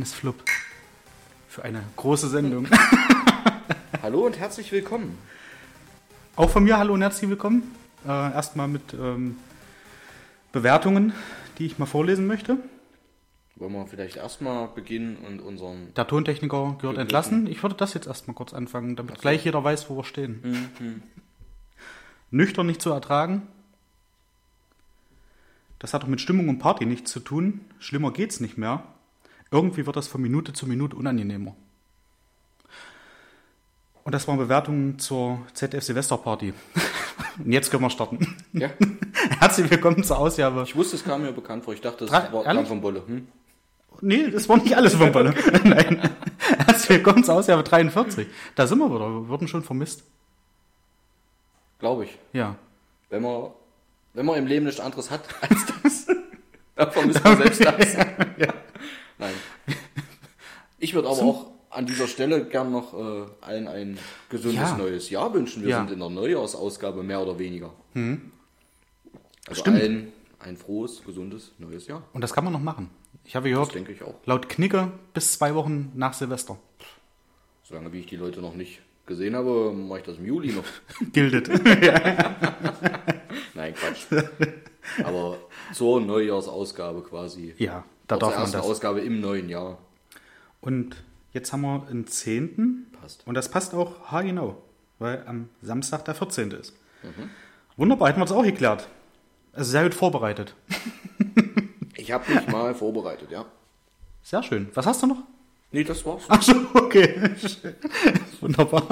[0.00, 0.42] kleines Flub
[1.46, 2.66] für eine große Sendung.
[4.02, 5.18] Hallo und herzlich willkommen.
[6.36, 7.74] Auch von mir hallo und herzlich willkommen.
[8.06, 9.36] Äh, erstmal mit ähm,
[10.52, 11.12] Bewertungen,
[11.58, 12.56] die ich mal vorlesen möchte.
[13.56, 15.92] Wollen wir vielleicht erstmal beginnen und unseren.
[15.92, 17.46] Der Tontechniker gehört entlassen.
[17.46, 21.02] Ich würde das jetzt erstmal kurz anfangen, damit gleich jeder weiß, wo wir stehen.
[22.30, 23.42] Nüchtern nicht zu ertragen.
[25.78, 27.60] Das hat doch mit Stimmung und Party nichts zu tun.
[27.80, 28.82] Schlimmer geht's nicht mehr.
[29.50, 31.56] Irgendwie wird das von Minute zu Minute unangenehmer.
[34.04, 36.54] Und das waren Bewertungen zur ZDF Silvesterparty.
[37.44, 38.36] Und jetzt können wir starten.
[38.52, 38.70] Ja,
[39.40, 40.62] Herzlich willkommen zur Ausgabe.
[40.66, 41.74] ich wusste, es kam mir bekannt vor.
[41.74, 43.02] Ich dachte, es Drei- war, kam von Bolle.
[43.06, 43.28] Hm?
[44.02, 45.34] Nee, das war nicht alles von Balle.
[45.64, 46.00] Nein.
[46.66, 48.28] Herzlich willkommen zur Ausgabe 43.
[48.54, 49.08] Da sind wir wieder.
[49.10, 50.04] Wir wurden schon vermisst.
[51.78, 52.18] Glaube ich.
[52.32, 52.56] Ja.
[53.10, 53.50] Wenn man,
[54.14, 56.06] wenn man im Leben nichts anderes hat als das,
[56.76, 57.96] dann vermisst man selbst das.
[59.20, 59.34] Nein.
[60.82, 63.98] Ich würde aber auch an dieser Stelle gern noch äh, allen ein
[64.30, 64.76] gesundes Ja.
[64.78, 65.62] neues Jahr wünschen.
[65.62, 65.78] Wir Ja.
[65.80, 67.70] sind in der Neujahrsausgabe mehr oder weniger.
[69.46, 69.76] Also Stimmt.
[69.76, 72.02] allen ein frohes, gesundes neues Jahr.
[72.14, 72.88] Und das kann man noch machen.
[73.24, 74.14] Ich habe Das gehört, denke ich auch.
[74.24, 76.56] laut Knicke bis zwei Wochen nach Silvester.
[77.62, 80.64] Solange wie ich die Leute noch nicht gesehen habe, mache ich das im Juli noch.
[81.12, 81.46] Gildet.
[83.54, 84.06] Nein, Quatsch.
[85.04, 85.36] Aber
[85.74, 87.54] zur Neujahrsausgabe quasi.
[87.58, 88.62] ja, da darf man das.
[88.64, 89.78] Ausgabe im neuen Jahr.
[90.60, 90.96] Und
[91.32, 92.86] jetzt haben wir den 10.
[93.00, 93.26] Passt.
[93.26, 94.60] Und das passt auch haargenau,
[94.98, 96.50] weil am Samstag der 14.
[96.52, 96.74] ist.
[97.02, 97.30] Mhm.
[97.76, 98.88] Wunderbar, hätten wir das auch geklärt.
[99.52, 100.54] Also sehr gut vorbereitet.
[101.96, 103.44] Ich habe mich mal vorbereitet, ja.
[104.22, 104.68] Sehr schön.
[104.74, 105.22] Was hast du noch?
[105.72, 106.22] Nee, das war's.
[106.28, 107.30] Ach so, okay.
[108.40, 108.86] Wunderbar.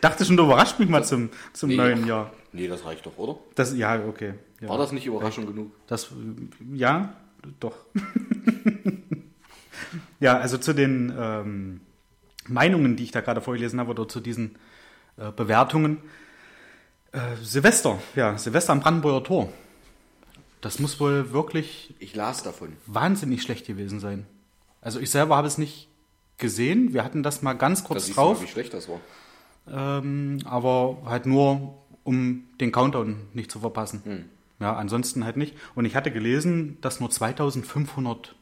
[0.00, 1.76] Dachte schon, du überrascht mich mal zum, zum Nee.
[1.76, 2.32] neuen Jahr.
[2.52, 3.38] Nee, das reicht doch, oder?
[3.54, 4.34] Das, ja, okay.
[4.60, 4.68] Ja.
[4.68, 5.72] War das nicht Überraschung genug?
[5.86, 6.08] Das,
[6.72, 7.14] ja,
[7.60, 7.76] doch.
[10.20, 11.80] ja, also zu den ähm,
[12.46, 14.56] Meinungen, die ich da gerade vorgelesen habe, oder zu diesen
[15.16, 15.98] äh, Bewertungen.
[17.12, 19.52] Äh, Silvester, ja, Silvester am Brandenburger Tor.
[20.60, 22.72] Das muss wohl wirklich Ich las davon.
[22.86, 24.26] wahnsinnig schlecht gewesen sein.
[24.80, 25.88] Also ich selber habe es nicht
[26.36, 26.92] gesehen.
[26.92, 29.00] Wir hatten das mal ganz kurz siehst du mal, drauf, wie schlecht das war.
[29.70, 34.02] ähm, aber halt nur, um den Countdown nicht zu verpassen.
[34.04, 34.24] Hm.
[34.60, 35.56] Ja, ansonsten halt nicht.
[35.74, 38.34] Und ich hatte gelesen, dass nur 2500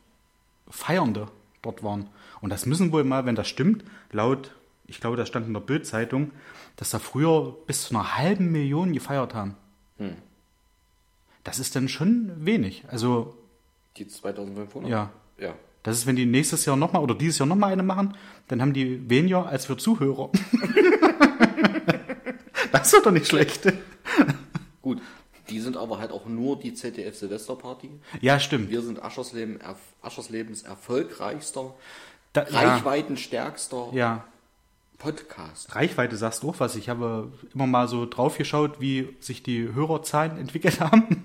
[0.68, 1.28] Feiernde
[1.62, 2.08] dort waren.
[2.40, 4.54] Und das müssen wohl mal, wenn das stimmt, laut,
[4.86, 6.30] ich glaube, das stand in der Bild-Zeitung,
[6.76, 9.56] dass da früher bis zu einer halben Million gefeiert haben.
[9.98, 10.16] Hm.
[11.44, 12.84] Das ist dann schon wenig.
[12.88, 13.36] Also,
[13.96, 14.90] Die 2500?
[14.90, 15.10] ja.
[15.38, 15.54] Ja.
[15.82, 18.16] Das ist, wenn die nächstes Jahr nochmal oder dieses Jahr nochmal eine machen,
[18.48, 20.30] dann haben die weniger als wir Zuhörer.
[22.72, 23.72] das ist doch nicht schlecht.
[24.82, 25.00] Gut.
[25.48, 27.90] Die sind aber halt auch nur die ZDF Silvesterparty.
[28.20, 28.70] Ja, stimmt.
[28.70, 31.74] Wir sind Aschersleben, erf Ascherslebens erfolgreichster,
[32.32, 34.24] Da, reichweitenstärkster ja,
[34.98, 35.74] Podcast.
[35.74, 36.76] Reichweite sagst du auch was.
[36.76, 41.24] Ich habe immer mal so drauf geschaut, wie sich die Hörerzahlen entwickelt haben.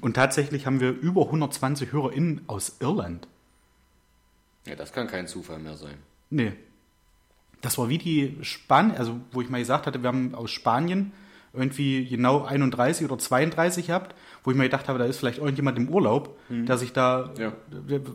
[0.00, 3.28] Und tatsächlich haben wir über 120 HörerInnen aus Irland.
[4.66, 5.96] Ja, das kann kein Zufall mehr sein.
[6.30, 6.52] Nee.
[7.60, 11.12] Das war wie die Spanien, also wo ich mal gesagt hatte, wir haben aus Spanien
[11.54, 15.76] irgendwie genau 31 oder 32 gehabt, wo ich mir gedacht habe, da ist vielleicht irgendjemand
[15.78, 17.52] im Urlaub, der sich da, Ja.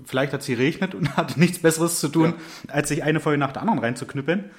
[0.06, 2.34] vielleicht hat es geregnet und hatte nichts Besseres zu tun,
[2.68, 4.50] als sich eine Folge nach der anderen reinzuknüppeln.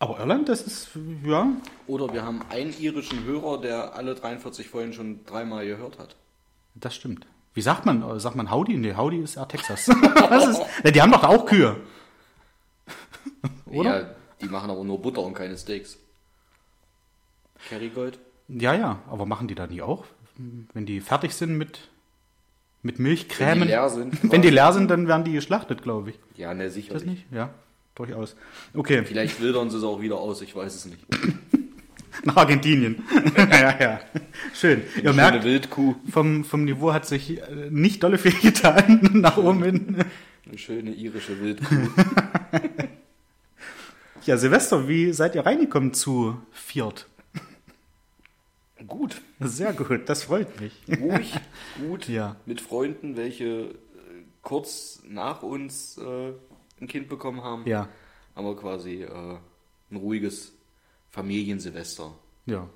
[0.00, 0.88] Aber Irland, das ist,
[1.24, 1.46] ja,
[1.86, 6.16] Oder wir haben einen irischen Hörer, der alle 43 Folgen schon dreimal gehört hat.
[6.74, 7.26] das stimmt.
[7.54, 8.02] Wie sagt man?
[8.02, 8.78] Äh, Sagt man Howdy?
[8.78, 9.86] Nee, Howdy ist ja Texas.
[10.30, 10.62] Was ist?
[10.94, 11.76] Die haben doch auch Kühe.
[13.66, 14.00] Oder?
[14.00, 14.06] Ja,
[14.40, 15.98] die machen aber nur Butter und keine Steaks.
[17.68, 18.18] Kerrygold?
[18.48, 20.04] Ja, ja, aber machen die da nie auch?
[20.72, 21.88] Wenn die fertig sind mit,
[22.82, 23.62] mit Wenn Milchcremen?
[23.62, 24.18] die leer sind.
[24.32, 26.18] Wenn die leer sind, dann werden die geschlachtet, glaube ich.
[26.36, 27.04] Ja, ne, Das sicherlich.
[27.04, 27.26] nicht?
[27.32, 27.50] Ja,
[27.94, 28.36] durchaus.
[28.74, 31.04] Okay, Vielleicht wildern sie es auch wieder aus, ich weiß es nicht.
[32.24, 33.02] nach Argentinien.
[33.36, 34.00] ja, ja.
[34.54, 34.82] Schön.
[34.96, 35.94] Ihr Schöne merkt, Wildkuh.
[36.10, 39.96] vom, vom Niveau hat sich äh, nicht dolle viel getan nach oben hin.
[40.46, 41.88] Eine schöne irische Wildkuh.
[44.24, 47.08] Ja, Silvester, wie seid ihr reingekommen zu Viert?
[48.86, 49.20] Gut.
[49.40, 50.72] Sehr gut, das freut mich.
[51.00, 51.34] Ruhig,
[51.78, 52.08] gut.
[52.08, 52.36] Ja.
[52.46, 53.74] Mit Freunden, welche äh,
[54.42, 56.32] kurz nach uns äh,
[56.80, 57.66] ein Kind bekommen haben.
[57.66, 57.88] Ja,
[58.34, 59.36] Haben wir quasi äh,
[59.90, 60.52] ein ruhiges
[61.10, 62.12] Familiensilvester
[62.46, 62.68] ja.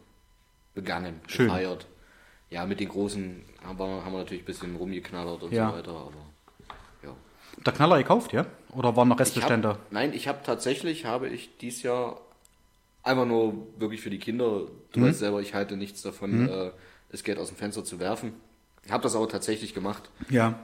[0.74, 1.46] begangen, Schön.
[1.46, 1.86] gefeiert.
[2.50, 5.70] Ja, mit den Großen haben wir, haben wir natürlich ein bisschen rumgeknallert und Ja.
[5.70, 6.12] so weiter, aber
[7.02, 7.16] ja.
[7.64, 8.46] Der Knaller gekauft, ja?
[8.72, 9.70] Oder waren noch Ich Restbestände?
[9.70, 12.20] hab, nein, ich habe tatsächlich, habe ich dieses Jahr
[13.06, 14.62] einfach nur wirklich für die Kinder,
[14.92, 15.04] du Mhm.
[15.04, 16.70] weißt selber, ich halte nichts davon, äh,
[17.10, 18.32] das Geld aus dem Fenster zu werfen.
[18.84, 20.10] Ich habe das aber tatsächlich gemacht.
[20.28, 20.58] Ja.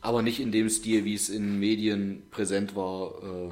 [0.00, 3.12] Aber nicht in dem Stil, wie es in Medien präsent war.
[3.22, 3.50] Äh,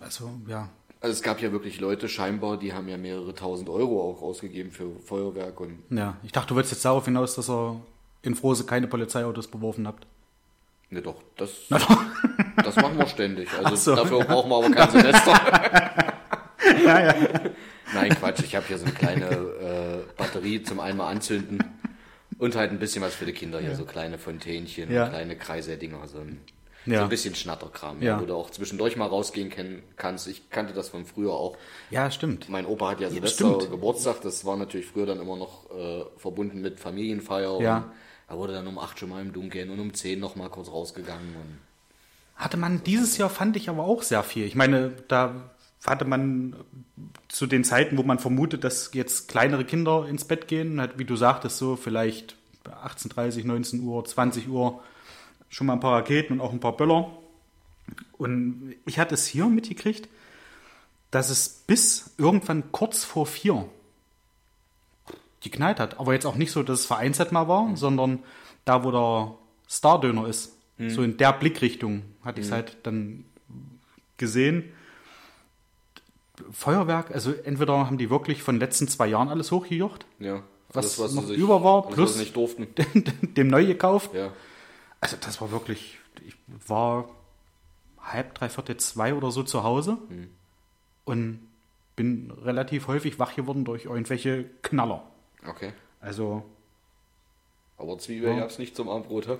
[0.00, 0.68] Also, ja.
[1.00, 4.70] Also es gab ja wirklich Leute scheinbar, die haben ja mehrere tausend Euro auch ausgegeben
[4.72, 6.16] für Feuerwerk und Ja.
[6.24, 7.80] Ich dachte, du wolltest jetzt darauf hinaus, dass ihr
[8.22, 10.06] in Frose keine Polizeiautos beworfen habt.
[10.90, 13.48] ne doch, das, das machen wir ständig.
[13.62, 13.94] Also so.
[13.96, 16.14] dafür brauchen wir aber kein Silvester.
[16.88, 17.40] ja, ja.
[17.94, 21.62] Nein, Quatsch, ich habe hier so eine kleine äh, Batterie zum einmal anzünden
[22.38, 25.04] und halt ein bisschen was für die Kinder hier, so kleine Fontänchen, Ja.
[25.04, 26.40] und kleine Kreiseldinger, so ein,
[26.84, 26.98] Ja.
[26.98, 28.20] so ein bisschen Schnatterkram, Ja.
[28.20, 30.26] wo du auch zwischendurch mal rausgehen kann, kannst.
[30.28, 31.56] Ich kannte das von früher auch.
[31.90, 32.48] Ja, stimmt.
[32.50, 33.58] Mein Opa hat ja Silvester.
[33.70, 37.60] Geburtstag, das war natürlich früher dann immer noch äh, verbunden mit Familienfeier.
[37.60, 37.90] Ja.
[38.28, 40.68] Er wurde dann um 8 schon mal im Dunkeln und um 10 noch mal kurz
[40.68, 41.34] rausgegangen.
[41.36, 41.58] Und
[42.36, 44.44] Hatte man dieses Jahr, fand ich aber auch sehr viel.
[44.44, 45.50] Ich meine, da
[45.86, 46.56] hatte man
[47.28, 51.04] zu den Zeiten, wo man vermutet, dass jetzt kleinere Kinder ins Bett gehen, halt, wie
[51.04, 54.82] du sagtest, so vielleicht 18.30 19 Uhr, 20 Uhr
[55.48, 57.10] schon mal ein paar Raketen und auch ein paar Böller.
[58.18, 60.08] Und ich hatte es hier mitgekriegt,
[61.10, 63.66] dass es bis irgendwann kurz vor vier
[65.40, 65.98] geknallt hat.
[65.98, 68.18] Aber jetzt auch nicht so, dass es vereinzelt mal war, sondern
[68.64, 69.34] da, wo der
[69.68, 70.52] Stardöner ist.
[70.80, 73.24] So in der Blickrichtung hatte ich es halt dann
[74.16, 74.72] gesehen.
[76.52, 80.42] Feuerwerk, also entweder haben die wirklich von den letzten zwei Jahren alles hochgejocht, ja,
[80.72, 82.66] Was alles, noch sie über war, alles, plus- was nicht durften.
[83.22, 84.14] dem neu gekauft.
[84.14, 84.30] Ja.
[85.00, 86.34] Also das war wirklich, ich
[86.66, 87.08] war
[88.00, 89.98] halb, dreiviertel zwei oder so zu Hause
[91.04, 91.40] und
[91.96, 95.02] bin relativ häufig wach geworden durch irgendwelche Knaller.
[95.46, 95.72] Okay.
[96.00, 96.44] Also
[97.76, 98.40] Aber Zwiebel Ja.
[98.40, 99.38] gab's nicht zum Abendbrot, hä?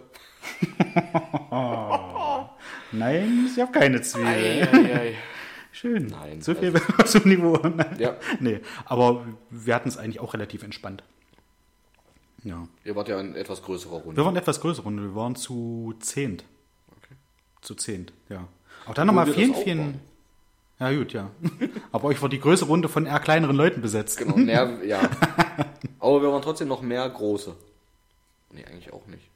[2.92, 4.28] nein, ich habe keine Zwiebel.
[4.72, 5.14] Ei,
[5.72, 6.06] Schön.
[6.06, 6.72] Nein, So viel
[7.06, 7.58] zum Niveau.
[7.98, 8.16] Ja.
[8.40, 11.02] Nee, aber wir hatten es eigentlich auch relativ entspannt.
[12.44, 12.66] Ja.
[12.84, 14.16] Ihr wart ja in etwas größerer Runde.
[14.16, 16.44] Wir waren etwas größer Runde, wir waren zu zehnt.
[16.96, 17.14] Okay.
[17.60, 18.46] Zu zehnt, ja.
[18.86, 19.78] Auch dann nochmal vielen, vielen.
[19.78, 20.00] waren.
[20.80, 21.30] Ja, gut, ja.
[21.92, 24.18] Aber euch war die größere Runde von eher kleineren Leuten besetzt.
[24.18, 25.00] Genau, mehr, ja.
[25.98, 27.54] Aber wir waren trotzdem noch mehr große.
[28.52, 29.28] Nee, eigentlich auch nicht.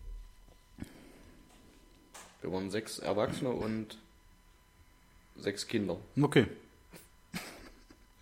[2.41, 3.99] Wir waren sechs Erwachsene und
[5.37, 5.99] sechs Kinder.
[6.21, 6.47] Okay.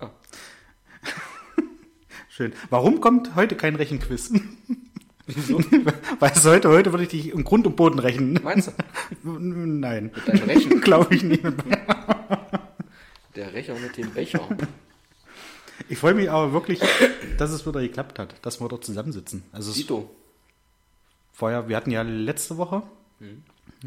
[0.00, 0.10] Ja.
[2.28, 2.52] Schön.
[2.70, 4.32] Warum kommt heute kein Rechenquiz?
[6.18, 8.38] Weißt du, heute, heute würde ich dich im Grund und Boden rechnen.
[8.42, 8.72] Meinst
[9.22, 9.30] du?
[9.30, 10.10] Nein.
[10.26, 10.80] deinem Rechen?
[10.80, 11.44] Glaube ich nicht.
[13.36, 14.40] Der Recher mit dem Becher.
[15.88, 16.80] Ich freue mich aber wirklich,
[17.38, 19.44] dass es wieder geklappt hat, dass wir dort zusammensitzen.
[19.52, 20.10] Also es Dito.
[21.40, 22.82] ja, wir hatten ja letzte Woche,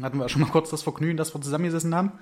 [0.02, 2.12] hatten wir schon mal kurz das Vergnügen, dass wir zusammengesessen haben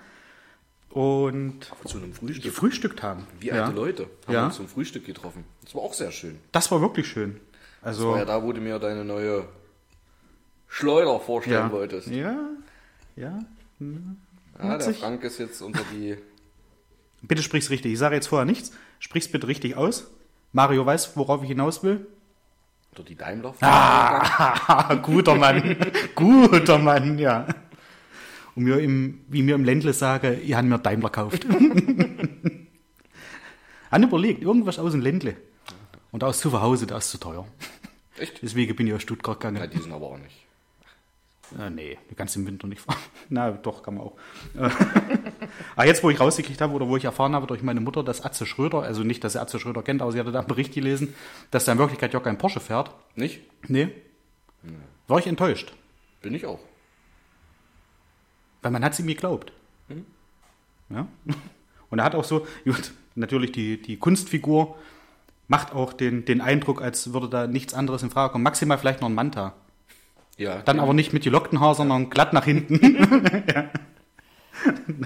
[0.93, 2.45] und Zu einem Frühstück.
[2.45, 3.27] gefrühstückt haben.
[3.41, 3.65] Wie ja.
[3.65, 4.45] alte Leute haben Ja.
[4.47, 5.45] uns zum Frühstück getroffen.
[5.65, 6.39] Das war auch sehr schön.
[6.53, 7.41] Das war wirklich schön.
[7.81, 9.47] Das Also war ja da, wo du mir deine neue
[10.69, 12.09] Schleuder vorstellen ja, wolltest.
[12.09, 12.37] ja,
[13.17, 13.39] ja.
[14.63, 14.95] Ja, der.
[14.95, 16.17] Frank ist jetzt unter die.
[17.23, 17.93] Bitte sprich's richtig.
[17.93, 18.73] Ich sage jetzt vorher nichts.
[18.99, 20.07] Sprich's bitte richtig aus.
[20.53, 22.07] Mario weiß, worauf ich hinaus will.
[22.91, 23.55] Unter die Daimler.
[23.61, 25.77] Ah, guter Mann.
[26.15, 27.47] guter Mann, ja.
[28.55, 31.47] Und mir im, wie mir im Ländle sage, ihr habt mir Daimler gekauft.
[33.91, 35.37] Han überlegt, irgendwas aus dem Ländle.
[36.11, 37.47] Und aus zu Hause, das ist zu teuer.
[38.19, 38.41] Echt?
[38.43, 39.71] Deswegen bin ich aus Stuttgart Ja, gegangen.
[39.75, 40.45] die sind aber auch nicht.
[41.59, 42.99] Äh, nee, du kannst im Winter nicht fahren.
[43.29, 44.17] Na, doch, kann man auch.
[45.77, 48.25] Aber jetzt, wo ich rausgekriegt habe oder wo ich erfahren habe durch meine Mutter, dass
[48.25, 50.73] Atze Schröder, also nicht, dass sie Atze Schröder kennt, aber sie hatte da einen Bericht
[50.73, 51.15] gelesen,
[51.51, 52.91] dass er in Wirklichkeit ja kein Porsche fährt.
[53.17, 53.41] Nicht?
[53.69, 53.89] Nee.
[55.09, 55.73] War ich enttäuscht.
[56.23, 56.61] Bin ich auch.
[58.63, 59.53] Weil man hat sie mir geglaubt.
[60.89, 61.07] Ja.
[61.91, 64.77] Und er hat auch so, gut, natürlich die, die Kunstfigur
[65.49, 68.45] macht auch den, den Eindruck, als würde da nichts anderes in Frage kommen.
[68.45, 69.55] Maximal vielleicht noch ein Manta.
[70.39, 70.63] Ja.
[70.63, 72.81] Dann aber nicht mit gelockten Haar, sondern glatt nach hinten.
[73.55, 73.71] ja.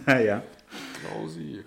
[0.07, 0.43] Naja.
[1.01, 1.65] Klausi.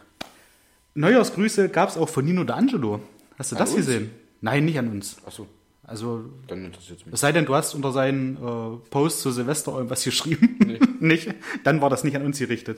[0.93, 2.99] Neujahrsgrüße gab es auch von Nino D'Angelo.
[3.37, 3.85] Hast du An das uns?
[3.85, 4.11] gesehen?
[4.41, 5.17] Nein, nicht an uns.
[5.25, 5.47] Achso,
[5.89, 7.15] Also, dann interessiert es mich.
[7.15, 10.77] es sei denn, du hast unter seinen äh, Post zu Silvester irgendwas geschrieben.
[10.99, 11.33] nicht?
[11.63, 12.77] Dann war das nicht an uns gerichtet.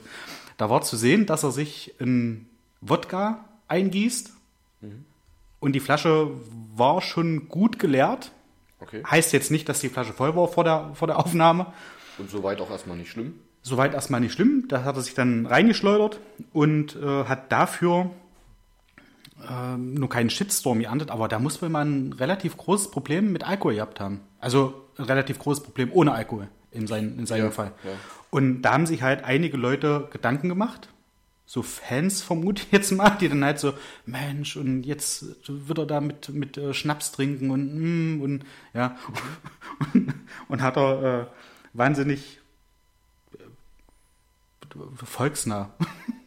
[0.56, 2.46] Da war zu sehen, dass er sich in
[2.80, 4.32] Wodka eingießt.
[5.60, 6.30] Und die Flasche
[6.74, 8.32] war schon gut geleert.
[8.80, 9.02] Okay.
[9.08, 11.66] Heißt jetzt nicht, dass die Flasche voll war vor der, vor der Aufnahme.
[12.18, 13.34] Und soweit auch erstmal nicht schlimm.
[13.62, 14.64] Soweit erstmal nicht schlimm.
[14.68, 16.18] Da hat er sich dann reingeschleudert
[16.52, 18.10] und äh, hat dafür
[19.48, 23.44] ähm, nur keinen Shitstorm geahndet, aber da muss wohl mal ein relativ großes Problem mit
[23.44, 24.20] Alkohol gehabt haben.
[24.40, 27.72] Also ein relativ großes Problem ohne Alkohol in, sein, in seinem Ja, Fall.
[27.84, 27.90] ja.
[28.30, 30.88] Und da haben sich halt einige Leute Gedanken gemacht.
[31.44, 33.74] So Fans vermute ich jetzt mal, die dann halt so,
[34.06, 38.96] Mensch, und jetzt wird er da mit, mit äh, Schnaps trinken und, mm, und ja.
[39.92, 40.14] und,
[40.48, 41.26] und hat er äh,
[41.74, 42.38] wahnsinnig
[45.04, 45.74] volksnah.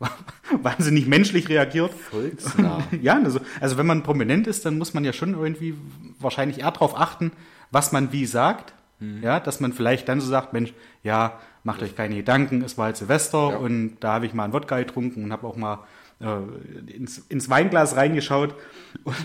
[0.62, 1.92] Wahnsinnig menschlich reagiert.
[1.92, 2.82] Volksnah.
[3.00, 5.74] Ja, also, also wenn man prominent ist, dann muss man ja schon irgendwie
[6.18, 7.32] wahrscheinlich eher darauf achten,
[7.70, 8.74] was man wie sagt.
[9.20, 12.84] Ja, dass man vielleicht dann so sagt, Mensch, ja, macht euch keine Gedanken, es war
[12.84, 13.56] halt Silvester Ja.
[13.56, 15.80] und da habe ich mal einen Wodka getrunken und habe auch mal
[16.20, 18.54] äh, ins, ins Weinglas reingeschaut
[19.04, 19.16] und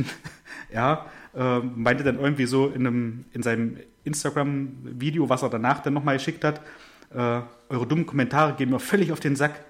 [0.74, 5.94] ja, äh, meinte dann irgendwie so in, einem, in seinem Instagram-Video, was er danach dann
[5.94, 6.62] nochmal geschickt hat,
[7.14, 9.64] äh, eure dummen Kommentare gehen mir völlig auf den Sack.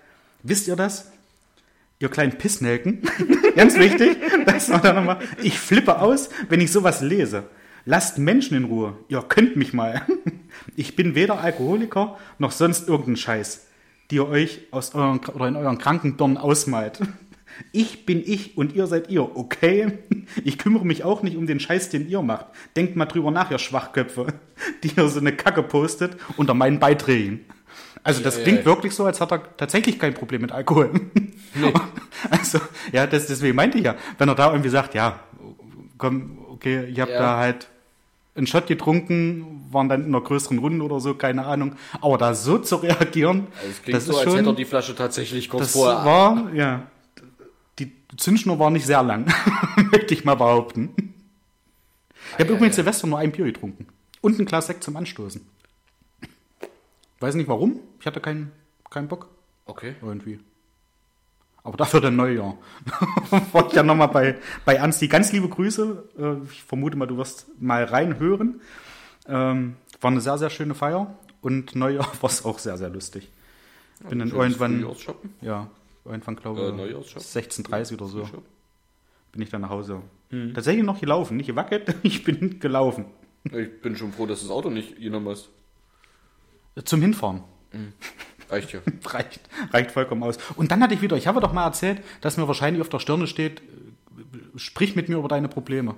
[0.48, 1.12] Wisst ihr das?
[2.00, 3.02] Ihr kleinen Pissnelken.
[3.56, 4.18] Ganz wichtig.
[4.46, 5.18] Das war dann.
[5.44, 7.44] Ich flippe aus, wenn ich sowas lese.
[7.84, 8.98] Lasst Menschen in Ruhe.
[9.10, 10.02] Ihr könnt mich mal.
[10.76, 13.68] Ich bin weder Alkoholiker noch sonst irgendein Scheiß,
[14.10, 17.00] die ihr euch aus euren, oder in euren Krankenbirnen ausmalt.
[17.72, 19.98] Ich bin ich und ihr seid ihr, okay?
[20.44, 22.46] Ich kümmere mich auch nicht um den Scheiß, den ihr macht.
[22.76, 24.28] Denkt mal drüber nach, ihr Schwachköpfe,
[24.84, 27.46] die ihr so eine Kacke postet unter meinen Beiträgen.
[28.04, 28.66] Also das Ja, klingt ja.
[28.66, 30.92] wirklich so, als hat er tatsächlich kein Problem mit Alkohol.
[32.30, 32.60] Also,
[32.92, 35.20] ja, das, deswegen meinte ich ja, wenn er da irgendwie sagt, ja,
[35.98, 37.68] komm, okay, ich habe da halt
[38.36, 41.76] einen Shot getrunken, waren dann in einer größeren Runde oder so, keine Ahnung.
[42.02, 44.56] Aber da so zu reagieren, Also es klingt das so, ist als schon, hätte er
[44.56, 46.06] die Flasche tatsächlich kurz das vorher.
[46.06, 46.88] war, ja,
[47.80, 49.26] die Zündschnur war nicht sehr lang,
[49.92, 50.90] möchte ich mal behaupten.
[52.34, 52.76] Ich habe ja, übrigens.
[52.76, 53.88] Silvester nur ein Bier getrunken.
[54.22, 55.42] Und ein Glas Sekt zum Anstoßen.
[57.20, 58.52] Weiß nicht warum, ich hatte keinen
[58.90, 59.30] keinen Bock
[59.66, 59.96] Okay.
[60.02, 60.40] irgendwie.
[61.64, 62.58] Aber dafür dann Neujahr.
[63.52, 66.04] Wollte ich ja nochmal bei, bei Ernst die ganz liebe Grüße.
[66.18, 68.62] Äh, Ich vermute mal, du wirst mal reinhören.
[69.28, 71.14] Ähm, war eine sehr, sehr schöne Feier.
[71.42, 73.30] Und Neujahr war es auch sehr, sehr lustig.
[74.08, 74.96] Bin dann Schönes irgendwann,
[75.42, 75.68] ja,
[76.06, 77.22] irgendwann glaube Äh, ich, Neujahrsshop?
[77.22, 78.30] 16.30 oder so,
[79.32, 80.02] bin ich dann nach Hause.
[80.30, 80.54] Mhm.
[80.54, 83.06] Tatsächlich noch gelaufen, nicht gewackelt, ich bin gelaufen.
[83.46, 85.50] Ich bin schon froh, dass das Auto nicht genommen hast.
[86.86, 87.44] Zum Hinfahren.
[88.50, 88.80] Reicht ja.
[89.06, 89.42] reicht,
[89.72, 90.38] reicht vollkommen aus.
[90.56, 93.00] Und dann hatte ich wieder, ich habe doch mal erzählt, dass mir wahrscheinlich auf der
[93.00, 93.64] Stirne steht, äh,
[94.58, 95.96] sprich mit mir über deine Probleme.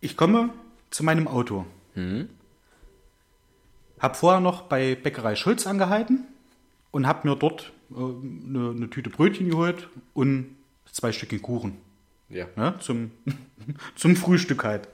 [0.00, 0.50] Ich komme
[0.90, 1.66] zu meinem Auto.
[3.98, 6.24] Hab vorher noch bei Bäckerei Schulz angehalten
[6.90, 10.56] und hab mir dort äh, eine, eine Tüte Brötchen geholt und
[10.92, 11.78] zwei Stückchen Kuchen.
[12.28, 12.46] Ja.
[12.56, 13.10] Ne, zum,
[13.96, 14.88] zum Frühstück halt.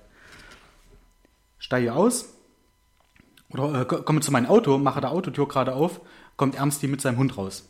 [1.59, 2.34] Steige aus
[3.55, 6.01] oder äh, ko- komme zu meinem Auto, mache der Autotür gerade auf,
[6.37, 7.67] kommt Ernsti mit seinem Hund raus.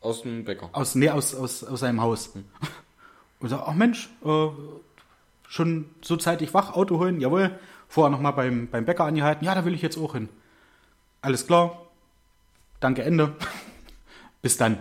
[0.00, 0.68] Aus dem Bäcker.
[0.72, 2.30] Aus, nee, aus, aus, aus seinem Haus.
[3.40, 4.46] Und sagt, ach Mensch, äh,
[5.48, 7.58] schon so zeitig wach, Auto holen, jawohl.
[7.88, 10.28] Vorher nochmal beim, beim Bäcker angehalten, ja, da will ich jetzt auch hin.
[11.22, 11.86] Alles klar,
[12.80, 13.34] danke, Ende.
[14.42, 14.78] Bis dann.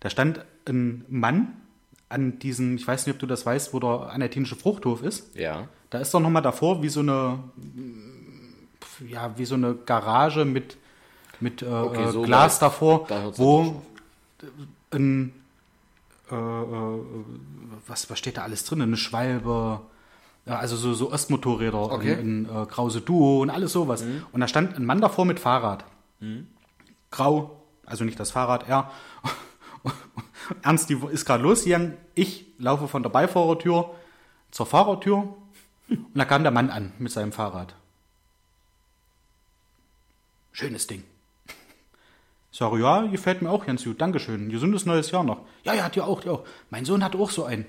[0.00, 1.56] Da stand ein Mann
[2.08, 5.34] an diesem, ich weiß nicht, ob du das weißt, wo der anartinische Fruchthof ist.
[5.36, 5.68] Ja.
[5.90, 7.40] Da ist doch nochmal davor wie so eine,
[9.08, 10.76] ja, wie so eine Garage mit,
[11.40, 12.62] mit äh, Okay, äh, so Glas weit.
[12.62, 13.82] davor, Da wo
[14.90, 15.32] ein,
[16.30, 16.98] äh, äh,
[17.86, 18.82] was, was steht da alles drin?
[18.82, 19.80] Eine Schwalbe,
[20.46, 22.14] also so, so Ostmotorräder, Okay.
[22.14, 24.04] ein, ein äh, Krause Duo und alles sowas.
[24.32, 25.84] Und da stand ein Mann davor mit Fahrrad.
[27.10, 28.90] Grau, also nicht das Fahrrad, er.
[30.62, 31.96] Ernst, die ist gerade losgegangen.
[32.14, 33.90] Ich laufe von der Beifahrertür
[34.50, 35.34] zur Fahrertür
[35.88, 37.74] und da kam der Mann an mit seinem Fahrrad.
[40.52, 41.04] Schönes Ding.
[42.52, 44.00] Ich sage, ja, gefällt mir auch ganz gut.
[44.00, 44.48] Dankeschön.
[44.48, 45.46] Gesundes neues Jahr noch.
[45.62, 46.44] Ja, ja, hat ja auch, die auch.
[46.70, 47.66] Mein Sohn hat auch so einen.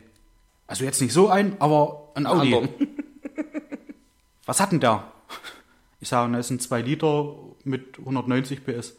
[0.67, 2.55] Also jetzt nicht so einen, aber ein Audi.
[2.55, 2.69] Anderen.
[4.45, 5.11] Was hat denn der?
[5.99, 8.95] Ich sage, das sind 2 Liter mit 190 PS.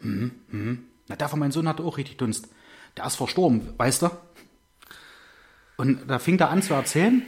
[0.00, 0.84] Mhm, mhm.
[1.08, 2.48] Na, der von meinem Sohn hatte auch richtig Dunst.
[2.96, 4.10] Der ist verstorben, weißt du?
[5.76, 7.22] Und da fing er an zu erzählen.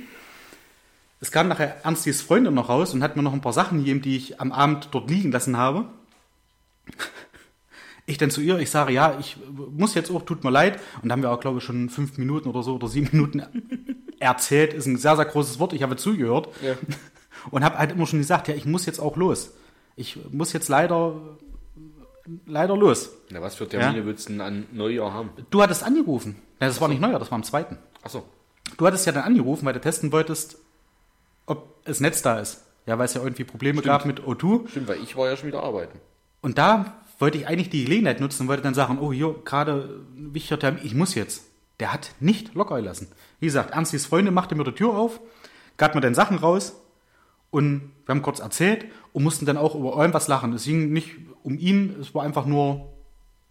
[1.20, 4.02] Es kam nachher Ernstis Freundin noch raus und hat mir noch ein paar Sachen gegeben,
[4.02, 5.86] die ich am Abend dort liegen lassen habe.
[8.06, 10.80] Ich dann zu ihr, ich sage, ja, ich muss jetzt auch, tut mir leid.
[11.02, 13.42] Und da haben wir auch, glaube ich, schon fünf Minuten oder so oder sieben Minuten
[14.18, 14.72] erzählt.
[14.72, 15.74] Ist ein sehr, sehr großes Wort.
[15.74, 16.48] Ich habe zugehört.
[16.62, 16.74] Ja.
[17.50, 19.52] Und habe halt immer schon gesagt, ja, ich muss jetzt auch los.
[19.96, 21.20] Ich muss jetzt leider,
[22.46, 23.10] leider los.
[23.30, 24.06] Na, was für Termine Ja.
[24.06, 25.30] willst du denn an Neujahr haben?
[25.50, 26.36] Du hattest angerufen.
[26.60, 27.76] Ja, das war nicht neuer, das war am zweiten.
[28.02, 28.24] Achso.
[28.76, 30.56] Du hattest ja dann angerufen, weil du testen wolltest,
[31.48, 32.64] ob das Netz da ist.
[32.86, 34.68] Ja, weil es ja irgendwie Probleme gab mit O2.
[34.68, 36.00] Stimmt, weil ich war ja schon wieder arbeiten.
[36.40, 40.00] Und da wollte ich eigentlich die Gelegenheit nutzen und wollte dann sagen, oh, hier, gerade
[40.14, 41.44] wichtiger Termin, ich muss jetzt.
[41.80, 43.08] Der hat nicht locker gelassen.
[43.40, 45.20] Wie gesagt, Ernstis Freunde machte mir die Tür auf,
[45.76, 46.80] gab mir dann Sachen raus
[47.50, 50.52] und wir haben kurz erzählt und mussten dann auch über irgendwas lachen.
[50.52, 52.92] Es ging nicht um ihn, es war einfach nur,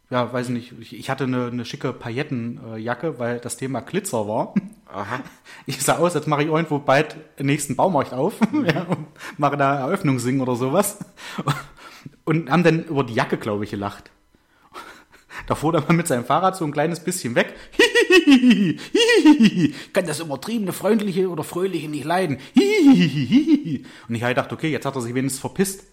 [0.09, 4.27] ja, weiß ich nicht, ich, ich hatte eine, eine schicke Paillettenjacke, weil das Thema Glitzer
[4.27, 4.53] war.
[4.85, 5.19] Aha.
[5.65, 8.35] Ich sah aus, als mache ich irgendwo bald den nächsten Baumarkt auf
[8.65, 10.99] ja, und mache da Eröffnungssingen oder sowas.
[12.23, 14.11] und haben dann über die Jacke, glaube ich, gelacht.
[15.45, 17.53] Da fuhr er mal mit seinem Fahrrad so ein kleines bisschen weg.
[18.25, 22.37] Ich kann das übertriebene, freundliche oder fröhliche nicht leiden.
[22.55, 25.83] Und ich halt dachte, okay, jetzt hat er sich wenigstens verpisst.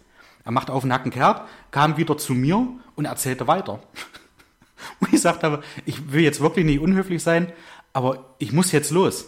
[0.45, 3.81] Er macht auf den Nacken kehrt, kam wieder zu mir und erzählte weiter.
[5.01, 7.51] Und ich sagte aber, ich will jetzt wirklich nicht unhöflich sein,
[7.95, 9.25] aber ich muss jetzt los.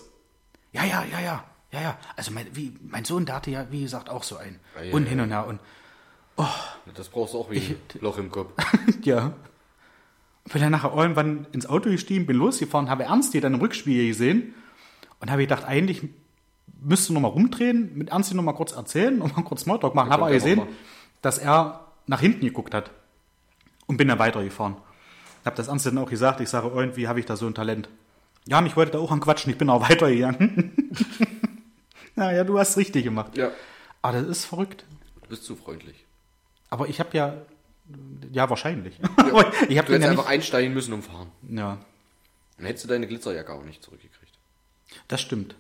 [0.73, 1.99] Ja, ja, ja, ja, ja, ja.
[2.14, 4.61] Also mein, wie, mein Sohn, der hatte ja, wie gesagt, auch so einen.
[4.76, 5.46] Ja, ja, und hin und her.
[5.46, 5.61] Und
[6.94, 8.52] Das brauchst du auch wie ein Loch im Kopf.
[9.02, 9.32] ja.
[10.52, 14.54] Bin dann nachher irgendwann ins Auto gestiegen, bin losgefahren, habe Ernsti dann im Rückspiegel gesehen
[15.20, 16.02] und habe gedacht, eigentlich
[16.80, 20.11] müsste noch mal rumdrehen, mit Ernsti noch mal kurz erzählen, noch mal kurz Smalltalk machen.
[20.11, 20.62] Habe aber gesehen.
[21.26, 22.92] Dass er nach hinten geguckt hat
[23.87, 24.76] und bin dann weitergefahren.
[25.45, 27.88] Habe das Ernsti dann auch gesagt, ich sage, irgendwie habe ich da so ein Talent.
[28.47, 30.73] Ja, mich wollte da auch anquatschen, ich bin auch weitergegangen.
[32.14, 33.37] naja, du hast richtig gemacht.
[33.37, 33.50] Ja.
[34.02, 34.85] Aber das ist verrückt.
[35.23, 36.04] Du bist zu freundlich.
[36.71, 37.35] Aber ich habe ja,
[38.30, 39.00] ja wahrscheinlich.
[39.16, 41.33] Aber ich Du hättest ja einfach einsteigen müssen und fahren.
[41.50, 41.78] ja,
[42.56, 44.38] Dann hättest du deine Glitzerjacke auch nicht zurückgekriegt.
[45.09, 45.56] Das stimmt.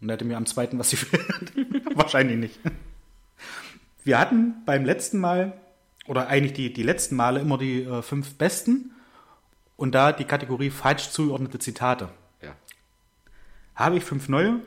[0.00, 1.52] Und er hätte mir am zweiten was gefehlt.
[1.94, 2.60] Wahrscheinlich nicht.
[4.04, 5.52] Wir hatten beim letzten Mal,
[6.06, 8.90] oder eigentlich die, die letzten Male immer die äh, fünf besten
[9.76, 12.08] und da die Kategorie falsch zugeordnete Zitate.
[12.40, 12.56] Ja.
[13.76, 14.60] Habe ich fünf neue,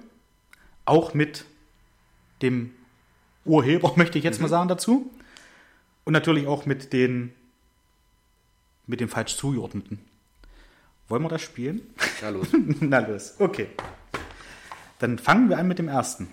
[0.85, 1.45] auch mit
[2.41, 2.71] dem
[3.43, 5.11] Urheber, möchte ich jetzt mal sagen, dazu.
[6.05, 7.33] Und natürlich auch mit den,
[8.85, 9.99] mit dem falsch zugeordneten.
[11.07, 11.81] Wollen wir das spielen?
[12.21, 12.47] Ja, los.
[12.79, 13.67] Na los, okay.
[14.99, 16.29] Dann fangen wir an mit dem ersten.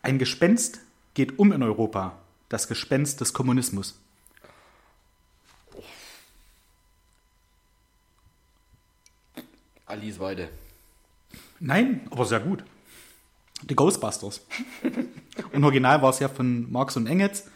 [0.00, 0.80] Ein Gespenst
[1.14, 2.18] geht um in Europa.
[2.48, 3.98] Das Gespenst des Kommunismus.
[9.86, 10.48] Alice Weide.
[11.60, 12.64] Nein, aber sehr gut.
[13.62, 14.40] Die Ghostbusters.
[15.52, 17.48] Und original war es ja von Marx und Engels,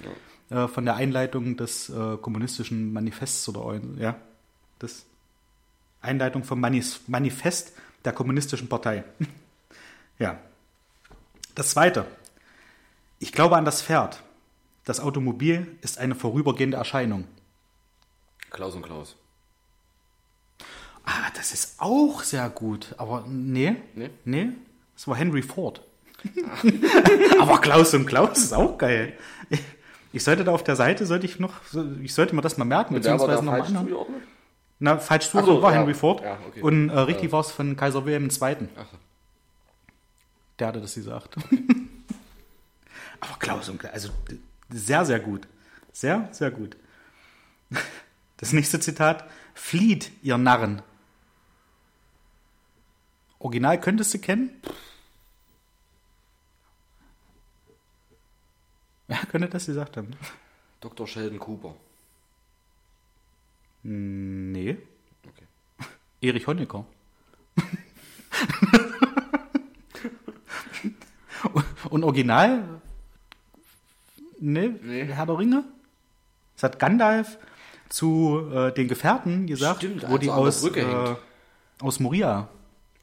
[0.51, 4.17] äh, von der Einleitung des äh, kommunistischen Manifests oder ja,
[4.79, 5.05] das
[6.01, 7.73] Einleitung vom Manis Manifest
[8.05, 9.05] der kommunistischen Partei.
[10.19, 10.39] ja.
[11.55, 12.07] Das zweite.
[13.19, 14.23] Ich glaube an das Pferd.
[14.85, 17.25] Das Automobil ist eine vorübergehende Erscheinung.
[18.51, 19.17] Klaus und Klaus.
[21.05, 22.95] Ah, das ist auch sehr gut.
[22.99, 23.77] Aber nee.
[23.95, 24.11] Nee?
[24.25, 24.49] Nee.
[24.95, 25.83] Das war Henry Ford.
[27.41, 29.13] Aber Klaus und Klaus ist auch geil.
[30.13, 31.53] Ich, sollte da auf der Seite, sollte ich noch,
[32.03, 33.87] ich sollte mir das mal merken, beziehungsweise nochmal falsch anhören.
[33.89, 34.23] zugeordnet?
[34.79, 35.79] Na, falsch Ach so, zugeordnet war ja.
[35.81, 36.23] Henry Ford.
[36.23, 36.61] Ja, okay.
[36.63, 38.69] Und äh, richtig war es von Kaiser Wilhelm II.
[38.79, 38.87] Ach,
[40.59, 41.37] Der hatte das gesagt.
[43.29, 44.11] Aber Klaus und Klaus, also
[44.71, 45.47] sehr, sehr gut.
[45.93, 46.77] Sehr, sehr gut.
[48.39, 49.25] Das nächste Zitat.
[49.55, 50.83] Flieht, ihr Narren.
[53.39, 54.51] Original könntest du kennen?
[59.07, 60.11] Wer könnte das gesagt haben?
[60.81, 61.07] Dr.
[61.07, 61.75] Sheldon Cooper.
[63.83, 64.77] Nee.
[65.27, 65.47] Okay.
[66.21, 66.85] Erich Honecker.
[71.89, 72.83] Und Original?
[74.39, 75.05] Nee, Nee.
[75.05, 75.65] Herr der Ringe?
[76.55, 77.39] Das hat Gandalf
[77.89, 81.15] zu äh, den Gefährten gesagt, Stimmt, wo als die er aus, äh,
[81.81, 82.49] aus Moria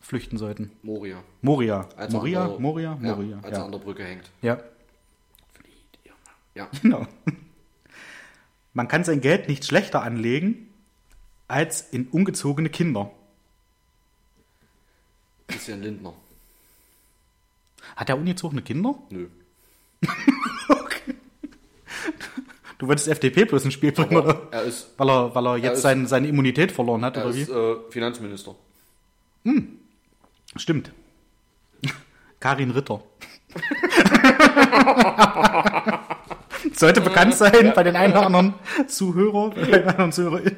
[0.01, 0.71] flüchten sollten.
[0.81, 1.23] Moria.
[1.41, 1.87] Moria.
[1.95, 3.37] Als er Moria, an der, Moria, ja, Moria.
[3.37, 4.29] Als er Ja, an der Brücke hängt.
[4.41, 4.57] ja.
[5.53, 6.11] Flieht, ihr
[6.55, 6.67] Ja.
[6.81, 7.07] genau.
[8.73, 10.67] Man kann sein Geld nicht schlechter anlegen
[11.47, 13.11] als in ungezogene Kinder.
[15.47, 16.13] Christian Lindner.
[17.95, 18.95] Hat er ungezogene Kinder?
[19.09, 19.27] Nö.
[22.83, 24.41] Du wolltest FDP bloß ins Spiel bringen, oder?
[24.51, 27.33] Er ist, Weil er, weil er jetzt ist- sein, seine Immunität verloren hat, er oder
[27.33, 27.41] wie?
[27.43, 28.55] ist äh, Finanzminister.
[30.57, 30.91] Stimmt.
[32.41, 33.01] Karin Ritter.
[36.73, 38.53] Sollte bekannt sein bei den einen oder anderen
[38.87, 40.51] Zuhörer, bei den anderen Zuhörern.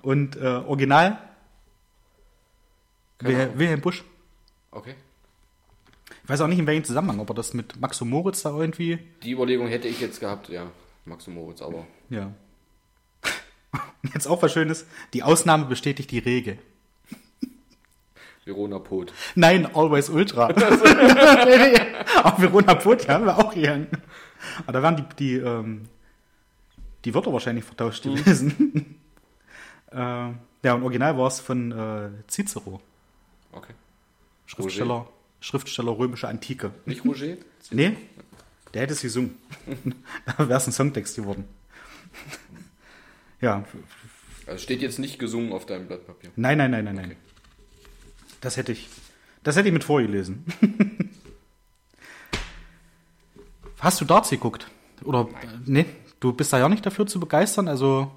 [0.00, 1.18] Und äh, Original.
[3.20, 4.02] Wilhelm Busch.
[4.70, 4.94] Okay.
[6.24, 8.50] Ich weiß auch nicht, in welchem Zusammenhang, ob er das mit Max und Moritz da
[8.56, 8.98] irgendwie.
[9.22, 10.66] Die Überlegung hätte ich jetzt gehabt, ja.
[11.04, 12.32] Max und Moritz, aber Ja.
[14.14, 14.86] Jetzt auch was Schönes.
[15.12, 16.58] Die Ausnahme bestätigt die Regel.
[18.46, 19.12] Verona Pot.
[19.34, 20.48] Nein, Always Ultra.
[22.24, 23.86] Auch Verona Pot haben wir auch hier.
[24.64, 25.88] Aber da waren die, die, ähm,
[27.06, 28.98] die Wörter wahrscheinlich vertauscht gewesen.
[29.90, 32.80] äh, ja, und original war es von äh, Cicero,
[33.52, 33.72] Okay.
[34.46, 35.06] Schriftsteller,
[35.44, 36.72] Schriftsteller römische Antike.
[36.86, 37.36] Nicht Roger?
[37.70, 37.98] Nee,
[38.72, 39.36] der hätte es gesungen.
[40.26, 41.44] da wäre es ein Songtext geworden.
[43.42, 43.62] ja,
[44.46, 46.30] Also steht jetzt nicht gesungen auf deinem Blatt Papier.
[46.36, 47.04] nein, nein, nein, nein, nein.
[47.10, 47.16] Okay.
[48.40, 48.88] Das hätte ich,
[49.42, 50.46] das hätte ich mit vorgelesen.
[53.80, 54.66] Hast du Darts geguckt?
[55.04, 55.84] Oder, äh, nee,
[56.20, 58.10] du bist da ja nicht dafür zu begeistern, also,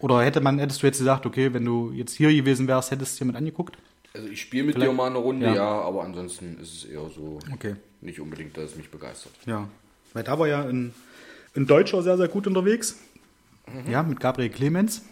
[0.00, 3.20] oder hätte man, hättest du jetzt gesagt, okay, wenn du jetzt hier gewesen wärst, hättest
[3.20, 3.78] du dir mit angeguckt?
[4.14, 5.54] Also ich spiele mit Vielleicht- dir mal eine Runde, ja.
[5.54, 5.80] ja.
[5.82, 7.76] aber ansonsten ist es eher so Okay.
[8.00, 9.32] nicht unbedingt, dass es mich begeistert.
[9.46, 9.68] Ja.
[10.12, 10.92] Weil da war ja ein,
[11.56, 12.98] ein Deutscher sehr, sehr gut unterwegs.
[13.88, 15.02] Ja, mit Gabriel Clemens.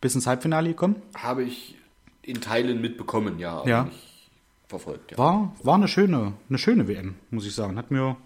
[0.00, 0.96] Bis ins Halbfinale gekommen.
[1.16, 1.76] Habe ich
[2.22, 3.84] in Teilen mitbekommen, ja, aber Ja.
[3.84, 4.30] nicht
[4.68, 5.12] verfolgt.
[5.12, 5.18] Ja.
[5.18, 7.76] War, war eine schöne, eine schöne WM, muss ich sagen.
[7.76, 8.16] Hat mir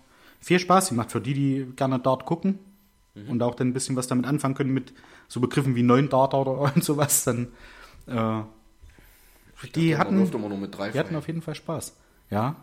[0.41, 2.59] viel Spaß gemacht für die, die gerne Dart gucken
[3.29, 4.93] und auch dann ein bisschen was damit anfangen können mit
[5.29, 7.25] so Begriffen wie neun Darter oder sowas.
[7.25, 7.49] Dann
[8.07, 8.43] äh,
[9.67, 10.31] die Man hatten,
[10.93, 11.97] die hatten auf jeden Fall Spaß.
[12.31, 12.57] Ja.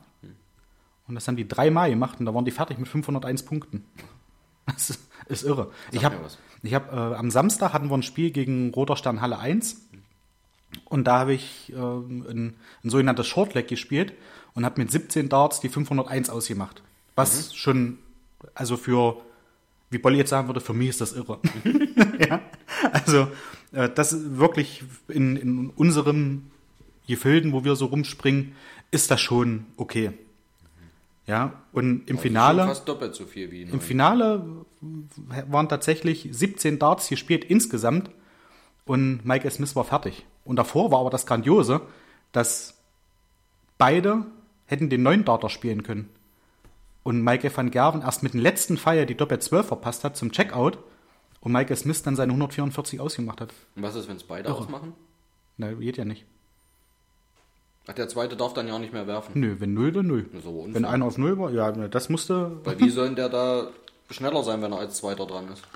[1.07, 3.85] Und das haben die dreimal gemacht und da waren die fertig mit 501 Punkten.
[4.67, 5.71] Das ist, ist irre.
[5.91, 6.15] ich mir habe
[6.63, 9.79] ich hab, äh, am Samstag hatten wir ein Spiel gegen Roter Stern Halle 1
[10.85, 14.13] und da habe ich äh, ein, ein sogenanntes Shortleg gespielt
[14.55, 16.81] und habe mit 17 Darts die 501 ausgemacht.
[17.13, 17.99] Was schon,
[18.55, 19.17] also für,
[19.91, 21.39] wie Bolli jetzt sagen würde, für mich ist das irre.
[22.27, 22.41] ja?
[22.91, 23.27] Also
[23.71, 26.49] äh, das ist wirklich in, in unserem
[27.07, 28.55] Gefilden, wo wir so rumspringen,
[28.91, 30.11] ist das schon okay.
[31.27, 32.65] Ja, und im Also Finale.
[32.65, 33.81] Fast doppelt so viel wie Im.
[33.81, 34.45] Finale
[35.47, 38.11] waren tatsächlich 17 Darts gespielt insgesamt
[38.85, 40.25] und Michael Smith war fertig.
[40.43, 41.81] Und davor war aber das Grandiose,
[42.31, 42.75] dass
[43.79, 44.25] beide
[44.67, 46.09] hätten den neuen Darter spielen können.
[47.01, 50.31] Und Michael van Gerven erst mit dem letzten Feier die Doppel 12 verpasst hat zum
[50.31, 50.77] Checkout
[51.39, 53.53] und Michael Smith dann seine 144 ausgemacht hat.
[53.75, 54.93] Und was ist, wenn es beide ausmachen?
[55.57, 56.25] Na, geht ja nicht.
[57.87, 59.39] Ach, der zweite darf dann ja auch nicht mehr werfen.
[59.39, 60.23] Nö, wenn 0, dann 0.
[60.31, 60.75] Das ist aber unfair.
[60.75, 62.57] Wenn einer auf 0 war, ja, das musste.
[62.63, 63.67] Weil wie soll denn der da
[64.09, 65.63] schneller sein, wenn er als Zweiter dran ist?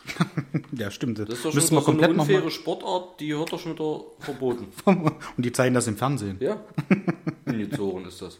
[0.71, 1.19] Ja, stimmt.
[1.19, 4.01] Das ist doch schon so eine komplett mal- unfaire Sportart, die hört doch schon wieder
[4.19, 4.67] verboten.
[4.85, 6.37] Und die zeigen das im Fernsehen.
[6.39, 6.57] Ja?
[7.45, 8.39] Unizoren ist das.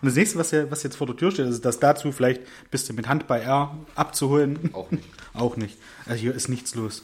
[0.00, 2.42] Und das nächste, was, ja, was jetzt vor der Tür steht, ist, dass dazu vielleicht
[2.70, 4.70] bist du mit Handball R abzuholen.
[4.72, 5.04] Auch nicht.
[5.34, 5.76] Auch nicht.
[6.06, 7.02] Also hier ist nichts los.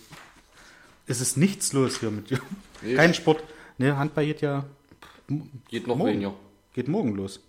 [1.07, 2.41] Es ist nichts los hier mit dir.
[2.83, 2.95] Nee.
[2.95, 3.43] Kein Sport.
[3.79, 4.65] Ne, Handball geht ja
[5.69, 6.11] Geht noch morgen.
[6.13, 6.35] weniger.
[6.75, 7.41] Geht morgen los.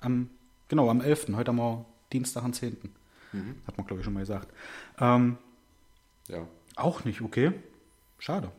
[0.00, 0.28] Am,
[0.68, 1.28] genau, am 11.
[1.34, 2.76] Heute haben wir Dienstag, am 10.
[3.66, 4.48] Hat man, glaube ich, schon mal gesagt.
[4.98, 5.36] Ähm,
[6.28, 6.46] Ja.
[6.76, 7.52] auch nicht, okay.
[8.18, 8.50] Schade.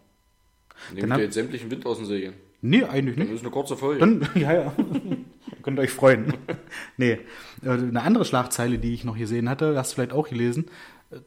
[0.94, 2.34] Nehmt Dann ihr jetzt sämtlichen Wind aus dem Segel.
[2.62, 3.36] Nee, eigentlich Das nicht.
[3.36, 4.00] ist eine kurze Folge.
[4.00, 4.74] Dann, ja, ja.
[5.64, 6.34] Könnt ihr euch freuen.
[6.98, 7.20] nee,
[7.64, 10.66] äh, eine andere Schlagzeile, die ich noch gesehen hatte, hast du vielleicht auch gelesen,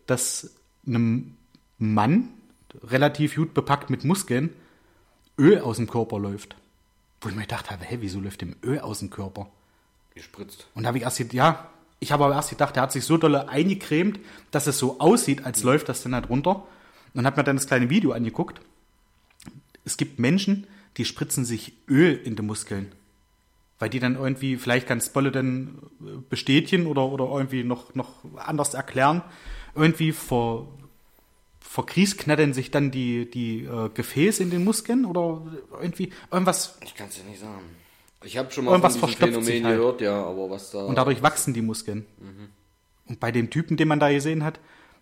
[0.07, 0.55] dass
[0.87, 1.37] einem
[1.79, 2.29] Mann,
[2.83, 4.51] relativ gut bepackt mit Muskeln,
[5.39, 6.57] Öl aus dem Körper läuft.
[7.21, 9.49] Wo ich mir gedacht habe, hä, wieso läuft dem Öl aus dem Körper?
[10.15, 10.67] Gespritzt.
[10.75, 13.05] Und da habe ich erst gedacht, ja, ich habe aber erst gedacht, der hat sich
[13.05, 14.19] so dolle eingecremt,
[14.51, 16.67] dass es so aussieht, als läuft das dann halt runter.
[17.15, 18.61] Und habe mir dann das kleine Video angeguckt.
[19.85, 20.67] Es gibt Menschen,
[20.97, 22.93] die spritzen sich Öl in die Muskeln.
[23.79, 28.25] Weil die dann irgendwie, vielleicht kann Spolle dann äh, bestätigen oder, oder irgendwie noch, noch
[28.37, 29.23] anders erklären,
[29.75, 30.67] irgendwie ver,
[31.63, 35.43] verkriesknattern sich dann die, die äh, Gefäße in den Muskeln oder
[35.81, 37.77] irgendwie irgendwas Ich kann es dir nicht sagen.
[38.25, 39.77] Ich habe schon mal Irgendwas von sich Phänomen halt.
[39.77, 40.85] gehört, ja, aber was da...
[40.85, 42.07] Und dadurch wachsen die Muskeln.
[43.07, 44.61] Und bei dem Typen, den man da gesehen hat,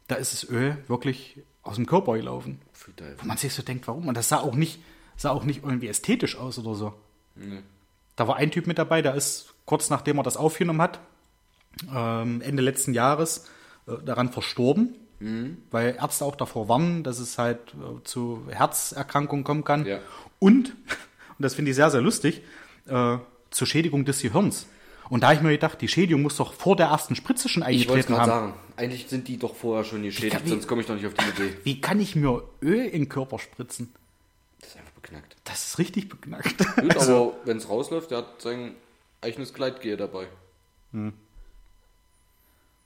[0.09, 2.61] da ist das Öl wirklich aus dem Körper gelaufen.
[3.19, 4.09] Wo man sich so denkt, warum?
[4.09, 4.81] Und das sah auch nicht,
[5.17, 6.95] sah auch nicht irgendwie ästhetisch aus oder so.
[8.17, 10.99] Da war ein Typ mit dabei, der ist kurz nachdem er das aufgenommen hat,
[11.95, 13.47] ähm, Ende letzten Jahres,
[13.87, 14.95] äh, daran verstorben.
[15.71, 19.85] Weil Ärzte auch davor warnen, dass es halt äh, zu Herzerkrankungen kommen kann.
[19.85, 19.99] Ja.
[20.39, 20.75] Und, und
[21.39, 22.41] das finde ich sehr, sehr lustig,
[22.87, 23.19] äh,
[23.51, 24.67] zur Schädigung des Gehirns.
[25.11, 27.63] Und da habe ich mir gedacht, die Schädigung muss doch vor der ersten Spritze schon
[27.69, 28.51] Ich wollte eingetreten gerade haben.
[28.53, 31.15] sagen, eigentlich sind die doch vorher schon geschädigt, wie- sonst komme ich doch nicht auf
[31.15, 31.57] die Idee.
[31.65, 33.93] Wie kann ich mir Öl in den Körper spritzen?
[34.61, 35.37] Das ist einfach beknackt.
[35.45, 36.57] Das ist richtig beknackt.
[36.77, 38.75] Gut, Also, aber wenn es rausläuft, der hat sein
[39.21, 40.29] eigenes Gleitgel dabei.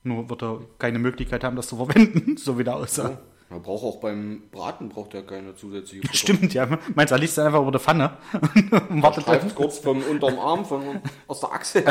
[0.05, 3.19] Nur wird er keine Möglichkeit haben, das zu verwenden, so wie der aussah.
[3.51, 6.17] Man braucht auch beim Braten braucht er keine zusätzliche Futter.
[6.19, 6.67] Stimmt, ja.
[6.95, 8.17] Meinst du, er liegt einfach über der Pfanne
[8.89, 11.85] und wartet Streift kurz vom unterm Arm, von, aus der Achse.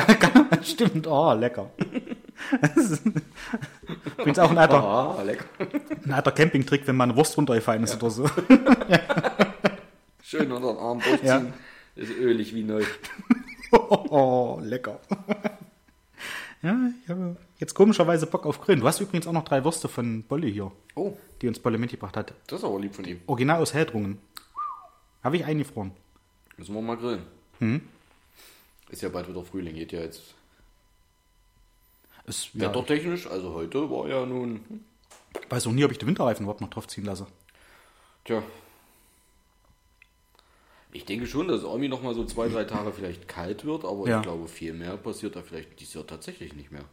[0.63, 1.69] Stimmt, oh, lecker.
[4.17, 5.23] Übrigens auch ein alter, Ah,
[6.03, 8.29] ein alter Campingtrick, wenn mal eine Wurst runtergefallen ist oder so.
[10.23, 11.53] Schön unter den Arm durchziehen.
[11.95, 12.03] Ja.
[12.03, 12.83] Ist ölig wie neu.
[13.71, 14.99] Oh, lecker.
[16.63, 18.79] Ja, ich habe jetzt komischerweise Bock auf Grillen.
[18.79, 22.15] Du hast übrigens auch noch drei Würste von Bolle hier, Oh, die uns Bolle mitgebracht
[22.17, 22.33] hat.
[22.47, 23.19] das ist aber lieb von ihm.
[23.27, 24.17] Original aus Heldrungen.
[25.23, 25.91] Habe ich eingefroren.
[26.57, 27.23] Müssen wir mal grillen.
[27.59, 27.81] Hm?
[28.89, 30.35] Ist ja bald wieder Frühling, geht ja jetzt
[32.25, 33.27] Es, ja, wettertechnisch.
[33.27, 34.61] Also heute war ja nun.
[35.41, 37.27] ich weiß auch nie, ob ich die Winterreifen überhaupt noch drauf ziehen lasse.
[38.23, 38.41] Tja.
[40.93, 43.83] Ich denke schon, dass es irgendwie noch mal so zwei, drei Tage vielleicht kalt wird,
[43.83, 44.17] aber Ja.
[44.17, 46.83] ich glaube, viel mehr passiert da vielleicht dieses Jahr tatsächlich nicht mehr.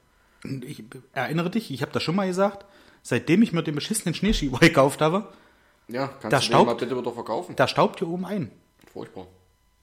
[0.67, 0.83] Ich
[1.13, 2.65] erinnere dich, ich habe das schon mal gesagt,
[3.03, 5.29] seitdem ich mir den beschissenen Schneeschieber gekauft habe,
[5.89, 7.57] Ja, kannst Da staubt- mal bitte wieder verkaufen?
[7.57, 8.51] da staubt hier oben ein.
[8.93, 9.27] Furchtbar.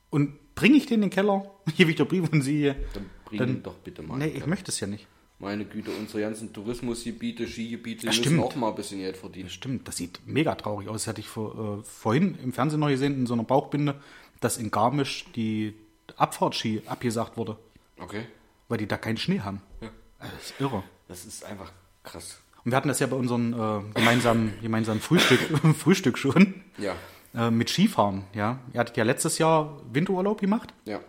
[0.09, 2.73] Und bringe ich den in den Keller, gebe ich der Brief und sie.
[2.93, 4.17] Dann bring Dann- ihn doch bitte mal.
[4.17, 5.05] Nee, ich möchte es ja nicht.
[5.39, 8.41] Meine Güte, unsere ganzen Tourismusgebiete, Skigebiete, die Ja, müssen stimmt.
[8.43, 9.49] auch mal ein bisschen Geld verdienen.
[9.49, 11.01] Stimmt, das sieht mega traurig aus.
[11.03, 14.01] Das hatte ich vor, äh, vorhin im Fernsehen noch gesehen, in so einer Bauchbinde,
[14.39, 15.75] dass in Garmisch die
[16.15, 17.57] Abfahrtski abgesagt wurde,
[17.99, 18.25] Okay.
[18.67, 19.61] weil die da keinen Schnee haben.
[19.81, 19.89] Ja.
[20.19, 20.83] Das ist irre.
[21.07, 21.71] Das ist einfach
[22.03, 22.39] krass.
[22.65, 25.39] Und wir hatten das ja bei unserem äh, gemeinsamen, gemeinsamen Frühstück,
[25.77, 26.95] Frühstück schon Ja.
[27.35, 28.23] äh, mit Skifahren.
[28.33, 30.73] Ja, ihr hattet ja letztes Jahr Winterurlaub gemacht.
[30.85, 30.99] Ja.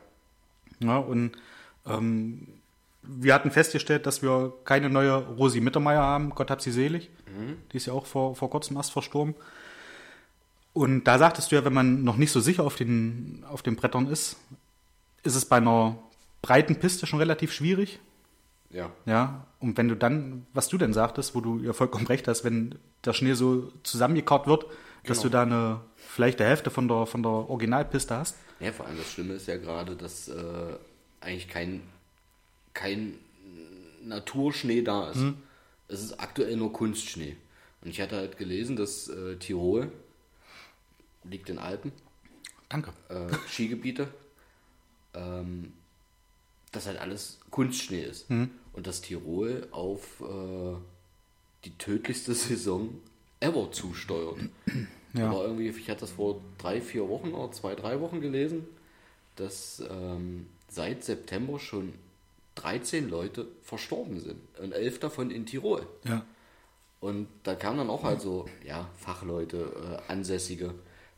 [0.81, 1.33] Ja, und
[1.87, 2.47] ähm,
[3.09, 6.31] wir hatten festgestellt, dass wir keine neue Rosi Mittermeier haben.
[6.31, 7.11] Gott hab sie selig.
[7.73, 9.35] Die ist ja auch vor, vor kurzem erst verstorben.
[10.73, 13.77] Und da sagtest du ja, wenn man noch nicht so sicher auf den, auf den
[13.77, 14.37] Brettern ist,
[15.23, 15.99] ist es bei einer
[16.43, 17.99] breiten Piste schon relativ schwierig.
[18.71, 18.91] Ja.
[19.07, 22.45] Ja, und wenn du dann, was du denn sagtest, wo du ja vollkommen recht hast,
[22.45, 24.67] wenn der Schnee so zusammengekarrt wird,
[25.05, 25.23] dass Genau.
[25.23, 28.37] du da eine, vielleicht die Hälfte von der, von der Originalpiste hast.
[28.61, 30.35] Ja, vor allem das Schlimme ist ja gerade, dass äh,
[31.21, 31.83] eigentlich kein,
[32.79, 33.19] kein
[34.05, 35.21] Naturschnee da ist.
[35.89, 37.37] Es ist aktuell nur Kunstschnee.
[37.83, 39.91] Und ich hatte halt gelesen, dass äh, Tirol
[41.25, 41.91] liegt in Alpen,
[42.69, 42.93] Danke.
[43.09, 44.09] äh, Skigebiete,
[45.15, 45.73] ähm,
[46.71, 48.31] dass halt alles Kunstschnee ist.
[48.73, 50.77] Und dass Tirol auf äh,
[51.65, 53.01] die tödlichste Saison
[53.41, 54.39] ever zusteuert.
[55.15, 55.31] Ja.
[55.31, 58.67] Aber irgendwie, ich hatte das vor drei, vier Wochen oder zwei, drei Wochen gelesen,
[59.35, 61.95] dass ähm, seit September schon
[62.59, 64.41] 13 Leute verstorben sind.
[64.59, 65.87] Und elf davon in Tirol.
[66.05, 66.25] Ja.
[67.01, 70.75] Und da kamen dann auch halt so, ja, Fachleute, äh, Ansässige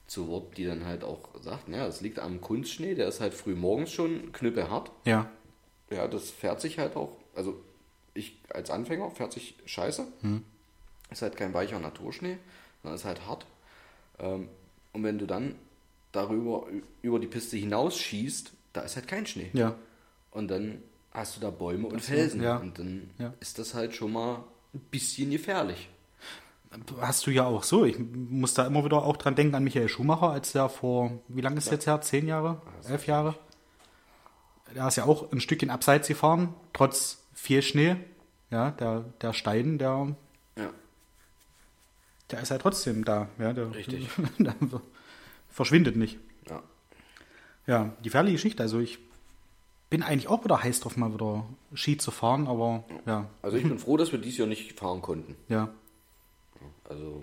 [0.06, 3.32] zu Wort, die dann halt auch sagten, ja, es liegt am Kunstschnee, der ist halt
[3.32, 4.90] früh morgens schon knüppelhart.
[5.04, 5.30] Ja.
[5.90, 7.60] Ja, das fährt sich halt auch, also
[8.12, 10.06] ich als Anfänger fährt sich scheiße.
[11.10, 12.38] Ist halt kein weicher Naturschnee,
[12.82, 13.46] sondern ist halt hart.
[14.18, 14.48] Ähm,
[14.92, 15.54] und wenn du dann
[16.12, 16.66] darüber,
[17.02, 19.50] über die Piste hinausschießt, da ist halt kein Schnee.
[19.52, 19.76] Ja.
[20.30, 22.42] Und dann hast du da Bäume und Felsen.
[22.42, 22.56] ja.
[22.56, 23.32] Und dann Ja.
[23.40, 24.44] ist das halt schon mal
[24.74, 25.88] ein bisschen gefährlich.
[27.00, 27.84] Hast du ja auch so.
[27.84, 31.40] Ich muss da immer wieder auch dran denken an Michael Schumacher, als der vor, wie
[31.40, 32.00] lange ist jetzt her?
[32.00, 32.62] Zehn Jahre?
[32.88, 33.34] Elf Jahre?
[34.74, 37.96] Der ist ja auch ein Stückchen abseits gefahren, trotz viel Schnee.
[38.50, 40.14] Ja, der, der Stein, der,
[40.56, 40.70] Ja.
[42.30, 43.28] der ist ja trotzdem da.
[43.40, 44.08] Ja, der, Richtig.
[44.38, 44.54] der
[45.48, 46.18] verschwindet nicht.
[46.48, 46.62] Ja.
[47.66, 48.62] Ja, gefährliche Geschichte.
[48.62, 49.00] Also ich
[49.90, 53.64] bin eigentlich auch wieder heiß drauf, mal wieder Ski zu fahren, aber ja, Also ich
[53.64, 55.36] bin froh, dass wir dieses Jahr nicht fahren konnten.
[55.48, 55.68] ja,
[56.88, 57.22] Also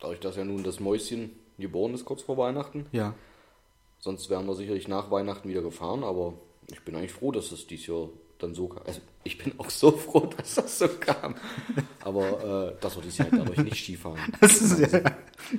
[0.00, 2.86] dadurch, dass ja nun das Mäuschen geboren ist kurz vor Weihnachten.
[2.92, 3.14] ja.
[4.00, 6.34] Sonst wären wir sicherlich nach Weihnachten wieder gefahren, aber
[6.70, 8.84] ich bin eigentlich froh, dass es dieses Jahr dann so kam.
[8.86, 11.34] Also ich bin auch so froh, dass das so kam.
[12.04, 14.20] Aber äh, dass wir dieses Jahr dadurch nicht Skifahren.
[14.40, 15.00] Das ist ja,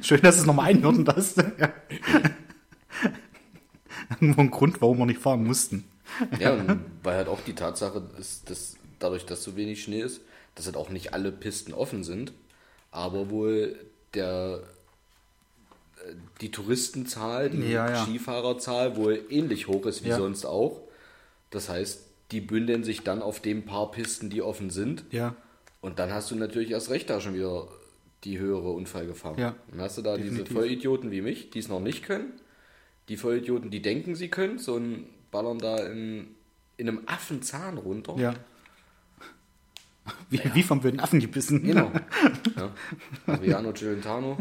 [0.01, 1.37] schön, dass es nochmal einhören hast.
[1.59, 1.73] Ja.
[4.27, 5.85] Nur ein Grund, warum wir nicht fahren mussten.
[6.39, 6.57] Ja,
[7.03, 10.21] weil halt auch die Tatsache ist, dass dadurch, dass so wenig Schnee ist,
[10.55, 12.33] dass halt auch nicht alle Pisten offen sind,
[12.91, 13.79] aber wohl
[14.15, 14.61] der
[16.05, 18.03] äh, die Touristenzahl, die Ja, ja.
[18.03, 20.17] Skifahrerzahl wohl ähnlich hoch ist wie Ja.
[20.17, 20.81] sonst auch.
[21.51, 25.03] Das heißt, die bündeln sich dann auf den paar Pisten, die offen sind.
[25.11, 25.35] Ja,
[25.81, 27.67] Und dann hast du natürlich erst recht da schon wieder
[28.23, 29.37] die höhere Unfallgefahr.
[29.39, 30.43] Ja, Dann hast du da definitiv.
[30.45, 32.33] diese Vollidioten wie mich, die es noch nicht können.
[33.09, 36.27] Die Vollidioten, die denken, sie können, so ein Ballern da in,
[36.77, 38.15] in einem Affenzahn runter.
[38.17, 38.33] ja.
[40.31, 41.63] Wie, wie vom wilden Affen gebissen.
[41.63, 41.91] Genau.
[42.57, 42.71] ja.
[43.27, 44.37] Adriano Celentano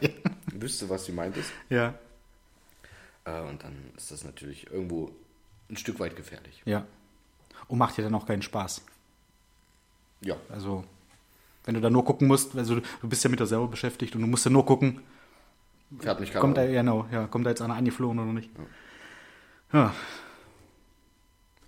[0.00, 0.08] äh,
[0.54, 1.50] wüsste, was sie meint ist.
[1.68, 1.94] Ja,
[3.24, 5.10] Äh, und dann ist das natürlich irgendwo
[5.70, 6.62] ein Stück weit gefährlich.
[6.64, 6.86] ja.
[7.68, 8.82] Und macht dir dann auch keinen Spaß.
[10.22, 10.36] Ja.
[10.48, 10.84] Also,
[11.64, 14.22] wenn du da nur gucken musst, also du bist ja mit dir selber beschäftigt und
[14.22, 15.00] du musst ja nur gucken,
[15.98, 18.50] Fährt mich keiner kommt da, genau, ja, kommt da jetzt einer angeflogen oder nicht.
[19.72, 19.94] Ja,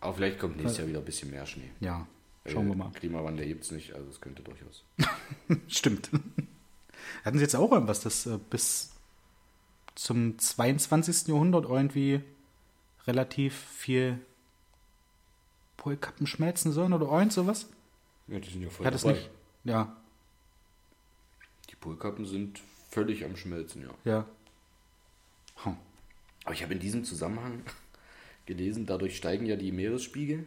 [0.00, 1.70] Aber vielleicht kommt nächstes Jahr wieder ein bisschen mehr Schnee.
[1.80, 2.06] ja,
[2.46, 2.90] schauen wir Äh, mal.
[2.92, 4.84] Klimawandel gibt es nicht, also es könnte durchaus.
[5.68, 6.10] Stimmt.
[7.24, 8.92] Hatten sie jetzt auch irgendwas, das äh, bis
[9.94, 11.28] zum 22.
[11.28, 12.20] Jahrhundert irgendwie
[13.06, 14.18] relativ viel
[15.76, 17.68] Polkappen schmelzen sollen oder irgend sowas?
[18.26, 19.14] Ja, die sind ja voll Hat es dabei.
[19.16, 19.30] nicht?
[19.64, 19.96] Ja,
[21.70, 22.60] Die Polkappen sind
[22.94, 24.10] völlig am Schmelzen, ja.
[24.10, 24.26] ja.
[25.64, 25.76] Hm.
[26.44, 27.62] Aber ich habe in diesem Zusammenhang
[28.46, 30.46] gelesen, dadurch steigen ja die Meeresspiegel.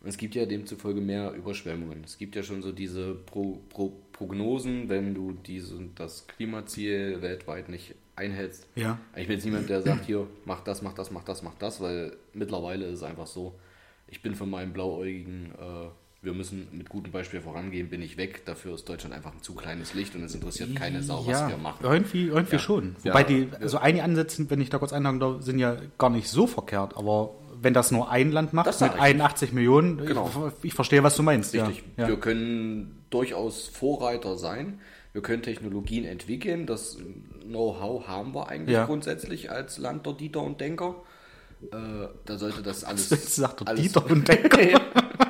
[0.00, 2.04] Und es gibt ja demzufolge mehr Überschwemmungen.
[2.04, 7.70] Es gibt ja schon so diese Pro, Pro, Prognosen, wenn du diese, das Klimaziel weltweit
[7.70, 8.66] nicht einhältst.
[8.74, 8.98] Ja.
[9.16, 11.80] Ich bin jetzt niemand, der sagt, hier, mach das, mach das, mach das, mach das,
[11.80, 13.54] weil mittlerweile ist es einfach so,
[14.06, 15.88] ich bin von meinem blauäugigen, äh,
[16.24, 18.44] wir müssen mit gutem Beispiel vorangehen, bin ich weg.
[18.46, 21.48] Dafür ist Deutschland einfach ein zu kleines Licht und es interessiert keine Sau, was ja,
[21.48, 21.78] wir machen.
[21.84, 22.58] irgendwie, irgendwie Ja.
[22.58, 22.96] schon.
[23.04, 23.12] Ja.
[23.12, 26.28] Wobei die, also einige Ansätze, wenn ich da kurz einhaken darf, sind ja gar nicht
[26.28, 29.00] so verkehrt, aber wenn das nur ein Land macht mit sag ich.
[29.00, 30.50] 81 Millionen, Genau.
[30.58, 31.54] ich, ich verstehe, was du meinst.
[31.54, 31.84] Richtig.
[31.96, 32.08] Ja.
[32.08, 32.20] Wir Ja.
[32.20, 34.80] können durchaus Vorreiter sein.
[35.12, 36.66] Wir können Technologien entwickeln.
[36.66, 36.98] Das
[37.46, 38.84] Know-how haben wir eigentlich Ja.
[38.86, 40.96] grundsätzlich als Land der Dieter und Denker.
[41.72, 43.08] Äh, da sollte das alles.
[43.36, 44.58] Sagt der alles Dieter und Denker.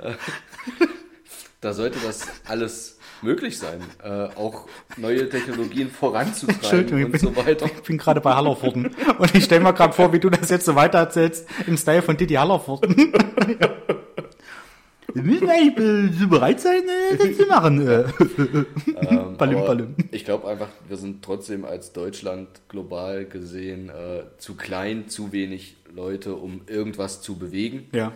[1.60, 7.20] da sollte das alles möglich sein, äh, auch neue Technologien voranzutreiben Entschuldigung, ich und bin,
[7.20, 7.66] so weiter.
[7.66, 10.64] ich bin gerade bei Hallervorden und ich stelle mir gerade vor, wie du das jetzt
[10.64, 13.12] so weiter erzählst, im Style von Didi Hallervorden.
[15.14, 17.86] Wir müssen eigentlich bereit sein, äh, das zu machen.
[17.86, 18.04] äh.
[19.00, 19.94] Ähm, Balim, balim.
[20.12, 25.76] Ich glaube einfach, wir sind trotzdem als Deutschland global gesehen äh, zu klein, zu wenig
[25.92, 27.88] Leute, um irgendwas zu bewegen.
[27.92, 28.12] Ja.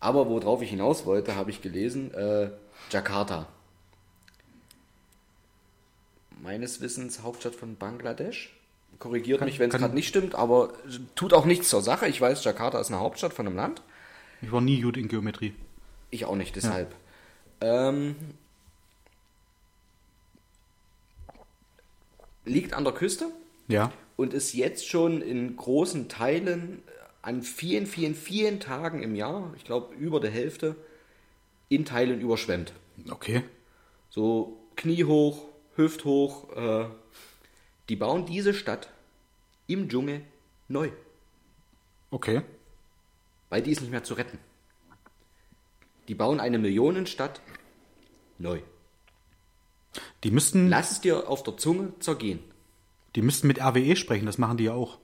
[0.00, 2.50] Aber worauf ich hinaus wollte, habe ich gelesen, äh,
[2.90, 3.46] Jakarta.
[6.40, 8.54] Meines Wissens Hauptstadt von Bangladesch.
[9.00, 10.72] Korrigiert mich, wenn es kann- gerade nicht stimmt, aber
[11.14, 12.06] tut auch nichts zur Sache.
[12.08, 13.82] Ich weiß, Jakarta ist eine Hauptstadt von einem Land.
[14.40, 15.54] Ich war nie gut in Geometrie.
[16.10, 16.94] Ich auch nicht, deshalb.
[17.60, 18.14] Ähm,
[22.44, 23.26] liegt an der Küste
[23.68, 23.92] Ja.
[24.16, 26.82] und ist jetzt schon in großen Teilen
[27.28, 30.76] an vielen, vielen, vielen Tagen im Jahr, ich glaube über der Hälfte,
[31.68, 32.72] in Teilen überschwemmt.
[33.10, 33.42] Okay.
[34.08, 36.50] So kniehoch, hüfthoch.
[36.56, 36.86] Äh,
[37.90, 38.88] die bauen diese Stadt
[39.66, 40.22] im Dschungel
[40.68, 40.90] neu,
[42.10, 42.40] Okay.
[43.50, 44.38] weil die ist nicht mehr zu retten.
[46.08, 47.42] Die bauen eine Millionenstadt
[48.38, 48.60] neu.
[50.24, 52.40] Die müssten, Lass es dir auf der Zunge zergehen.
[53.16, 54.98] die müssten mit RWE sprechen, das machen die ja auch.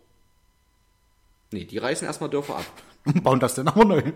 [1.55, 2.67] Nee, die reißen erstmal Dörfer ab.
[3.07, 4.03] Und bauen das dann aber neu.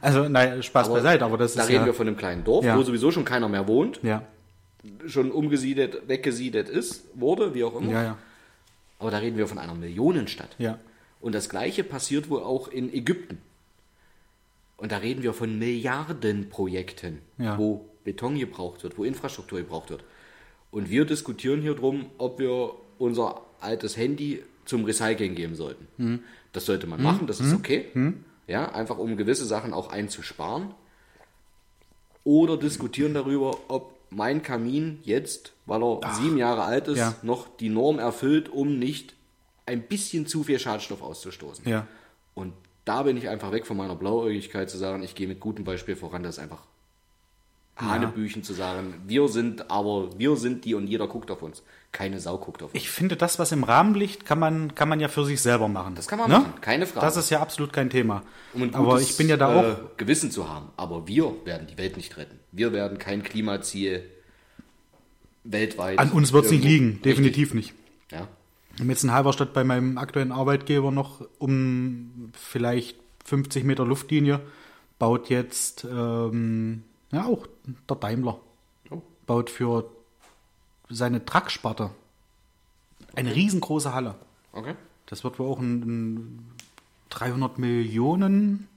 [0.00, 2.44] Also, nein, Spaß Aber beiseite, aber das Da ist reden ja, wir von einem kleinen
[2.44, 2.78] Dorf, Ja.
[2.78, 4.22] wo sowieso schon keiner mehr wohnt, ja,
[5.06, 7.90] schon umgesiedelt, weggesiedelt ist, wurde, wie auch immer.
[7.90, 8.18] ja, ja,
[9.00, 10.54] Aber da reden wir von einer Millionenstadt.
[10.58, 10.78] ja.
[11.20, 13.38] Und das gleiche passiert wohl auch in Ägypten.
[14.76, 17.58] Und da reden wir von Milliardenprojekten, Ja.
[17.58, 20.04] wo Beton gebraucht wird, wo Infrastruktur gebraucht wird.
[20.70, 25.86] Und wir diskutieren hier drum, ob wir unser altes Handy zum Recycling geben sollten.
[25.98, 26.20] Hm.
[26.52, 27.88] Das sollte man machen, das ist okay.
[28.46, 30.74] Ja, einfach um gewisse Sachen auch einzusparen.
[32.24, 37.14] Oder diskutieren darüber, ob mein Kamin jetzt, weil er sieben Jahre alt ist, Ja.
[37.22, 39.14] noch die Norm erfüllt, um nicht
[39.66, 41.68] ein bisschen zu viel Schadstoff auszustoßen.
[41.68, 41.86] Ja.
[42.34, 42.52] Und
[42.84, 45.94] da bin ich einfach weg von meiner Blauäugigkeit zu sagen, ich gehe mit gutem Beispiel
[45.96, 46.62] voran, das ist einfach
[47.80, 51.62] Hanebüchen zu sagen, wir sind aber, wir sind die und jeder guckt auf uns.
[51.92, 52.80] Keine Sau guckt auf uns.
[52.82, 55.66] Ich finde, das, was im Rahmen liegt, kann man, kann man ja für sich selber
[55.68, 55.94] machen.
[55.96, 56.38] Das kann man Ne?
[56.38, 57.04] machen, keine Frage.
[57.04, 58.22] Das ist ja absolut kein Thema.
[58.54, 59.96] um ein aber gutes, ich bin ja da äh, auch.
[59.96, 60.68] Gewissen zu haben.
[60.76, 62.38] Aber wir werden die Welt nicht retten.
[62.52, 64.04] Wir werden kein Klimaziel
[65.44, 65.98] weltweit.
[65.98, 67.70] An uns wird es nicht liegen, definitiv nicht.
[67.70, 68.18] Richtig.
[68.20, 68.28] Ja.
[68.74, 74.40] Ich bin jetzt in Halberstadt bei meinem aktuellen Arbeitgeber noch um vielleicht 50 Meter Luftlinie.
[74.98, 77.46] Baut jetzt, ähm, ja auch
[77.88, 78.38] der Daimler,
[78.90, 79.02] Oh.
[79.26, 79.90] baut für
[80.88, 81.90] seine Trucksparte
[83.14, 84.14] eine riesengroße Halle.
[84.52, 84.74] Okay.
[85.06, 86.52] Das wird wohl auch ein, ein
[87.10, 88.68] 300 Millionen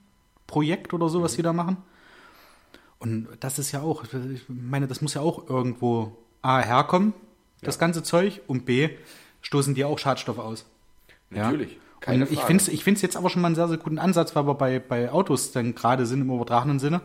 [0.46, 1.76] Projekt oder so, was die da machen.
[2.98, 7.12] Und das ist ja auch, ich meine, das muss ja auch irgendwo A herkommen,
[7.60, 8.90] das ganze Zeug, und B
[9.42, 10.64] stoßen die auch Schadstoffe aus.
[11.30, 11.72] Natürlich.
[11.72, 11.78] Ja?
[12.04, 12.46] Keine und ich Frage.
[12.48, 14.54] finde es ich find's jetzt aber schon mal einen sehr, sehr guten Ansatz, weil wir
[14.54, 17.00] bei, bei Autos dann gerade sind im übertragenen Sinne,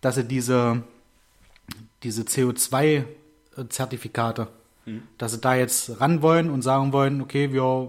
[0.00, 0.82] dass sie diese,
[2.02, 2.22] diese
[3.56, 4.48] CO2-Zertifikate,
[4.84, 5.02] Mhm.
[5.16, 7.88] dass sie da jetzt ran wollen und sagen wollen, okay, wir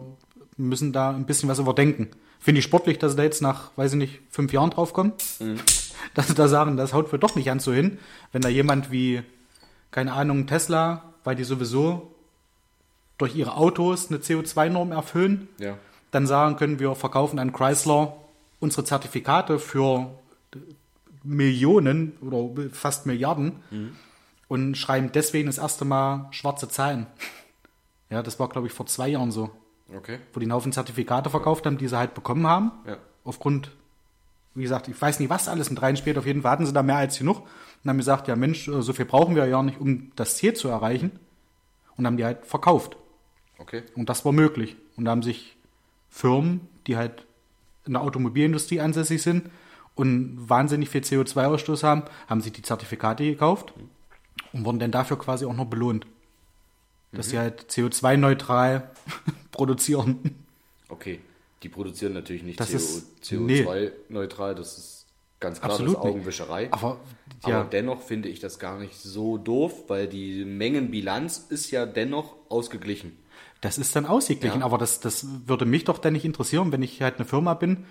[0.57, 2.09] müssen da ein bisschen was überdenken.
[2.39, 5.13] Finde ich sportlich, dass sie da jetzt nach, weiß ich nicht, fünf Jahren drauf kommen.
[5.39, 5.55] Mhm.
[6.15, 7.97] Dass sie da sagen, das haut wohl doch nicht an so hin.
[8.33, 9.23] Wenn da jemand wie,
[9.89, 12.13] keine Ahnung, Tesla, weil die sowieso
[13.17, 15.77] durch ihre Autos eine CO2-Norm erfüllen, Ja.
[16.13, 18.15] Dann sagen können, wir verkaufen an Chrysler
[18.59, 20.11] unsere Zertifikate für
[21.23, 23.53] Millionen oder fast Milliarden
[24.47, 27.07] und schreiben deswegen das erste Mal schwarze Zahlen.
[28.09, 29.49] Ja, das war, glaube ich, vor zwei Jahren so,
[29.91, 30.19] Okay.
[30.33, 32.71] wo die einen Haufen Zertifikate verkauft haben, die sie halt bekommen haben.
[32.85, 32.97] Ja.
[33.23, 33.71] Aufgrund,
[34.53, 36.19] wie gesagt, ich weiß nicht, was alles mit reinspielt.
[36.19, 37.37] Auf jeden Fall hatten sie da mehr als genug
[37.83, 40.53] und haben gesagt, ja Mensch, äh, so viel brauchen wir ja nicht, um das Ziel
[40.53, 41.17] zu erreichen.
[41.97, 42.97] Und haben die halt verkauft.
[43.57, 43.81] Okay.
[43.95, 44.75] Und das war möglich.
[44.95, 45.55] Und da haben sich
[46.13, 47.25] Firmen, die halt
[47.85, 49.49] in der Automobilindustrie ansässig sind
[49.95, 53.73] und wahnsinnig viel CO2-Ausstoß haben, haben sich die Zertifikate gekauft
[54.53, 56.05] und wurden dann dafür quasi auch noch belohnt.
[57.11, 58.91] Dass sie halt CO2-neutral
[59.51, 60.35] produzieren.
[60.89, 61.19] Okay.
[61.63, 65.05] Die produzieren natürlich nicht Das CO, ist- CO2-neutral, das ist
[65.39, 66.01] ganz klar Absolut das.
[66.03, 66.67] Augenwischerei.
[66.71, 66.99] Aber,
[67.41, 71.85] Aber ja, dennoch finde ich das gar nicht so doof, weil die Mengenbilanz ist ja
[71.85, 73.17] dennoch ausgeglichen.
[73.63, 74.59] Das ist dann ausgeglichen.
[74.59, 74.65] Ja.
[74.65, 77.85] Aber das, das würde mich doch dann nicht interessieren, wenn ich halt eine Firma bin,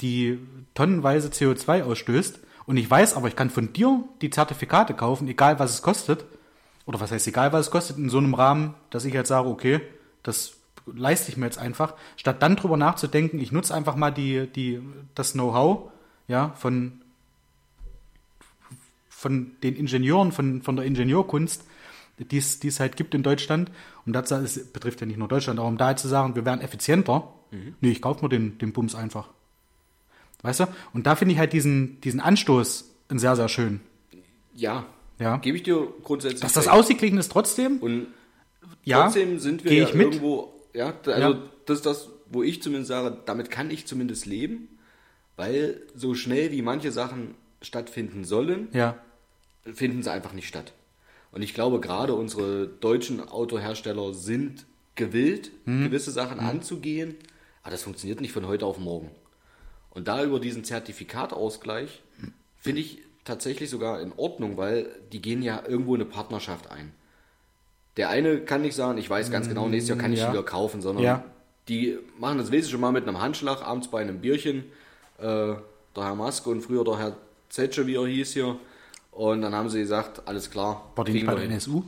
[0.00, 0.40] die
[0.74, 5.58] tonnenweise CO2 ausstößt und ich weiß, aber ich kann von dir die Zertifikate kaufen, egal
[5.60, 6.24] was es kostet.
[6.86, 9.48] Oder was heißt egal, was es kostet, in so einem Rahmen, dass ich halt sage,
[9.48, 9.80] okay,
[10.22, 10.54] das
[10.84, 14.82] leiste ich mir jetzt einfach, statt dann drüber nachzudenken, ich nutze einfach mal die, die,
[15.14, 15.90] das Know-how
[16.28, 17.00] ja, von,
[19.08, 21.64] von den Ingenieuren, von, von der Ingenieurkunst,
[22.18, 23.70] die es halt gibt in Deutschland.
[24.06, 26.44] Und das es betrifft ja nicht nur Deutschland, aber um da halt zu sagen, wir
[26.44, 27.32] werden effizienter,
[27.80, 29.28] nee, ich kaufe mir den, den Bums einfach.
[30.42, 30.66] Weißt du?
[30.92, 33.80] Und da finde ich halt diesen, diesen Anstoß sehr, sehr schön.
[34.54, 34.86] Ja,
[35.18, 35.36] Ja.
[35.38, 38.08] gebe ich dir grundsätzlich Dass das ausgeglichen ist trotzdem, Und
[38.82, 40.06] ja, trotzdem sind wir ja ich mit.
[40.06, 41.42] irgendwo, ja, da- also Ja.
[41.66, 44.68] das ist das, wo ich zumindest sage, damit kann ich zumindest leben,
[45.36, 48.96] weil so schnell wie manche Sachen stattfinden sollen, Ja,
[49.72, 50.72] finden sie einfach nicht statt.
[51.34, 55.84] Und ich glaube, gerade unsere deutschen Autohersteller sind gewillt, Mhm.
[55.86, 57.16] gewisse Sachen anzugehen,
[57.62, 59.10] aber das funktioniert nicht von heute auf morgen.
[59.90, 62.02] Und da über diesen Zertifikatausgleich
[62.56, 66.92] finde ich tatsächlich sogar in Ordnung, weil die gehen ja irgendwo eine Partnerschaft ein.
[67.96, 70.30] Der eine kann nicht sagen, ich weiß ganz genau, nächstes Jahr kann ich Ja.
[70.32, 71.24] wieder kaufen, sondern Ja.
[71.68, 74.64] die machen das wesentlich schon mal mit einem Handschlag, abends bei einem Bierchen.
[75.18, 75.58] Äh, der
[75.96, 77.16] Herr Maske und früher der Herr
[77.48, 78.56] Zetsche, wie er hieß hier.
[79.14, 80.90] Und dann haben sie gesagt, alles klar.
[80.96, 81.44] war die nicht bei der.
[81.44, 81.82] NSU?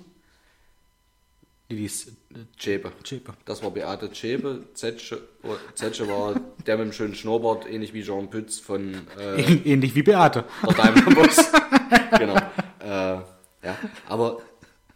[1.70, 2.12] Die, die ist, äh,
[2.56, 2.92] Zschäpe.
[3.02, 3.32] Zschäpe.
[3.44, 4.62] Das war Beate Zschäpe.
[4.74, 9.42] Zetsche, oh, Zetsche war der mit dem schönen Schnurrbart, ähnlich wie Jean Pütz von äh,
[9.64, 10.44] ähnlich wie Beate.
[10.62, 11.50] der Daimler-Bus.
[12.18, 12.36] genau.
[12.78, 13.20] Äh,
[13.64, 13.76] ja.
[14.08, 14.38] Aber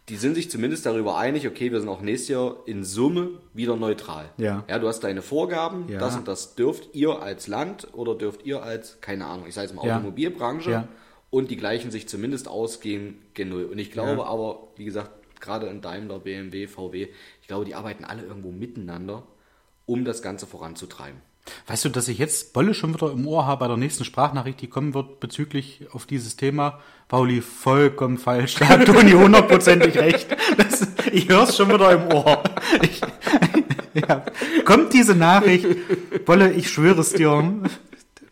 [0.07, 3.75] die sind sich zumindest darüber einig, okay, wir sind auch nächstes Jahr in Summe wieder
[3.75, 4.29] neutral.
[4.37, 4.63] Ja.
[4.69, 5.99] Ja, du hast deine Vorgaben, Ja.
[5.99, 9.67] das und das dürft ihr als Land oder dürft ihr als, keine Ahnung, ich sage
[9.67, 9.81] jetzt mal.
[9.89, 10.87] Automobilbranche Ja.
[11.31, 13.65] Und die gleichen sich zumindest ausgehen Null.
[13.65, 14.25] Und ich glaube Ja.
[14.25, 15.09] aber, wie gesagt,
[15.39, 17.07] gerade in Daimler, BMW, VW,
[17.41, 19.23] ich glaube, die arbeiten alle irgendwo miteinander,
[19.87, 21.19] um das Ganze voranzutreiben.
[21.65, 24.61] Weißt du, dass ich jetzt Bolle schon wieder im Ohr habe bei der nächsten Sprachnachricht,
[24.61, 26.79] die kommen wird bezüglich auf dieses Thema?
[27.07, 28.55] Pauli, vollkommen falsch.
[28.55, 30.27] Da hat Toni hundertprozentig recht.
[30.57, 32.43] Das, ich höre es schon wieder im Ohr.
[32.83, 33.01] Ich,
[34.07, 34.23] ja.
[34.65, 35.65] Kommt diese Nachricht,
[36.25, 37.53] Bolle, ich schwöre es dir.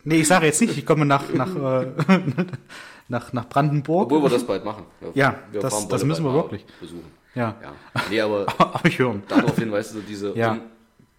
[0.04, 1.86] Nee, ich sage jetzt nicht, ich komme nach, nach, äh,
[3.08, 4.06] nach, nach Brandenburg.
[4.06, 4.84] Obwohl wir das bald machen.
[5.00, 6.64] Wir- Ja, wir das- das müssen wir wirklich.
[6.80, 7.04] Besuchen.
[7.34, 7.56] Ja.
[7.62, 7.72] Ja.
[8.10, 9.16] Nee, aber Aber ich höre.
[9.28, 10.52] daraufhin, weißt du, diese, Ja.
[10.52, 10.60] um,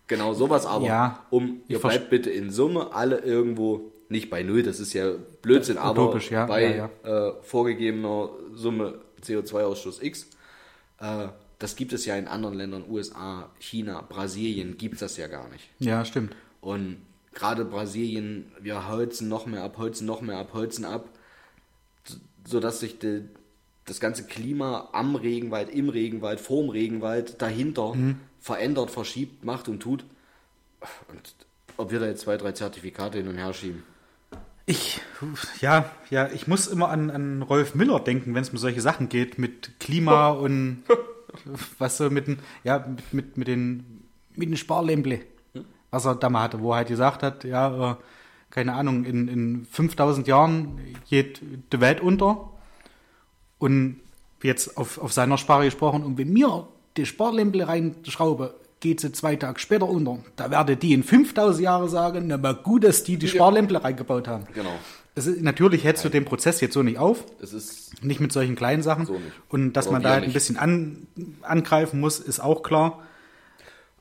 [0.08, 1.20] genau sowas, aber Ja.
[1.30, 5.12] um, ihr Ich bleibt bitte in Summe alle irgendwo, nicht bei Null, das ist ja
[5.42, 10.28] Blödsinn, aber Utopisch, ja, bei Äh, vorgegebener Summe CO2-Ausstoß X.
[11.00, 11.28] Äh,
[11.60, 15.48] das gibt es ja in anderen Ländern, USA, China, Brasilien, gibt es das ja gar
[15.50, 15.70] nicht.
[15.80, 16.36] Ja, stimmt.
[16.60, 16.98] Und
[17.34, 21.10] gerade Brasilien, wir holzen noch mehr ab, holzen noch mehr ab, holzen ab,
[22.04, 23.24] so- sodass sich die,
[23.86, 27.96] das ganze Klima am Regenwald, im Regenwald, vorm Regenwald, dahinter
[28.40, 30.04] verändert, verschiebt, macht und tut.
[31.10, 31.36] Und
[31.78, 33.84] ob wir da jetzt zwei, drei Zertifikate hin und her schieben.
[34.68, 35.02] Ich,
[35.60, 39.10] ja, ja, ich muss immer an, an Rolf Miller denken, wenn es um solche Sachen
[39.10, 40.84] geht, mit Klima und
[41.80, 44.04] was so mit den, ja, mit, mit, mit den,
[44.36, 45.22] mit den Sparlämble,
[45.92, 47.96] was er da mal hatte, wo er halt gesagt hat, ja, äh,
[48.50, 50.80] keine Ahnung, in, in 5000 Jahren
[51.10, 52.50] geht die Welt unter
[53.60, 54.02] und
[54.42, 56.68] jetzt auf, auf seiner Sprache gesprochen, und wenn mir
[56.98, 60.20] die Sparlämble reinschraube, geht sie zwei Tage später unter.
[60.36, 64.28] Da werde die in 5000 Jahren sagen, na mal gut, dass die die Sparlämble reingebaut
[64.28, 64.46] haben.
[64.54, 64.74] Genau.
[65.14, 68.32] Es ist, natürlich hältst du den Prozess jetzt so nicht auf, Es ist, nicht mit
[68.32, 69.06] solchen kleinen Sachen.
[69.06, 69.20] So.
[69.50, 71.08] Und dass Oder man da halt ein bisschen an,
[71.42, 73.04] angreifen muss, ist auch klar.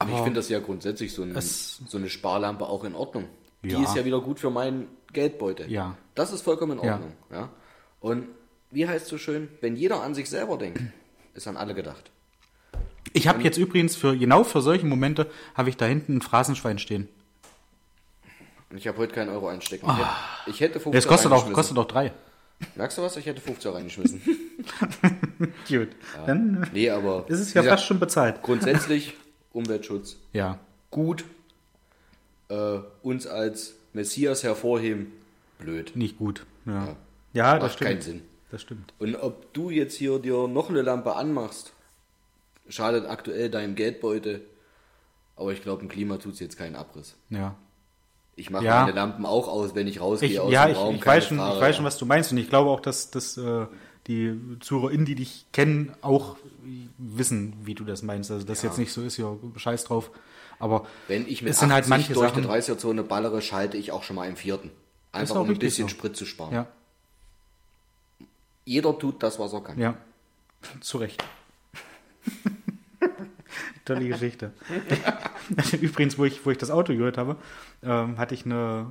[0.00, 3.26] Aber ich finde das ja grundsätzlich so, ein, so eine Sparlampe auch in Ordnung.
[3.62, 3.82] Die Ja.
[3.82, 5.70] ist ja wieder gut für meinen Geldbeutel.
[5.70, 5.96] Ja.
[6.14, 6.92] Das ist vollkommen in Ja.
[6.94, 7.12] Ordnung.
[7.30, 7.48] Ja.
[8.00, 8.26] Und
[8.70, 10.80] wie heißt es so schön, wenn jeder an sich selber denkt,
[11.34, 12.10] ist an alle gedacht.
[13.12, 16.78] Ich habe jetzt übrigens für genau für solche Momente habe ich da hinten ein Phrasenschwein
[16.78, 17.08] stehen.
[18.70, 19.86] Und ich habe heute keinen Euro einstecken.
[19.90, 20.10] Ich hätte,
[20.46, 20.94] ich hätte 50.
[20.98, 22.12] Es kostet auch, kostet auch drei.
[22.76, 23.16] Merkst du was?
[23.16, 24.22] Ich hätte 50 reingeschmissen.
[25.68, 25.88] Gut.
[26.26, 28.42] Dann nee, aber ist es ja fast schon bezahlt.
[28.42, 29.14] grundsätzlich
[29.52, 30.58] Umweltschutz Ja.
[30.90, 31.24] gut.
[32.48, 35.12] Äh, uns als Messias hervorheben,
[35.58, 35.92] blöd.
[35.94, 36.46] Nicht gut.
[36.66, 36.96] Ja, Ja.
[37.32, 37.90] ja das Macht stimmt.
[37.90, 38.22] keinen Sinn.
[38.50, 38.92] Das stimmt.
[38.98, 41.72] Und ob du jetzt hier dir noch eine Lampe anmachst,
[42.68, 44.42] schadet aktuell deinem Geldbeutel.
[45.36, 47.14] Aber ich glaube, im Klima tut es jetzt keinen Abriss.
[47.30, 47.54] Ja.
[48.36, 48.80] Ich mache Ja.
[48.82, 50.94] meine Lampen auch aus, wenn ich rausgehe Ich, aus ja, dem ich, Raum.
[50.96, 52.32] ich, keine weiß schon, Frage, ich weiß schon, was du meinst.
[52.32, 53.66] Und ich glaube auch, dass, dass äh,
[54.10, 56.36] die ZuhörerInnen, die dich kennen, auch
[56.98, 58.30] wissen, wie du das meinst.
[58.30, 58.68] Also, das Ja.
[58.68, 60.10] jetzt nicht so ist, ja, scheiß drauf.
[60.58, 62.42] Aber Wenn ich mit es sind halt 80 manche durch Sachen.
[62.42, 64.70] die 30er-Zone ballere, schalte ich auch schon mal im vierten.
[65.12, 65.94] Einfach um ein bisschen so.
[65.94, 66.52] Sprit zu sparen.
[66.54, 66.66] ja,
[68.64, 69.78] Jeder tut das, was er kann.
[69.78, 69.94] ja,
[70.80, 71.24] zu Recht.
[73.84, 74.52] Tolle Geschichte.
[75.80, 77.36] Übrigens, wo ich, wo ich das Auto gehört habe,
[77.82, 78.90] ähm, hatte ich eine,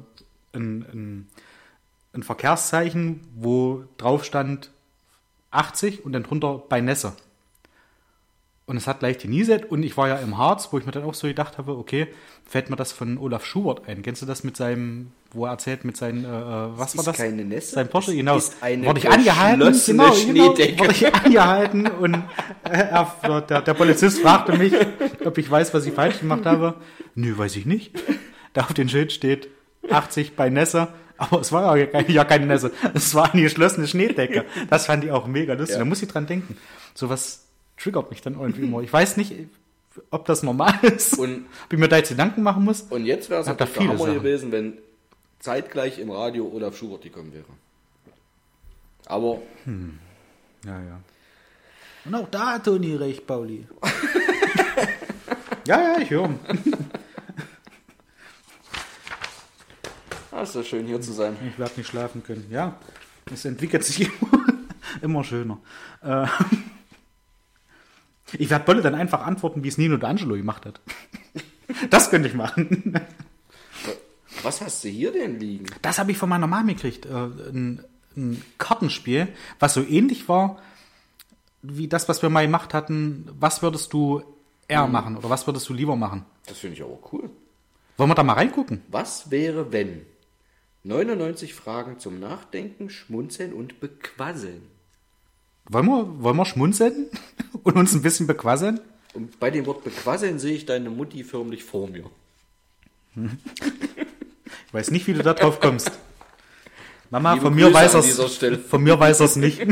[0.53, 1.27] ein, ein,
[2.13, 4.71] ein Verkehrszeichen, wo drauf stand
[5.51, 7.13] 80 und dann drunter bei Nässe.
[8.69, 10.91] Und es hat gleich die Nieset und ich war ja im Harz, wo ich mir
[10.91, 12.05] dann auch so gedacht habe, okay,
[12.45, 14.03] fällt mir das von Olaf Schubert ein.
[14.03, 17.07] Kennst du das mit seinem, wo er erzählt mit seinen, äh, äh, was war ist
[17.07, 17.17] das?
[17.17, 18.37] keine Nässe, Sein Porsche, genau.
[18.37, 22.19] ist eine wurde ich angehalten, genau, genau, wurde ich angehalten und äh,
[22.69, 24.73] er, der, der Polizist fragte mich,
[25.25, 26.75] ob ich weiß, was ich falsch gemacht habe.
[27.15, 27.99] Nö, weiß ich nicht.
[28.53, 29.47] Da auf dem Schild steht
[29.89, 30.89] 80 bei Nässe.
[31.19, 32.71] Aber es war ja keine, ja keine Nässe.
[32.93, 34.45] Es war eine geschlossene Schneedecke.
[34.69, 35.73] Das fand ich auch mega lustig.
[35.75, 35.79] Ja.
[35.79, 36.57] Da muss ich dran denken.
[36.95, 37.45] Sowas
[37.77, 38.81] triggert mich dann irgendwie immer.
[38.81, 39.33] Ich weiß nicht,
[40.11, 41.17] ob das normal ist.
[41.19, 42.81] Und- ob ich mir da jetzt Gedanken machen muss.
[42.83, 44.13] Und jetzt wäre es da viele Hammer Sachen.
[44.15, 44.77] gewesen, wenn
[45.39, 47.45] zeitgleich im Radio Olaf Schubert gekommen wäre.
[49.05, 49.39] Aber
[50.65, 50.99] Ja, ja.
[52.05, 53.67] Und auch da hat Toni recht, Pauli.
[55.67, 56.29] ja, ja, ich höre.
[60.31, 61.35] ah, ist das schön hier zu sein.
[61.47, 62.47] Ich werde nicht schlafen können.
[62.49, 62.77] Ja,
[63.31, 64.45] es entwickelt sich immer,
[65.01, 65.59] immer schöner.
[66.01, 66.27] Äh,
[68.33, 70.81] ich werde Bolle dann einfach antworten, wie es Nino D'Angelo gemacht hat.
[71.91, 72.99] Das könnte ich machen.
[74.41, 75.67] Was hast du hier denn liegen?
[75.83, 77.05] Das habe ich von meiner Mama gekriegt.
[77.05, 77.85] Äh, ein,
[78.17, 79.27] ein Kartenspiel,
[79.59, 80.57] was so ähnlich war
[81.61, 83.29] wie das, was wir mal gemacht hatten.
[83.39, 84.23] Was würdest du
[84.67, 86.25] eher machen oder was würdest du lieber machen?
[86.45, 87.29] Das finde ich aber cool.
[87.97, 88.81] Wollen wir da mal reingucken?
[88.87, 90.05] Was wäre, wenn
[90.83, 94.61] 99 Fragen zum Nachdenken, Schmunzeln und Bequasseln?
[95.69, 97.07] Wollen wir, wollen wir schmunzeln
[97.63, 98.79] und uns ein bisschen bequasseln?
[99.13, 102.09] Und bei dem Wort Bequasseln sehe ich deine Mutti förmlich vor mir.
[103.15, 105.91] Ich weiß nicht, wie du da drauf kommst.
[107.09, 109.59] Mama, Liebe von mir, weiß er's, von mir weiß er es nicht.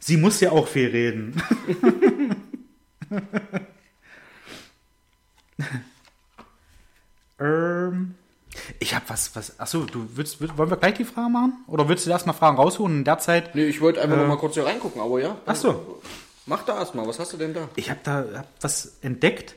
[0.00, 1.40] Sie muss ja auch viel reden.
[7.38, 8.15] ähm,
[8.78, 9.58] ich habe was, was.
[9.58, 11.64] Achso, du willst, willst, wollen wir gleich die Frage machen?
[11.66, 13.54] Oder willst du erstmal Fragen rausholen in der Zeit?
[13.54, 15.36] Nee, ich wollte einfach noch mal kurz hier reingucken, aber ja.
[15.46, 16.00] Ach so.
[16.46, 17.68] Mach da erstmal, was hast du denn da?
[17.76, 19.56] Ich habe da hab was entdeckt.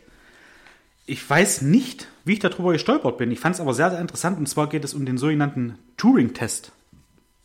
[1.06, 3.32] Ich weiß nicht, wie ich darüber gestolpert bin.
[3.32, 4.38] Ich fand es aber sehr, sehr interessant.
[4.38, 6.72] Und zwar geht es um den sogenannten Turing-Test.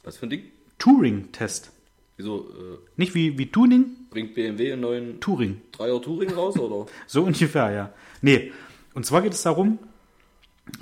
[0.02, 0.44] Was für ein Ding?
[0.78, 1.70] Turing-Test.
[2.16, 5.60] Wieso, äh, Nicht wie, wie Tuning, bringt BMW einen neuen Turing.
[5.72, 6.86] Dreier Touring raus, oder?
[7.06, 7.92] So ungefähr, ja.
[8.22, 8.52] Nee,
[8.94, 9.78] und zwar geht es darum,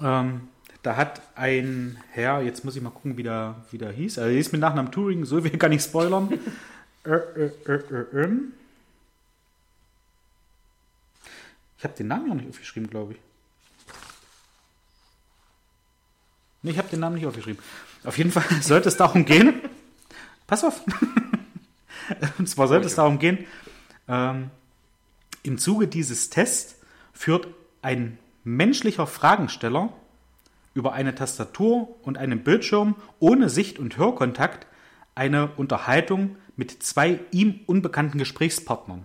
[0.03, 0.43] ähm,
[0.83, 4.19] da hat ein Herr, jetzt muss ich mal gucken, wie der, wie der hieß.
[4.19, 6.39] Also, er hieß mit Nachnamen Turing, so viel kann ich spoilern.
[7.05, 8.53] äh, äh, äh, äh, ähm.
[11.79, 13.19] Ich habe den Namen ja nicht aufgeschrieben, glaube ich.
[16.63, 17.63] Nee, ich habe den Namen nicht aufgeschrieben.
[18.05, 19.55] Auf jeden Fall sollte es darum gehen.
[20.47, 20.81] Pass auf.
[22.39, 23.47] Und zwar sollte es darum gehen,
[24.09, 24.51] ähm,
[25.43, 26.77] im Zuge dieses Tests
[27.13, 27.49] führt
[27.83, 29.93] ein menschlicher Fragensteller
[30.75, 34.67] über eine Tastatur und einen Bildschirm ohne Sicht- und Hörkontakt
[35.15, 39.05] eine Unterhaltung mit zwei ihm unbekannten Gesprächspartnern.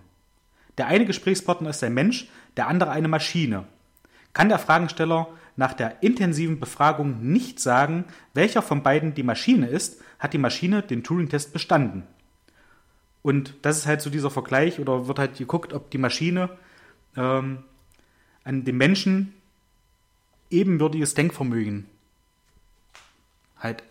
[0.78, 3.64] Der eine Gesprächspartner ist ein Mensch, der andere eine Maschine.
[4.32, 10.00] Kann der Fragensteller nach der intensiven Befragung nicht sagen, welcher von beiden die Maschine ist,
[10.18, 12.04] hat die Maschine den Turing-Test bestanden.
[13.22, 16.50] Und das ist halt so dieser Vergleich, oder wird halt geguckt, ob die Maschine
[17.16, 17.64] ähm,
[18.44, 19.34] an dem Menschen
[20.50, 21.86] ebenwürdiges Denkvermögen
[23.58, 23.82] halt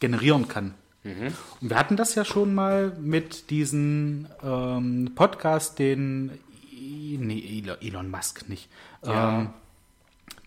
[0.00, 0.74] generieren kann.
[1.04, 6.38] Und wir hatten das ja schon mal mit diesem ähm, Podcast, den
[6.70, 8.68] nee, Elon- Elon Musk nicht,
[9.04, 9.40] Ja.
[9.40, 9.50] ähm,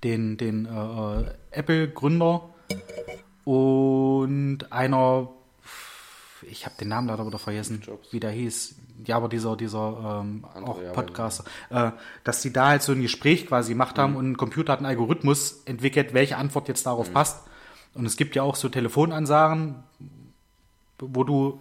[0.03, 2.49] den, den äh, Apple-Gründer
[3.45, 5.30] und einer,
[6.49, 8.11] ich habe den Namen leider wieder vergessen, Jobs.
[8.11, 8.75] wie der hieß.
[9.05, 11.91] Ja, aber dieser, dieser ähm, Andere, auch ja, Podcaster, äh,
[12.23, 14.85] dass die da halt so ein Gespräch quasi gemacht haben und ein Computer hat einen
[14.85, 17.43] Algorithmus entwickelt, welche Antwort jetzt darauf passt.
[17.93, 19.83] Und es gibt ja auch so Telefonansagen,
[20.99, 21.59] wo du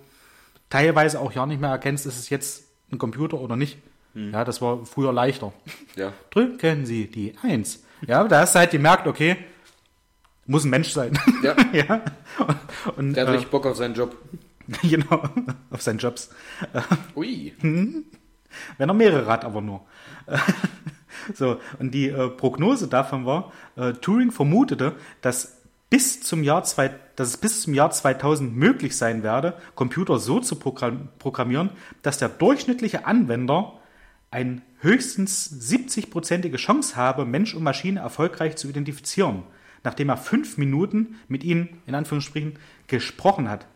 [0.70, 3.78] teilweise auch ja nicht mehr erkennst, ist es jetzt ein Computer oder nicht.
[4.14, 5.52] Ja, das war früher leichter.
[5.96, 6.12] Ja.
[6.30, 7.82] Drücken Sie die Eins.
[8.06, 9.36] Ja, da hast du halt gemerkt, okay,
[10.46, 11.18] muss ein Mensch sein.
[11.42, 11.56] Ja.
[11.72, 12.02] ja.
[12.96, 14.16] Und, Der hat äh, richtig Bock auf seinen Job.
[14.82, 15.22] genau,
[15.70, 16.30] auf seinen Jobs.
[17.16, 17.52] Ui.
[17.60, 18.04] Wenn
[18.78, 19.86] er mehrere hat, aber nur.
[21.34, 26.90] so, und die äh, Prognose davon war, äh, Turing vermutete, dass bis zum Jahr zwei,
[27.16, 32.18] dass es bis zum Jahr 2000 möglich sein werde, Computer so zu program programmieren, dass
[32.18, 33.74] der durchschnittliche Anwender
[34.30, 39.42] eine höchstens 70-prozentige Chance habe, Mensch und Maschine erfolgreich zu identifizieren,
[39.84, 43.66] nachdem er fünf Minuten mit ihnen, in Anführungsstrichen, gesprochen hat.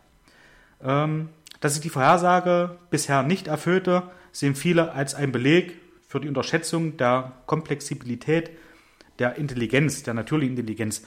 [0.87, 1.29] Ähm,
[1.61, 5.75] dass sich die Vorhersage bisher nicht erfüllte, sehen viele als ein Beleg
[6.07, 8.51] für die Unterschätzung der Komplexibilität
[9.19, 11.03] der Intelligenz, der natürlichen Intelligenz.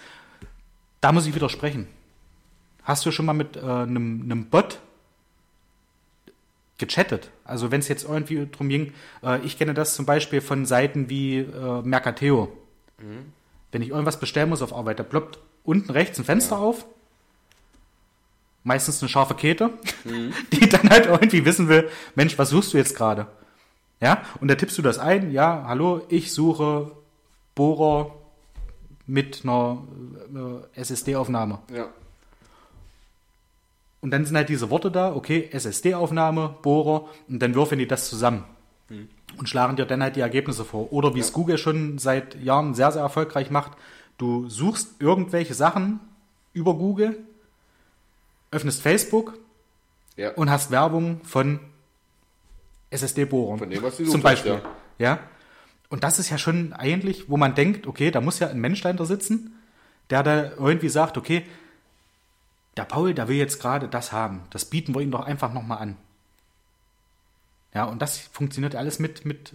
[1.00, 1.88] Da muss ich widersprechen.
[2.84, 4.80] Hast du schon mal mit äh, einem, einem Bot
[6.78, 7.30] gechattet?
[7.46, 11.10] Also wenn es jetzt irgendwie drum ging, äh, ich kenne das zum Beispiel von Seiten
[11.10, 12.52] wie äh, Mercateo.
[12.98, 13.32] Mhm.
[13.72, 16.62] Wenn ich irgendwas bestellen muss auf Arbeit, da ploppt unten rechts ein Fenster ja.
[16.62, 16.86] auf
[18.64, 19.72] meistens eine scharfe Kete,
[20.03, 20.34] mhm.
[20.53, 23.28] die dann halt irgendwie wissen will, Mensch, was suchst du jetzt gerade?
[24.01, 26.91] Ja, und da tippst du das ein, ja, hallo, ich suche
[27.55, 28.16] Bohrer
[29.05, 29.84] mit einer
[30.76, 31.60] äh, SSD-Aufnahme.
[31.74, 31.89] Ja.
[34.01, 38.07] Und dann sind halt diese Worte da, okay, SSD-Aufnahme, Bohrer, und dann würfeln die das
[38.07, 38.45] zusammen.
[38.88, 39.10] Mhm.
[39.38, 40.93] Und schlagen dir dann halt die Ergebnisse vor.
[40.93, 41.26] Oder wie ja.
[41.26, 43.74] es Google schon seit Jahren sehr, sehr erfolgreich macht,
[44.18, 45.99] du suchst irgendwelche Sachen
[46.53, 47.18] über Google,
[48.52, 49.38] öffnest Facebook
[50.16, 50.32] ja.
[50.32, 51.60] und hast Werbung von
[52.89, 53.60] SSD-Bohrern.
[53.60, 54.54] Von dem, was du Zum Beispiel.
[54.54, 54.64] Hast,
[54.97, 55.12] ja.
[55.12, 55.20] ja.
[55.89, 58.82] Und das ist ja schon eigentlich, wo man denkt, okay, da muss ja ein Mensch
[58.82, 59.60] dahinter sitzen,
[60.10, 61.45] der da irgendwie sagt, okay,
[62.78, 64.41] der Paul, der will jetzt gerade das haben.
[64.52, 65.97] Das bieten wir ihm doch einfach nochmal an.
[67.74, 69.54] Ja, und das funktioniert alles mit, mit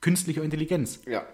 [0.00, 1.00] künstlicher Intelligenz.
[1.06, 1.24] Ja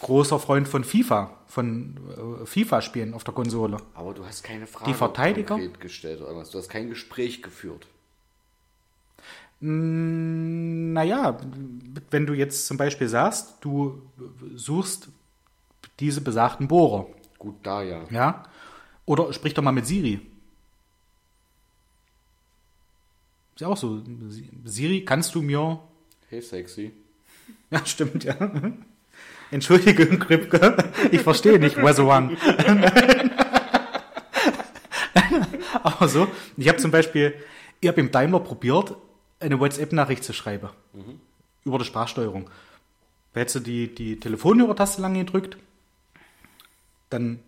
[0.00, 1.96] großer Freund von FIFA, von
[2.42, 3.78] äh, FIFA-Spielen auf der Konsole.
[3.94, 5.58] Aber du hast keine Frage Die Verteidiger?
[5.80, 6.50] gestellt oder was.
[6.50, 7.86] Du hast kein Gespräch geführt.
[9.60, 11.38] Mm, naja,
[12.10, 14.02] wenn du jetzt zum Beispiel sagst, du
[14.54, 15.08] suchst
[16.00, 17.06] diese besagten Bohrer.
[17.38, 18.04] Gut, da ja.
[18.10, 18.44] Ja.
[19.04, 20.20] Oder sprich doch mal mit Siri.
[23.54, 24.00] Ist ja auch so.
[24.64, 25.80] Siri, kannst du mir.
[26.28, 26.92] Hey, sexy.
[27.70, 28.34] Ja, stimmt, ja.
[29.50, 30.76] Entschuldigung, Kripke,
[31.10, 32.36] ich verstehe nicht was one.
[35.82, 37.34] Aber so, ich habe zum Beispiel,
[37.80, 38.96] ich habe im Daimler probiert,
[39.40, 40.68] eine WhatsApp-Nachricht zu schreiben.
[40.92, 41.20] Mhm.
[41.64, 42.50] Über die Sprachsteuerung.
[43.32, 45.56] Da hättest du die, die Telefonhörertaste lang gedrückt,
[47.10, 47.40] dann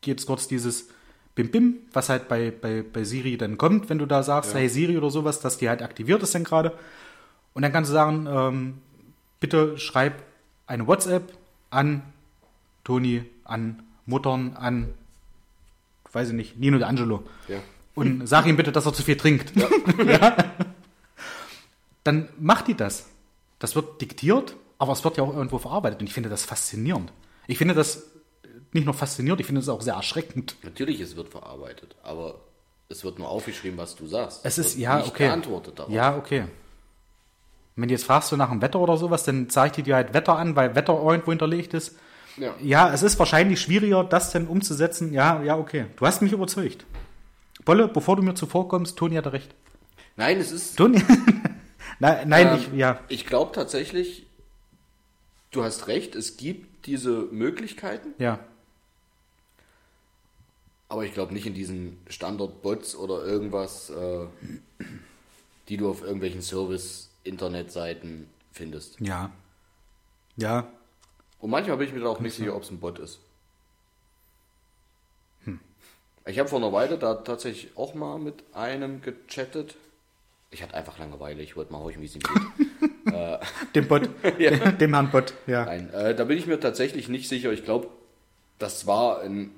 [0.00, 0.88] geht es kurz dieses
[1.34, 4.60] Bim Bim, was halt bei, bei, bei Siri dann kommt, wenn du da sagst, ja.
[4.60, 6.76] hey Siri oder sowas, dass die halt aktiviert ist dann gerade.
[7.54, 8.74] Und dann kannst du sagen, ähm,
[9.40, 10.22] bitte schreib
[10.66, 11.32] eine WhatsApp
[11.70, 12.02] an
[12.84, 14.94] Toni, an Muttern, an,
[16.12, 17.22] weiß ich nicht, Nino D'Angelo.
[17.48, 17.58] Ja.
[17.94, 19.52] Und sag ihm bitte, dass er zu viel trinkt.
[19.56, 19.68] Ja.
[20.04, 20.36] ja.
[22.02, 23.08] Dann macht die das.
[23.58, 26.00] Das wird diktiert, aber es wird ja auch irgendwo verarbeitet.
[26.00, 27.12] Und ich finde das faszinierend.
[27.46, 28.02] Ich finde das
[28.72, 30.56] nicht nur faszinierend, ich finde es auch sehr erschreckend.
[30.62, 32.40] Natürlich, es wird verarbeitet, aber
[32.88, 34.40] es wird nur aufgeschrieben, was du sagst.
[34.44, 35.32] Es, es ist, ja, okay.
[35.88, 36.46] Ja, okay.
[37.76, 40.14] Wenn du jetzt fragst du nach dem Wetter oder sowas, dann zeigt die dir halt
[40.14, 41.96] Wetter an, weil Wetter irgendwo hinterlegt ist.
[42.36, 42.54] Ja.
[42.60, 45.12] ja, es ist wahrscheinlich schwieriger, das denn umzusetzen.
[45.12, 45.86] Ja, ja, okay.
[45.96, 46.84] Du hast mich überzeugt.
[47.64, 49.54] Bolle, bevor du mir zuvorkommst, Toni hatte recht.
[50.16, 50.76] Nein, es ist.
[50.76, 51.02] Toni?
[51.98, 53.00] nein, nein ähm, ich, ja.
[53.08, 54.26] Ich glaube tatsächlich,
[55.52, 58.14] du hast recht, es gibt diese Möglichkeiten.
[58.18, 58.40] Ja.
[60.88, 64.26] Aber ich glaube nicht in diesen Standard-Bots oder irgendwas, äh,
[65.68, 69.00] die du auf irgendwelchen Service Internetseiten findest.
[69.00, 69.30] Ja.
[70.36, 70.68] Ja.
[71.38, 73.18] Und manchmal bin ich mir dann auch nicht sicher, ob es ein Bot ist.
[75.44, 75.60] Hm.
[76.26, 79.76] Ich habe vor einer Weile da tatsächlich auch mal mit einem gechattet.
[80.50, 83.12] Ich hatte einfach Langeweile, ich wollte mal horchen, wie es ihm geht.
[83.12, 83.38] äh,
[83.74, 84.08] dem Bot,
[84.38, 84.70] ja.
[84.72, 85.64] dem Herrn Bot, ja.
[85.64, 87.52] Nein, äh, da bin ich mir tatsächlich nicht sicher.
[87.52, 87.88] Ich glaube,
[88.58, 89.50] das war ein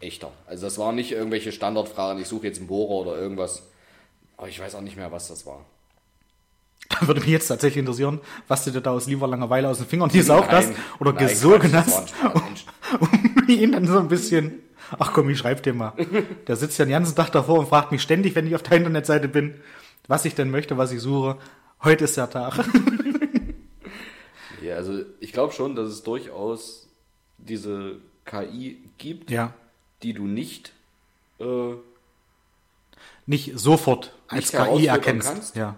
[0.00, 0.32] echter.
[0.46, 3.68] Also das waren nicht irgendwelche Standardfragen, ich suche jetzt einen Bohrer oder irgendwas.
[4.36, 5.64] Aber ich weiß auch nicht mehr, was das war.
[6.88, 9.86] Da würde mich jetzt tatsächlich interessieren, was du dir da aus lieber Langeweile aus den
[9.86, 12.42] Fingern gesaugt hast oder nein, gesogen hast, um,
[13.00, 14.60] um ihn dann so ein bisschen,
[14.98, 15.92] ach komm, ich schreib dir mal.
[16.46, 18.78] Der sitzt ja den ganzen Tag davor und fragt mich ständig, wenn ich auf der
[18.78, 19.60] Internetseite bin,
[20.06, 21.36] was ich denn möchte, was ich suche.
[21.82, 22.54] Heute ist der Tag.
[24.62, 26.88] ja, also ich glaube schon, dass es durchaus
[27.36, 29.52] diese KI gibt, ja.
[30.02, 30.72] die du nicht
[31.38, 31.74] äh,
[33.26, 35.28] nicht sofort als nicht KI erkennst.
[35.28, 35.56] Kannst.
[35.56, 35.76] Ja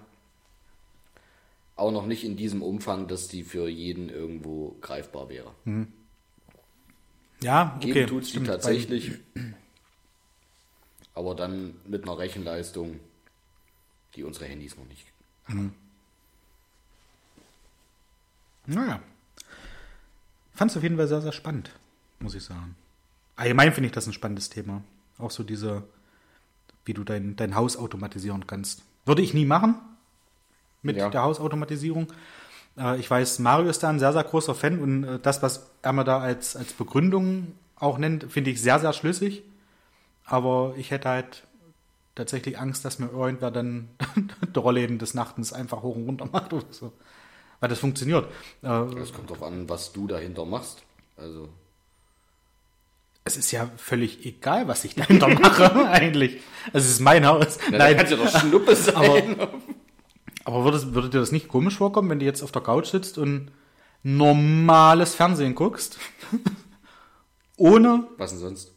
[1.81, 5.53] auch noch nicht in diesem Umfang, dass die für jeden irgendwo greifbar wäre.
[5.65, 5.89] Mhm.
[7.43, 7.93] Ja, okay.
[7.93, 9.13] Geben tut sie tatsächlich,
[11.15, 13.01] aber dann mit einer Rechenleistung,
[14.15, 15.07] die unsere Handys noch nicht
[15.49, 15.63] haben.
[15.63, 15.73] Mhm.
[18.67, 19.03] Naja.
[20.53, 21.71] Fand es auf jeden Fall sehr, sehr spannend,
[22.19, 22.77] muss ich sagen.
[23.37, 24.83] Allgemein finde ich das ein spannendes Thema.
[25.17, 25.85] Auch so diese,
[26.85, 28.83] wie du dein, dein Haus automatisieren kannst.
[29.07, 29.77] Würde ich nie machen,
[30.83, 31.09] mit Ja.
[31.09, 32.13] der Hausautomatisierung.
[32.79, 35.71] Äh, ich weiß, Mario ist da ein sehr, sehr großer Fan und äh, das, was
[35.83, 39.43] er mir da als, als Begründung auch nennt, finde ich sehr, sehr schlüssig.
[40.25, 41.45] Aber ich hätte halt
[42.15, 43.89] tatsächlich Angst, dass mir irgendwer dann
[44.57, 46.93] Rollläden des Nachtens einfach hoch und runter macht oder so.
[47.61, 48.27] Weil das funktioniert.
[48.63, 48.69] Äh,
[49.01, 50.83] Es kommt darauf an, was du dahinter machst.
[51.17, 51.49] Also,
[53.25, 56.41] es ist ja völlig egal, was ich dahinter mache, eigentlich.
[56.73, 57.59] Es ist mein Haus.
[57.71, 58.95] ja, Nein, kann ja doch Schnuppe sein.
[58.97, 59.51] aber
[60.47, 63.19] würde, es- würde dir das nicht komisch vorkommen, wenn du jetzt auf der Couch sitzt
[63.19, 63.51] und
[64.03, 65.99] normales Fernsehen guckst?
[67.57, 68.73] Ohne, was denn sonst?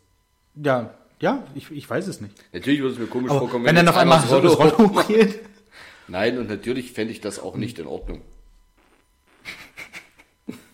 [0.56, 2.34] ja, ja, ich, ich weiß es nicht.
[2.52, 4.78] Natürlich würde es mir komisch Aber vorkommen, wenn dann jetzt auf einmal so das Rollo
[4.78, 5.40] hochgeht.
[6.10, 8.22] Nein, und natürlich fände ich das auch nicht in Ordnung.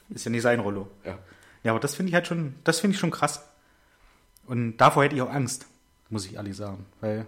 [0.10, 0.88] Ist ja nicht sein Rollo.
[1.06, 1.20] Ja.
[1.64, 3.48] Ja, aber das finde ich halt schon, das finde ich schon krass.
[4.48, 5.68] Und davor hätte ich auch Angst,
[6.10, 6.86] muss ich ehrlich sagen.
[7.00, 7.28] Weil,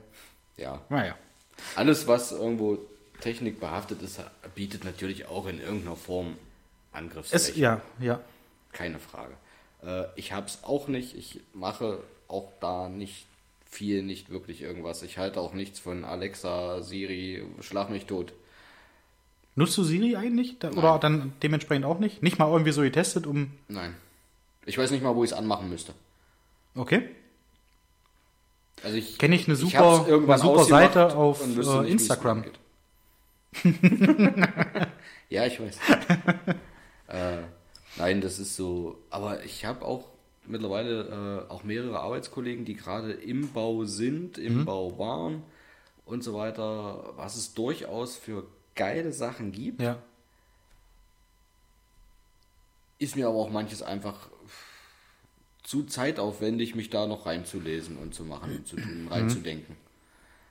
[0.57, 0.81] ja.
[0.89, 1.15] naja.
[1.75, 2.79] Alles, was irgendwo
[3.21, 4.19] Technik behaftet ist,
[4.55, 6.35] bietet natürlich auch in irgendeiner Form
[6.91, 7.59] Es, Angriffsfläche.
[7.59, 8.19] ja, ja.
[8.73, 9.33] Keine Frage.
[9.83, 11.15] Äh, ich habe es auch nicht.
[11.15, 13.25] Ich mache auch da nicht
[13.65, 15.01] viel, nicht wirklich irgendwas.
[15.03, 18.33] Ich halte auch nichts von Alexa, Siri, schlag mich tot.
[19.55, 20.59] Nutzt du Siri eigentlich?
[20.59, 22.21] Da, oder dann dementsprechend auch nicht?
[22.23, 23.51] Nicht mal irgendwie so getestet, um.
[23.67, 23.95] Nein.
[24.65, 25.93] Ich weiß nicht mal, wo ich es anmachen müsste.
[26.75, 27.09] Okay.
[28.83, 31.57] Also ich Kenne ich eine ich super, hab's irgendwann eine super Seite auf äh, nicht,
[31.57, 32.43] wie es Instagram.
[32.43, 32.59] geht.
[35.29, 35.77] ja, ich weiß.
[37.07, 37.41] äh,
[37.97, 38.97] nein, das ist so.
[39.09, 40.07] Aber ich habe auch
[40.45, 44.65] mittlerweile äh, auch mehrere Arbeitskollegen, die gerade im Bau sind, im Mhm.
[44.65, 45.43] Bau waren
[46.05, 49.81] und so weiter, was es durchaus für geile Sachen gibt.
[49.81, 50.01] Ja.
[52.99, 54.29] Ist mir aber auch manches einfach
[55.63, 59.75] zu zeitaufwendig, mich da noch reinzulesen und zu machen und zu tun, reinzudenken.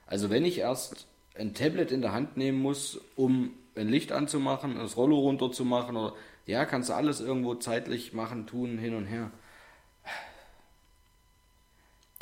[0.06, 1.06] Also wenn ich erst
[1.38, 6.14] ein Tablet in der Hand nehmen muss, um ein Licht anzumachen, das Rollo runterzumachen oder
[6.46, 9.30] ja, kannst du alles irgendwo zeitlich machen, tun, hin und her.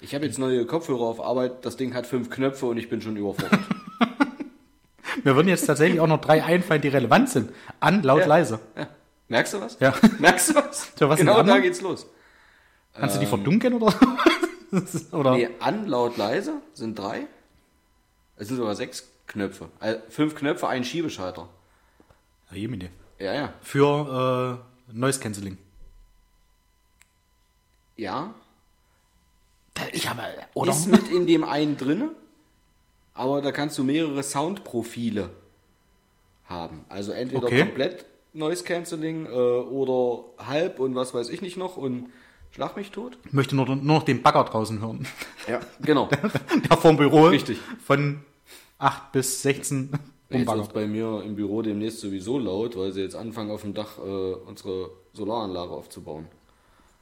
[0.01, 3.01] Ich habe jetzt neue Kopfhörer auf Arbeit, das Ding hat fünf Knöpfe und ich bin
[3.03, 3.61] schon überfordert.
[5.25, 7.51] Mir würden jetzt tatsächlich auch noch drei einfallen, die relevant sind.
[7.81, 8.27] An, laut, Ja.
[8.27, 8.61] leise.
[8.77, 8.89] Ja.
[9.27, 9.79] Merkst du was?
[9.81, 9.93] Ja.
[10.21, 10.95] Merkst du was?
[10.97, 12.07] Tja, was genau da geht's los.
[12.95, 13.93] Kannst du die verdunkeln oder?
[15.13, 15.33] oder?
[15.33, 17.27] Nee, an, laut, leise sind drei.
[18.39, 19.69] Es sind sogar sechs Knöpfe.
[19.81, 21.49] Äh, fünf Knöpfe, ein Schiebeschalter.
[22.51, 22.91] Ja, Jemine.
[23.19, 23.53] Ja, ja.
[23.61, 25.59] Für äh, Noise Cancelling.
[27.97, 28.33] Ja.
[29.93, 30.23] Ich habe,
[30.69, 32.11] Ist mit in dem einen drinne,
[33.15, 35.31] aber da kannst du mehrere Soundprofile
[36.47, 36.85] haben.
[36.89, 37.61] Also entweder Okay.
[37.61, 42.11] komplett Noise Cancelling äh, oder halb und was weiß ich nicht noch und
[42.51, 43.19] schlag mich tot.
[43.25, 45.07] Ich möchte nur, nur noch den Bagger draußen hören.
[45.47, 46.09] Ja, genau.
[46.71, 47.27] Der vom Büro.
[47.27, 47.59] Richtig.
[47.85, 48.21] Von
[48.79, 50.75] 8 bis 16 Jetzt wird rumbaggert.
[50.75, 54.01] bei mir im Büro demnächst sowieso laut, weil sie jetzt anfangen auf dem Dach äh,
[54.01, 56.27] unsere Solaranlage aufzubauen.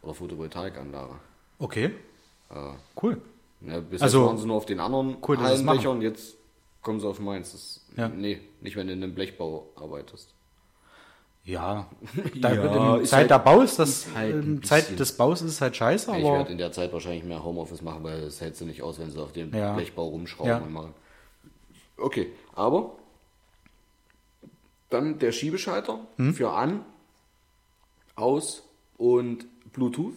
[0.02, 1.14] Oder Photovoltaikanlage.
[1.58, 1.90] Okay.
[2.50, 2.72] Äh,
[3.02, 3.20] Cool.
[3.62, 6.36] Ja, bis Also, jetzt waren sie nur auf den anderen cool, und jetzt
[6.82, 7.52] kommen sie auf meins.
[7.52, 8.08] Das, Ja.
[8.08, 10.35] Nee, nicht wenn du in einem Blechbau arbeitest.
[11.46, 11.86] Ja.
[12.34, 16.14] Da Ja, Zeit halt- der Baus, das, ist halt Zeit des Baus ist halt scheiße,
[16.16, 18.98] ich werde in der Zeit wahrscheinlich mehr Homeoffice machen, weil das hältst du nicht aus,
[18.98, 19.72] wenn sie auf dem Ja.
[19.74, 20.58] Blechbau rumschrauben Ja.
[20.58, 20.92] und machen.
[21.96, 22.92] Okay, aber
[24.90, 26.34] dann der Schiebeschalter Hm?
[26.34, 26.84] für an,
[28.16, 28.62] aus
[28.98, 30.14] und Bluetooth.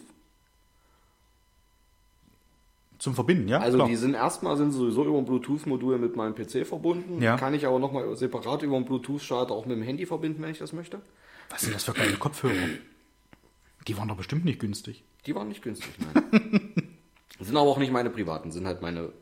[2.99, 3.59] Zum Verbinden, ja?
[3.59, 3.87] Also klar.
[3.87, 7.21] die sind erstmal sind sowieso über ein Bluetooth-Modul mit meinem PC verbunden.
[7.21, 7.37] Ja.
[7.37, 10.59] Kann ich aber nochmal separat über einen Bluetooth-Schalter auch mit dem Handy verbinden, wenn ich
[10.59, 11.01] das möchte.
[11.49, 12.53] Was sind das für geile Kopfhörer?
[13.87, 15.03] Die waren doch bestimmt nicht günstig.
[15.25, 16.73] Die waren nicht günstig, nein.
[17.39, 19.13] sind aber auch nicht meine privaten, sind halt meine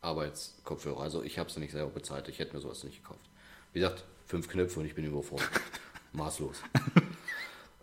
[0.00, 1.00] Arbeitskopfhörer.
[1.00, 3.28] Also ich habe sie nicht selber bezahlt, ich hätte mir sowas nicht gekauft.
[3.72, 5.50] Wie gesagt, fünf Knöpfe und ich bin überfordert.
[6.12, 6.62] Maßlos.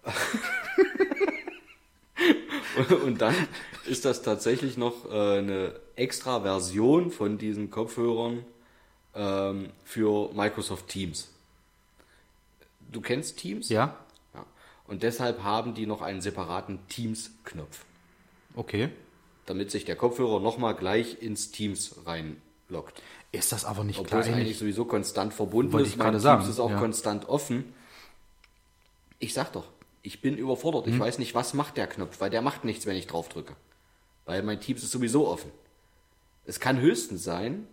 [3.05, 3.35] und dann
[3.85, 8.43] ist das tatsächlich noch äh, eine extra Version von diesen Kopfhörern
[9.15, 11.29] ähm, für Microsoft Teams.
[12.91, 13.69] Du kennst Teams?
[13.69, 13.97] Ja?
[14.33, 14.45] ja.
[14.87, 17.85] Und deshalb haben die noch einen separaten Teams-Knopf,
[18.55, 18.89] Okay.
[19.45, 23.01] damit sich der Kopfhörer nochmal gleich ins Teams reinlockt.
[23.31, 24.21] Ist das aber nicht Obwohl klar?
[24.21, 25.93] es eigentlich sowieso konstant verbunden Wollte ist.
[25.93, 26.77] ich gerade Mein sagen, Teams ist auch ja.
[26.79, 27.73] konstant offen.
[29.19, 29.65] Ich sag doch,
[30.03, 30.85] ich bin überfordert.
[30.85, 30.93] Mhm.
[30.93, 33.55] Ich weiß nicht, was macht der Knopf, weil der macht nichts, wenn ich drauf drücke.
[34.25, 35.51] Weil mein Teams ist sowieso offen.
[36.45, 37.67] Es kann höchstens sein,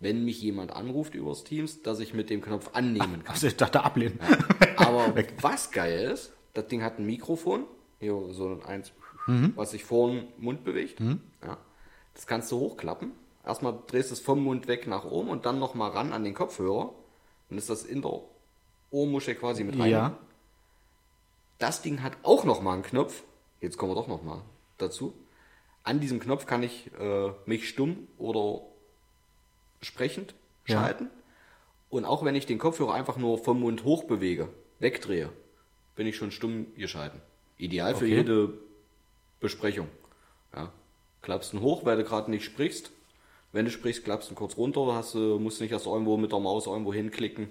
[0.00, 3.34] wenn mich jemand anruft übers Teams, dass ich mit dem Knopf annehmen kann.
[3.34, 4.18] Also ich dachte ablehnen.
[4.76, 7.64] Aber was geil ist, das Ding hat ein Mikrofon,
[8.00, 8.92] hier so ein eins,
[9.26, 9.52] Mhm.
[9.56, 11.00] was sich vor den Mund bewegt.
[11.00, 11.58] Ja.
[12.14, 13.12] Das kannst du hochklappen.
[13.44, 16.32] Erstmal drehst du es vom Mund weg nach oben und dann nochmal ran an den
[16.32, 16.94] Kopfhörer.
[17.50, 18.20] Dann ist das in der
[18.90, 19.90] Ohrmuschel quasi mit rein.
[19.90, 20.16] Ja.
[21.58, 23.22] Das Ding hat auch nochmal einen Knopf.
[23.60, 24.42] Jetzt kommen wir doch nochmal
[24.78, 25.12] dazu.
[25.82, 28.60] An diesem Knopf kann ich äh, mich stumm oder
[29.80, 30.34] sprechend
[30.66, 30.80] Ja.
[30.80, 31.10] schalten.
[31.90, 34.48] Und auch wenn ich den Kopfhörer einfach nur vom Mund hoch bewege,
[34.78, 35.30] wegdrehe,
[35.96, 37.20] bin ich schon stumm geschalten.
[37.56, 38.16] Ideal für Okay.
[38.16, 38.52] jede
[39.40, 39.88] Besprechung.
[40.54, 40.70] Ja.
[41.22, 42.92] Klappst ihn hoch, weil du gerade nicht sprichst.
[43.50, 46.38] Wenn du sprichst, klappst ihn kurz runter, hast du, musst nicht erst irgendwo mit der
[46.38, 47.48] Maus irgendwo hinklicken.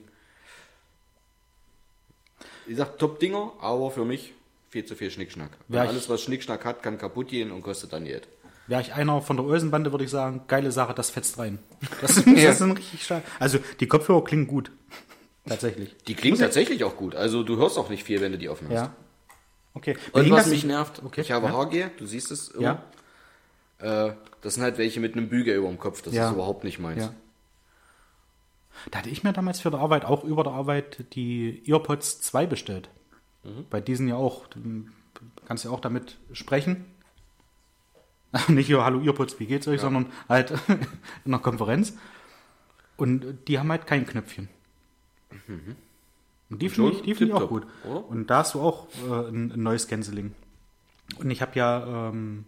[2.68, 4.34] Wie gesagt, Top-Dinger, aber für mich
[4.70, 5.52] viel zu viel Schnickschnack.
[5.72, 8.28] Alles, was Schnickschnack hat, kann kaputt gehen und kostet dann Geld.
[8.68, 11.60] Wäre ich einer von der Olsenbande, würde ich sagen, geile Sache, das fetzt rein.
[12.02, 13.24] Das, das ist ein richtig stark.
[13.40, 14.72] Also die Kopfhörer klingen gut.
[15.48, 15.96] Tatsächlich.
[16.08, 17.16] Die klingen tatsächlich auch gut.
[17.16, 18.76] Also du hörst auch nicht viel, wenn du die offen hast.
[18.76, 18.94] Ja.
[19.74, 19.96] Okay.
[20.12, 21.22] Und Ging was mich nervt, Okay.
[21.22, 21.54] ich habe ja.
[21.54, 22.52] HG, du siehst es.
[22.60, 22.84] Ja.
[23.80, 24.12] Äh,
[24.42, 26.02] das sind halt welche mit einem Bügel über dem Kopf.
[26.02, 26.28] Das Ja.
[26.28, 27.04] ist überhaupt nicht meins.
[27.06, 27.14] Ja.
[28.92, 32.46] Da hatte ich mir damals für die Arbeit, auch über der Arbeit, die EarPods 2
[32.46, 32.90] bestellt.
[33.44, 33.66] Mhm.
[33.70, 34.48] Bei diesen ja auch.
[34.48, 34.60] Du
[35.46, 36.86] kannst ja auch damit sprechen.
[38.48, 40.52] Nicht hallo EarPods, wie geht's euch, sondern halt
[41.26, 41.98] in einer Konferenz.
[42.98, 44.50] Und die haben halt kein Knöpfchen.
[46.50, 46.98] Und die finde Mhm.
[46.98, 47.68] Ich, die finde ich auch gut.
[47.84, 48.10] oder?
[48.10, 50.34] Und da hast du auch äh, ein, ein neues Canceling.
[51.18, 52.46] Und ich habe ja ähm,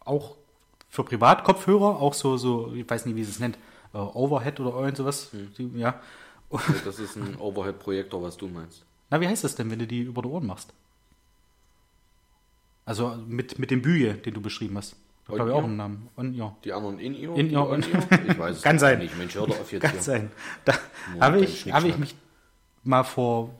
[0.00, 0.36] auch
[0.88, 3.58] für Privatkopfhörer auch so, so, ich weiß nicht, wie sie es nennt,
[3.94, 5.32] äh, Overhead oder irgend sowas.
[5.32, 5.52] Hm.
[5.56, 6.00] Die, ja.
[6.84, 8.84] Das ist ein Overhead-Projektor, was du meinst.
[9.10, 10.72] Na, wie heißt das denn, wenn du die über die Ohren machst?
[12.84, 14.96] Also mit, mit dem Büge, den du beschrieben hast.
[15.28, 16.08] Da glaube ich auch einen Namen.
[16.16, 16.56] On, ja.
[16.64, 17.36] Die anderen In-Ear?
[17.36, 18.28] In-Ear die und- On-Ear?
[18.28, 18.98] Ich weiß es Kann sein.
[18.98, 19.16] nicht.
[19.16, 20.02] Mensch, hör doch auf jetzt Kann hier.
[20.02, 20.30] sein.
[20.64, 20.74] Da
[21.20, 22.16] habe ich, habe ich mich
[22.82, 23.54] mal vor,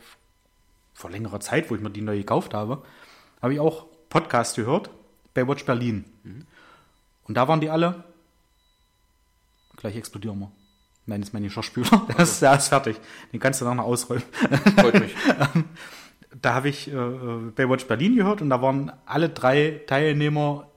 [0.95, 2.83] vor längerer Zeit, wo ich mir die neu gekauft habe,
[3.41, 4.91] habe ich auch Podcast gehört,
[5.35, 6.05] Baywatch Berlin.
[6.25, 6.47] Mhm.
[7.25, 8.03] Und da waren die alle,
[9.81, 10.53] gleich explodieren wir.
[11.07, 12.07] Nein, das ist mein Geschirrspüler.
[12.09, 12.97] Der ist, der ist fertig.
[13.33, 14.25] Den kannst du noch ausräumen.
[14.79, 15.15] Freut mich.
[16.41, 20.69] Da habe ich äh, äh, Baywatch Berlin gehört und da waren alle drei Teilnehmer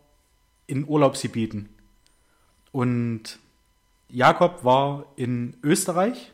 [0.65, 1.69] in Urlaubsgebieten.
[2.71, 3.37] Und
[4.09, 6.31] Jakob war in Österreich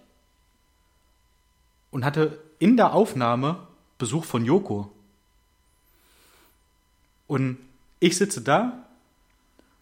[1.91, 3.67] und hatte in der Aufnahme
[3.97, 4.91] Besuch von Joko.
[7.27, 7.57] Und
[7.99, 8.88] ich sitze da,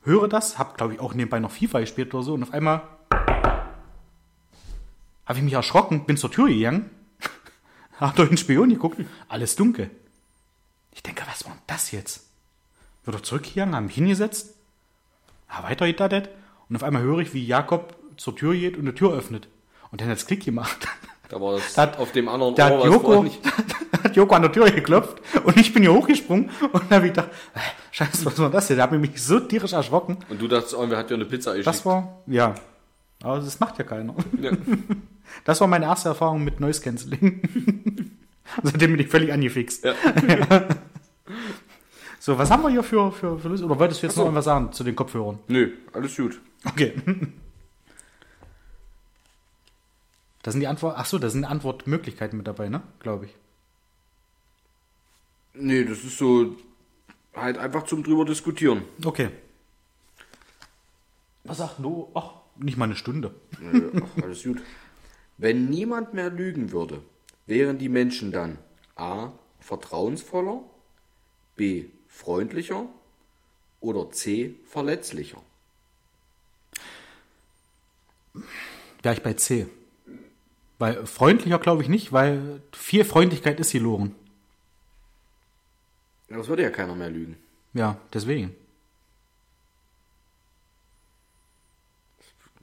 [0.08, 2.82] höre das, habe glaube ich auch nebenbei noch FIFA gespielt oder so und auf einmal
[5.26, 6.90] habe ich mich erschrocken, bin zur Tür gegangen,
[8.00, 8.98] habe durch den Spion geguckt,
[9.28, 9.90] alles dunkel.
[10.94, 12.26] Ich denke, was war denn das jetzt?
[13.04, 14.54] Wird er zurückgegangen, haben mich hingesetzt,
[15.50, 16.30] ha, weiter gedatet
[16.70, 19.48] und auf einmal höre ich, wie Jakob zur Tür geht und die Tür öffnet.
[19.92, 20.88] Und dann hat es Klick gemacht.
[21.30, 23.42] Da war das Da hat- auf dem anderen Da Ohr, hat Joko, nicht.
[24.04, 27.30] hat Joko an der Tür geklopft und ich bin hier hochgesprungen und habe ich gedacht,
[27.54, 27.60] äh,
[27.98, 28.78] scheiße, was war das denn?
[28.78, 30.18] Da habe ich mich so tierisch erschrocken.
[30.30, 31.68] Und du dachtest, irgendwer hat dir eine Pizza geschickt.
[31.68, 32.56] Das war, ja,
[33.22, 34.16] aber das macht ja keiner.
[34.40, 34.52] Ja.
[35.44, 37.42] Das war meine erste Erfahrung mit Noise Cancelling.
[38.64, 39.84] Seitdem bin ich völlig angefixt.
[39.84, 39.94] Ja.
[42.20, 43.64] So, was haben wir hier für, für, für Lust?
[43.64, 44.22] Oder wolltest du jetzt so.
[44.22, 45.40] noch irgendwas sagen zu den Kopfhörern?
[45.48, 46.42] Nö, alles gut.
[46.66, 46.94] Okay.
[50.42, 52.82] Da sind die Antwort, ach so, da sind Antwortmöglichkeiten mit dabei, ne?
[53.00, 53.36] Glaube ich.
[55.54, 56.58] Nee, das ist so
[57.42, 58.84] halt einfach zum drüber diskutieren.
[59.04, 59.30] Okay.
[61.44, 62.10] Was sagt du?
[62.14, 63.34] Ach, nicht mal eine Stunde.
[63.54, 64.62] Ach, alles gut.
[65.38, 67.02] Wenn niemand mehr lügen würde,
[67.46, 68.58] wären die Menschen dann
[68.96, 69.32] A.
[69.60, 70.64] vertrauensvoller,
[71.56, 71.86] B.
[72.08, 72.88] freundlicher
[73.80, 74.56] oder C.
[74.66, 75.42] verletzlicher?
[79.04, 79.68] Wäre ich bei C.
[80.80, 84.14] Weil freundlicher glaube ich nicht, weil viel Freundlichkeit ist verloren.
[84.16, 84.17] Ja,
[86.30, 87.38] Das würde ja keiner mehr lügen.
[87.74, 88.56] Ja, deswegen.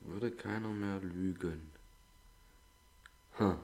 [0.03, 1.71] Würde keiner mehr lügen.
[3.39, 3.57] Hm.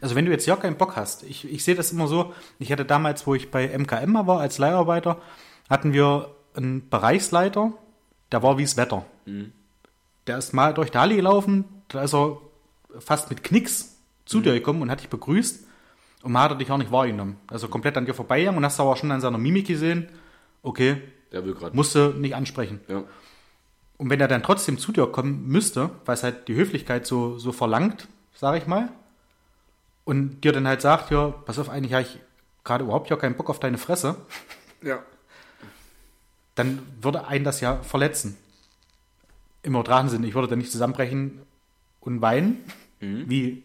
[0.00, 2.72] Also wenn du jetzt ja keinen Bock hast, ich, ich sehe das immer so, ich
[2.72, 5.20] hatte damals, wo ich bei MKM war als Leiharbeiter,
[5.68, 7.72] hatten wir einen Bereichsleiter,
[8.32, 9.04] der war wie das Wetter.
[10.26, 12.40] Der ist mal durch die Halle gelaufen, da ist er
[12.98, 15.65] fast mit Knicks zu dir gekommen und hat dich begrüßt
[16.26, 17.36] und man hat er dich auch nicht wahrgenommen.
[17.46, 20.08] Also komplett an dir vorbeigegangen und hast aber schon an seiner Mimik gesehen,
[20.62, 21.00] okay,
[21.32, 21.74] Der will gerade.
[21.76, 22.80] musste nicht ansprechen.
[22.88, 23.04] Ja.
[23.96, 27.38] Und wenn er dann trotzdem zu dir kommen müsste, weil es halt die Höflichkeit so,
[27.38, 28.88] so verlangt, sage ich mal,
[30.04, 32.18] und dir dann halt sagt, ja, pass auf, eigentlich habe ich
[32.64, 34.16] gerade überhaupt ja keinen Bock auf deine Fresse,
[34.82, 34.98] Ja.
[36.56, 38.36] dann würde einen das ja verletzen.
[39.62, 40.26] Im übertragenen Sinne.
[40.26, 41.40] Ich würde dann nicht zusammenbrechen
[42.00, 42.62] und weinen,
[43.00, 43.62] wie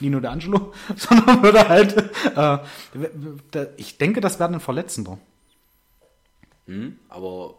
[0.00, 1.96] Nino de Angelo, sondern würde halt,
[2.36, 5.18] äh, ich denke, das wäre ein Verletzender.
[6.66, 7.54] Hm, aber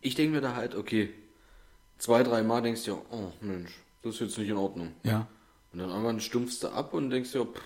[0.00, 1.12] ich denke mir da halt, okay,
[1.98, 4.92] zwei, drei Mal denkst du, oh Mensch, das ist jetzt nicht in Ordnung.
[5.04, 5.26] Ja.
[5.72, 7.62] Und dann irgendwann stumpfst du ab und denkst dir, pff,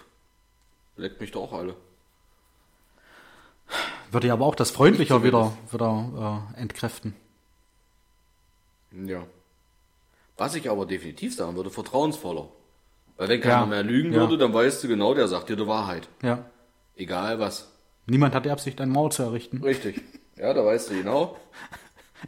[0.96, 1.76] leckt mich doch alle.
[4.10, 7.14] Würde ja aber auch das Freundlicher wieder, wieder äh, entkräften.
[8.92, 9.26] Ja.
[10.36, 12.48] Was ich aber definitiv sagen würde, vertrauensvoller.
[13.16, 13.66] Weil wenn keiner Ja.
[13.66, 14.20] mehr lügen Ja.
[14.20, 16.08] würde, dann weißt du genau, der sagt dir die Wahrheit.
[16.22, 16.44] Ja.
[16.96, 17.70] Egal was.
[18.06, 19.62] Niemand hat die Absicht, einen Mauer zu errichten.
[19.62, 20.02] Richtig.
[20.36, 21.36] Ja, da weißt du genau.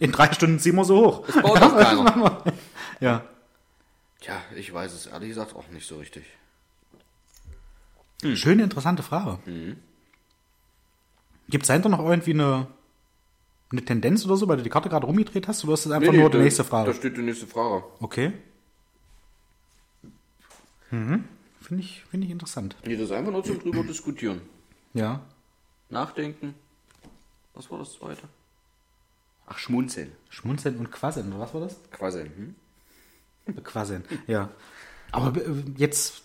[0.01, 1.27] In drei Stunden ziehen wir so hoch.
[1.27, 2.43] Das baut doch keiner.
[3.01, 3.25] Ja.
[4.21, 6.25] Tja, ich weiß es ehrlich gesagt auch nicht so richtig.
[8.35, 9.39] Schöne, interessante Frage.
[11.49, 12.67] Gibt es dahinter noch irgendwie eine,
[13.71, 15.65] eine Tendenz oder so, weil du die Karte gerade rumgedreht hast?
[15.65, 16.91] Oder ist das einfach nur die da- nächste Frage?
[16.91, 17.85] Da steht die nächste Frage.
[18.01, 18.33] Okay.
[20.91, 21.25] Mhm.
[21.61, 22.77] Finde ich, finde ich interessant.
[22.87, 24.41] Nee, das ist einfach nur zum drüber diskutieren.
[24.95, 25.21] Ja.
[25.91, 26.55] Nachdenken.
[27.55, 28.23] Was war das zweite?
[29.47, 30.13] Ach, schmunzeln.
[30.29, 31.81] Schmunzeln und Quasseln, was war das?
[31.91, 32.55] Quasseln.
[33.47, 33.65] Hm?
[33.65, 34.51] Quasseln, ja.
[35.13, 36.23] Aber äh, jetzt,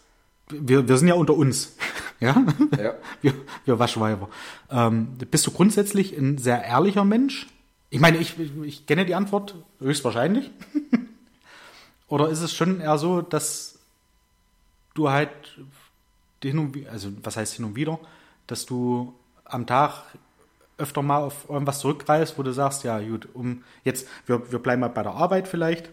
[0.49, 1.75] wir, wir sind ja unter uns.
[2.19, 2.41] Ja?
[2.77, 2.93] Ja.
[3.21, 3.33] Wir,
[3.65, 4.29] wir Waschweiber.
[4.69, 7.47] Ähm, bist du grundsätzlich ein sehr ehrlicher Mensch?
[7.89, 10.49] Ich meine, ich, ich kenne die Antwort höchstwahrscheinlich.
[12.07, 13.72] Oder ist es schon eher so, dass
[14.93, 15.31] du halt
[16.41, 17.99] hin und wieder, also was heißt hin und wieder,
[18.47, 19.13] dass du
[19.45, 20.03] am Tag
[20.77, 24.81] öfter mal auf irgendwas zurückgreifst, wo du sagst, ja gut, um jetzt, wir, wir bleiben
[24.81, 25.89] mal bei der Arbeit vielleicht,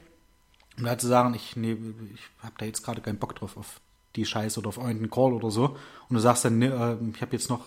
[0.79, 1.77] um halt zu sagen, ich, nee,
[2.15, 3.81] ich habe da jetzt gerade keinen Bock drauf auf
[4.17, 5.77] die Scheiße oder auf irgendeinen Call oder so.
[6.09, 7.67] Und du sagst dann, nee, äh, ich habe jetzt noch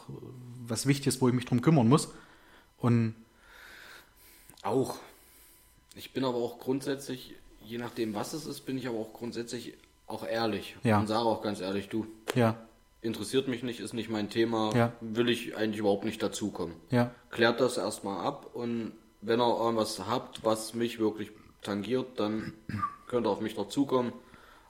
[0.68, 2.10] was Wichtiges, wo ich mich drum kümmern muss.
[2.78, 3.16] Und
[4.62, 4.98] Auch.
[5.96, 9.76] Ich bin aber auch grundsätzlich, je nachdem was es ist, bin ich aber auch grundsätzlich
[10.14, 10.76] auch ehrlich.
[10.84, 11.00] Ja.
[11.00, 12.06] Und sage auch ganz ehrlich, du,
[12.36, 12.56] ja,
[13.02, 14.94] interessiert mich nicht, ist nicht mein Thema, Ja.
[15.02, 16.76] will ich eigentlich überhaupt nicht dazukommen.
[16.90, 22.54] ja, Klärt das erstmal ab und wenn ihr irgendwas habt, was mich wirklich tangiert, dann
[23.08, 24.14] könnt ihr auf mich dazukommen.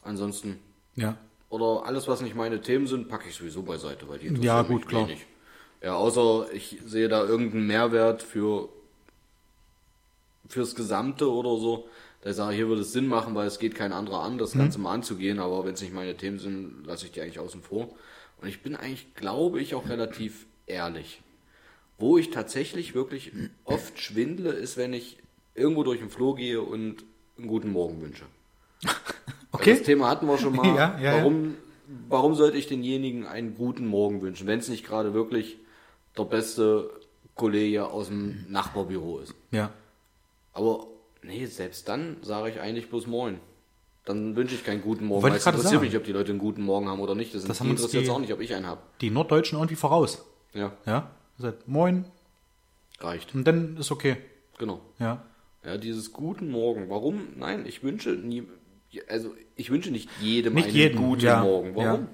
[0.01, 0.59] Ansonsten,
[0.95, 1.15] ja,
[1.49, 4.61] oder alles, was nicht meine Themen sind, packe ich sowieso beiseite, weil die interessieren Ja,
[4.63, 5.07] mich gut, klar.
[5.07, 5.25] wenig.
[5.81, 8.69] Ja, außer ich sehe da irgendeinen Mehrwert für
[10.47, 11.87] fürs Gesamte oder so.
[12.23, 14.53] Da sage ich, hier würde es Sinn machen, weil es geht kein anderer an, das
[14.53, 17.61] Ganze mal anzugehen, aber wenn es nicht meine Themen sind, lasse ich die eigentlich außen
[17.61, 17.89] vor.
[18.41, 21.21] Und ich bin eigentlich, glaube ich, auch relativ ehrlich.
[21.97, 23.33] Wo ich tatsächlich wirklich
[23.65, 25.17] oft schwindle, ist, wenn ich
[25.53, 27.03] irgendwo durch den Flur gehe und
[27.37, 28.25] einen guten Morgen wünsche.
[29.55, 29.75] Okay.
[29.75, 30.75] Das Thema hatten wir schon mal.
[30.75, 31.53] Ja, ja, warum,
[32.09, 35.57] warum sollte ich denjenigen einen guten Morgen wünschen, wenn es nicht gerade wirklich
[36.17, 36.89] der beste
[37.35, 39.35] Kollege aus dem Nachbarbüro ist?
[39.51, 39.71] ja.
[40.53, 40.87] Aber
[41.23, 43.39] nee, selbst dann sage ich eigentlich bloß Moin.
[44.05, 45.23] Dann wünsche ich keinen guten Morgen.
[45.23, 47.33] Weil es interessiert mich, ob die Leute einen guten Morgen haben oder nicht.
[47.33, 48.81] Das, Das interessiert auch nicht, ob ich einen habe.
[49.01, 50.25] Die Norddeutschen irgendwie voraus.
[50.53, 52.05] Ja, Ja, sagt Moin
[52.99, 53.33] reicht.
[53.33, 54.17] und dann ist okay.
[54.59, 54.81] Genau.
[54.99, 55.23] Ja,
[55.63, 56.89] Ja, dieses guten Morgen.
[56.89, 57.27] Warum?
[57.37, 58.43] Nein, ich wünsche nie,
[59.07, 61.75] also ich wünsche nicht jedem Nicht einen jedem, guten ja, Morgen.
[61.75, 62.01] Warum?
[62.01, 62.07] ja.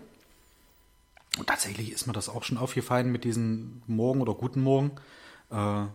[1.38, 4.92] Und tatsächlich ist mir das auch schon aufgefallen mit diesen Morgen oder guten Morgen.
[5.52, 5.86] Äh,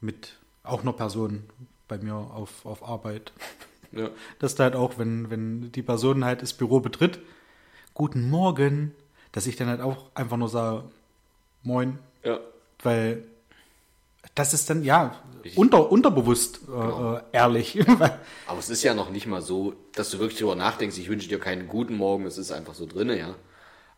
[0.00, 1.44] mit auch einer Person
[1.88, 3.32] bei mir auf, auf Arbeit.
[3.90, 4.10] Ja.
[4.38, 7.20] Dass da halt auch, wenn, wenn die Person halt das Büro betritt,
[7.94, 8.94] guten Morgen,
[9.32, 10.84] dass ich dann halt auch einfach nur sage,
[11.62, 12.38] moin, ja.
[12.82, 13.24] weil
[14.34, 15.16] das ist dann, ja,
[15.56, 17.14] unter, unterbewusst äh, Genau.
[17.14, 17.78] äh, ehrlich.
[18.46, 21.28] Aber es ist ja noch nicht mal so, dass du wirklich darüber nachdenkst, ich wünsche
[21.28, 23.34] dir keinen guten Morgen, es ist einfach so drinne, ja.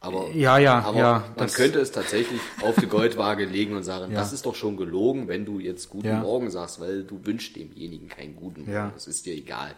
[0.02, 3.82] Aber, Ja, ja, aber ja, man das- könnte es tatsächlich auf die Goldwaage legen und
[3.82, 4.18] sagen, Ja.
[4.20, 6.20] das ist doch schon gelogen, wenn du jetzt guten Ja.
[6.20, 8.72] Morgen sagst, weil du wünschst demjenigen keinen guten Morgen.
[8.72, 8.92] Ja.
[8.96, 9.74] Es ist dir egal.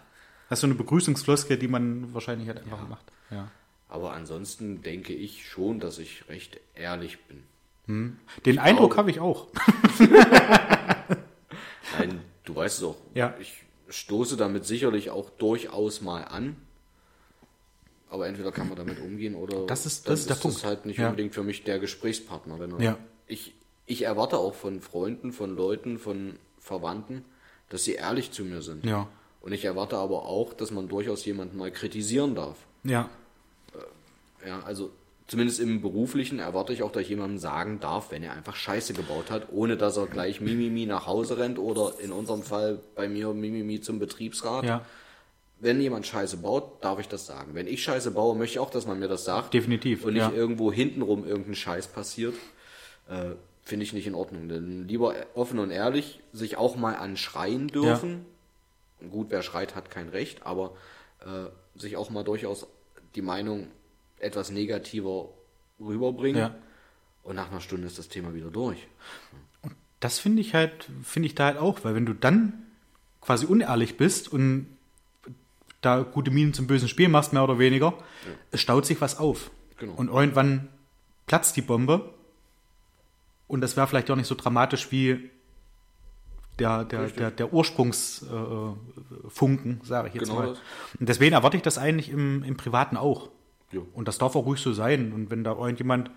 [0.48, 3.04] Das ist so eine Begrüßungsfloskel, die man wahrscheinlich halt einfach macht.
[3.30, 3.48] Ja.
[3.88, 7.42] Aber ansonsten denke ich schon, dass ich recht ehrlich bin.
[8.46, 9.48] Den Eindruck glaube- habe ich auch.
[11.98, 12.96] Nein, du weißt es auch.
[13.14, 13.34] Ja.
[13.40, 16.56] Ich stoße damit sicherlich auch durchaus mal an.
[18.12, 20.58] Aber entweder kann man damit umgehen oder Das ist- das ist der Punkt.
[20.58, 21.08] das halt nicht Ja.
[21.08, 22.60] unbedingt für mich der Gesprächspartner.
[22.60, 22.98] Wenn Ja.
[23.26, 23.54] ich,
[23.86, 27.24] ich erwarte auch von Freunden, von Leuten, von Verwandten,
[27.70, 28.84] dass sie ehrlich zu mir sind.
[28.84, 29.08] Ja.
[29.40, 32.58] Und ich erwarte aber auch, dass man durchaus jemanden mal kritisieren darf.
[32.84, 33.08] Ja.
[34.46, 34.90] Ja, also
[35.26, 38.92] zumindest im Beruflichen erwarte ich auch, dass ich jemandem sagen darf, wenn er einfach Scheiße
[38.92, 43.08] gebaut hat, ohne dass er gleich Mimimi nach Hause rennt oder in unserem Fall bei
[43.08, 44.64] mir Mimimi zum Betriebsrat.
[44.66, 44.84] Ja.
[45.62, 47.54] Wenn jemand Scheiße baut, darf ich das sagen.
[47.54, 49.54] Wenn ich Scheiße baue, möchte ich auch, dass man mir das sagt.
[49.54, 50.32] Definitiv, Und nicht ja.
[50.32, 52.34] irgendwo hintenrum irgendein Scheiß passiert.
[53.08, 54.48] Äh, Finde ich nicht in Ordnung.
[54.48, 58.26] Denn lieber offen und ehrlich sich auch mal anschreien dürfen.
[59.08, 60.74] Gut, wer schreit, hat kein Recht, aber
[61.20, 62.66] äh, sich auch mal durchaus
[63.14, 63.68] die Meinung
[64.18, 65.28] etwas negativer
[65.78, 66.40] rüberbringen.
[66.40, 66.54] Ja.
[67.22, 68.88] Und nach einer Stunde ist das Thema wieder durch.
[70.00, 72.64] Das finde ich halt, finde ich da halt auch, weil wenn du dann
[73.20, 74.66] quasi unehrlich bist und
[75.82, 77.94] da gute Minen zum bösen Spiel machst, mehr oder weniger,
[78.50, 79.50] es staut sich was auf.
[79.78, 79.92] Genau.
[79.94, 80.68] Und irgendwann
[81.26, 82.14] platzt die Bombe
[83.48, 85.30] und das wäre vielleicht auch nicht so dramatisch wie
[86.58, 90.48] der, der, der, der Ursprungsfunken, äh, sage ich jetzt Genau mal.
[90.48, 90.58] das.
[90.98, 93.30] Und deswegen erwarte ich das eigentlich im, im Privaten auch.
[93.72, 93.86] Jo.
[93.92, 95.12] Und das darf auch ruhig so sein.
[95.12, 96.10] Und wenn da irgendjemand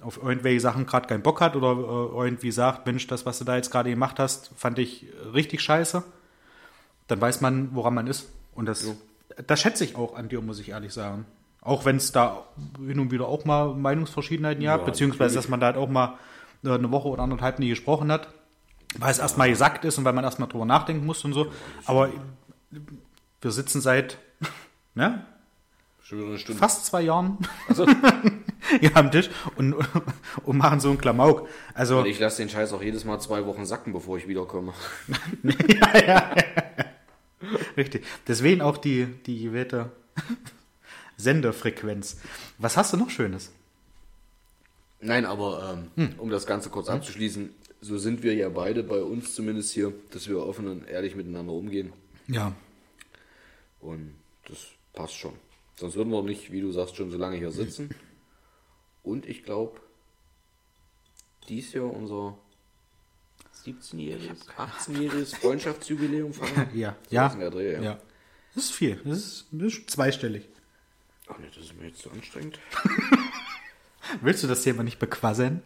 [0.00, 3.44] auf irgendwelche Sachen gerade keinen Bock hat oder äh, irgendwie sagt, Mensch, das, was du
[3.44, 6.02] da jetzt gerade gemacht hast, fand ich richtig scheiße,
[7.06, 8.30] dann weiß man, woran man ist.
[8.58, 8.92] Und das,
[9.46, 11.26] das schätze ich auch an dir, muss ich ehrlich sagen.
[11.60, 12.44] Auch wenn es da
[12.84, 15.44] hin und wieder auch mal Meinungsverschiedenheiten gab, Ja, beziehungsweise natürlich.
[15.44, 16.18] dass man da halt auch mal
[16.64, 18.26] äh, eine Woche oder anderthalb nie gesprochen hat,
[18.98, 21.52] weil es erstmal gesagt ist und weil man erstmal drüber nachdenken muss und so.
[21.84, 22.10] Aber
[23.40, 24.18] wir sitzen seit
[24.96, 25.24] ne,
[26.58, 27.38] fast zwei Jahren
[27.68, 27.86] Also,
[28.80, 29.76] hier am Tisch und,
[30.44, 31.46] und machen so einen Klamauk.
[31.74, 34.72] Also, ich lasse den Scheiß auch jedes Mal zwei Wochen sacken, bevor ich wiederkomme.
[37.76, 38.04] Richtig.
[38.26, 39.92] Deswegen auch die, die gewählte
[41.16, 42.18] Sendefrequenz.
[42.58, 43.52] Was hast du noch Schönes?
[45.00, 49.34] Nein, aber ähm, um das Ganze kurz abzuschließen, so sind wir ja beide bei uns
[49.34, 51.92] zumindest hier, dass wir offen und ehrlich miteinander umgehen.
[52.26, 52.54] Ja.
[53.80, 54.14] Und
[54.48, 55.34] das passt schon.
[55.76, 57.90] Sonst würden wir nicht, wie du sagst, schon so lange hier sitzen.
[59.04, 59.80] Und ich glaube,
[61.48, 62.36] dies Jahr unser
[63.72, 66.68] 17-jähriges, 18-jähriges Freundschaftsjubiläum feiern.
[66.74, 66.96] Ja.
[67.08, 67.36] So Ja.
[67.38, 67.82] ja.
[67.82, 68.00] ja.
[68.54, 69.00] Das ist viel.
[69.04, 70.48] Das ist, das ist zweistellig.
[71.28, 72.58] Ach nee, das ist mir jetzt zu anstrengend.
[74.22, 75.62] Willst du das Thema nicht bequasseln?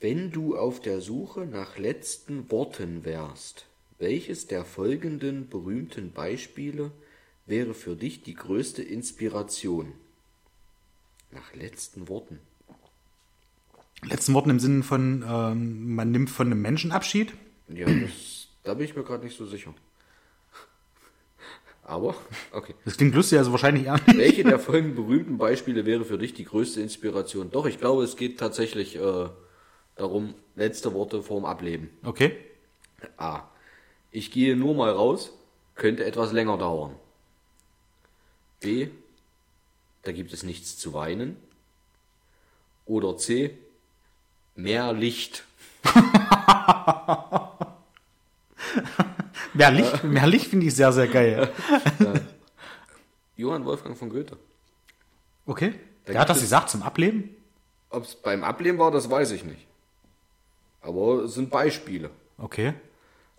[0.00, 3.64] Wenn du auf der Suche nach letzten Worten wärst,
[3.98, 6.92] welches der folgenden berühmten Beispiele
[7.46, 9.94] wäre für dich die größte Inspiration?
[11.34, 12.38] Nach letzten Worten.
[14.02, 17.32] Letzten Worten im Sinne von, ähm, man nimmt von einem Menschen Abschied.
[17.68, 19.74] Ja, das, da bin ich mir gerade nicht so sicher.
[21.82, 22.14] Aber,
[22.52, 22.74] okay.
[22.84, 24.16] Das klingt lustig, also wahrscheinlich eher nicht.
[24.16, 27.50] Welche der folgenden berühmten Beispiele wäre für dich die größte Inspiration?
[27.50, 29.28] Doch, ich glaube, es geht tatsächlich äh,
[29.96, 31.90] darum, letzte Worte vorm Ableben.
[32.02, 32.36] Okay.
[33.16, 33.42] A.
[34.12, 35.32] Ich gehe nur mal raus,
[35.74, 36.94] könnte etwas länger dauern.
[38.60, 38.88] B.
[40.04, 41.36] Da gibt es nichts zu weinen.
[42.86, 43.56] Oder C.
[44.54, 45.44] Mehr Licht.
[49.54, 51.52] Mehr Licht, mehr Licht finde ich sehr, sehr geil.
[53.36, 54.36] Johann Wolfgang von Goethe.
[55.46, 55.74] Okay.
[56.06, 57.30] Da Der hat das es- gesagt zum Ableben?
[57.90, 59.64] Ob es beim Ableben war, das weiß ich nicht.
[60.80, 62.10] Aber es sind Beispiele.
[62.38, 62.74] Okay.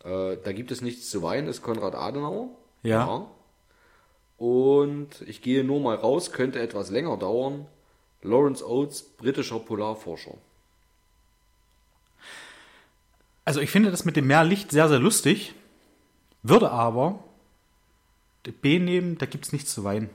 [0.06, 2.48] Äh, da gibt es nichts zu weinen, ist Konrad Adenauer.
[2.84, 3.28] Ja.
[4.38, 7.68] Und ich gehe nur mal raus, könnte etwas länger dauern.
[8.22, 10.34] Lawrence Oates, britischer Polarforscher.
[13.46, 15.54] Also ich finde das mit dem Meerlicht sehr, sehr lustig.
[16.44, 17.24] Würde aber
[18.62, 20.10] B nehmen, da gibt es nichts zu weinen.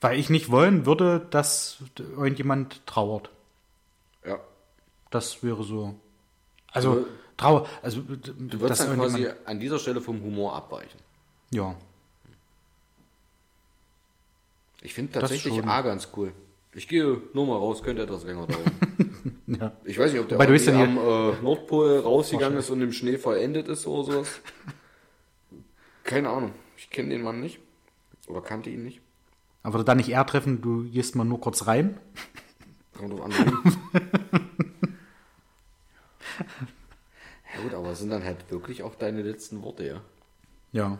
[0.00, 3.30] Weil ich nicht wollen würde, dass irgendjemand trauert.
[4.24, 4.38] Ja.
[5.10, 5.94] Das wäre so.
[6.72, 7.06] Also Du-
[7.36, 11.00] Trauer, also Du würdest dann quasi an dieser Stelle vom Humor abweichen.
[11.50, 11.74] Ja.
[14.84, 15.64] Ich finde tatsächlich.
[15.64, 16.32] A ganz cool.
[16.74, 19.40] Ich gehe nur mal raus, könnte etwas länger dauern.
[19.46, 19.72] ja.
[19.84, 23.16] Ich weiß nicht, ob der Wobei du am äh, Nordpol rausgegangen ist und im Schnee
[23.16, 24.40] vollendet ist oder sowas.
[26.04, 26.52] Keine Ahnung.
[26.76, 27.60] Ich kenne den Mann nicht.
[28.28, 29.00] Oder kannte ihn nicht.
[29.62, 31.98] Aber da nicht eher treffen, du gehst mal nur kurz rein.
[32.98, 33.32] Kommt drauf an.
[37.54, 40.00] ja gut, aber es sind dann halt wirklich auch deine letzten Worte, ja.
[40.72, 40.98] Ja.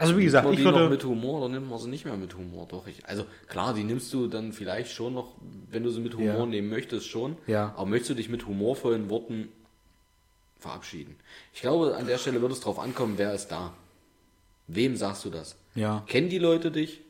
[0.00, 0.90] Also wie gesagt, Nimmt man ich die noch würde.
[0.94, 2.66] mit Humor oder nimmt man sie nicht mehr mit Humor?
[2.68, 5.34] Doch, ich, also klar, die nimmst du dann vielleicht schon noch,
[5.70, 6.46] wenn du sie mit Humor Ja.
[6.46, 7.36] nehmen möchtest, schon.
[7.48, 7.74] Ja.
[7.76, 9.48] Aber möchtest du dich mit humorvollen Worten
[10.60, 11.16] verabschieden?
[11.52, 13.74] Ich glaube, an der Stelle wird es drauf ankommen, wer ist da.
[14.68, 15.56] Wem sagst du das?
[15.74, 16.04] Ja.
[16.06, 17.00] Kennen die Leute dich?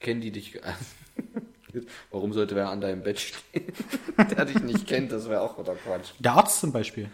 [0.00, 0.58] Kennen die dich?
[2.10, 3.64] Warum sollte wer an deinem Bett stehen,
[4.30, 5.12] der dich nicht kennt?
[5.12, 6.12] Das wäre auch wieder Quatsch.
[6.18, 7.10] Der Arzt zum Beispiel.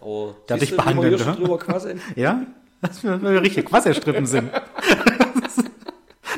[0.00, 2.00] Aber Der siehst dich behandelt, ne?
[2.16, 2.44] Ja?
[2.82, 4.50] Das wir, richtig Quasselstrippen sind.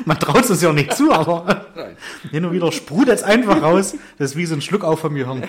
[0.05, 1.97] Man traut es ja auch nicht zu, aber Nein.
[2.29, 3.95] hin und wieder sprudelt es einfach raus.
[4.19, 5.43] Das ist wie so ein Schluck auf vom Gehirn.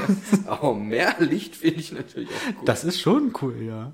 [0.46, 2.68] Aber mehr Licht finde ich natürlich auch gut.
[2.68, 3.92] Das ist schon cool, ja.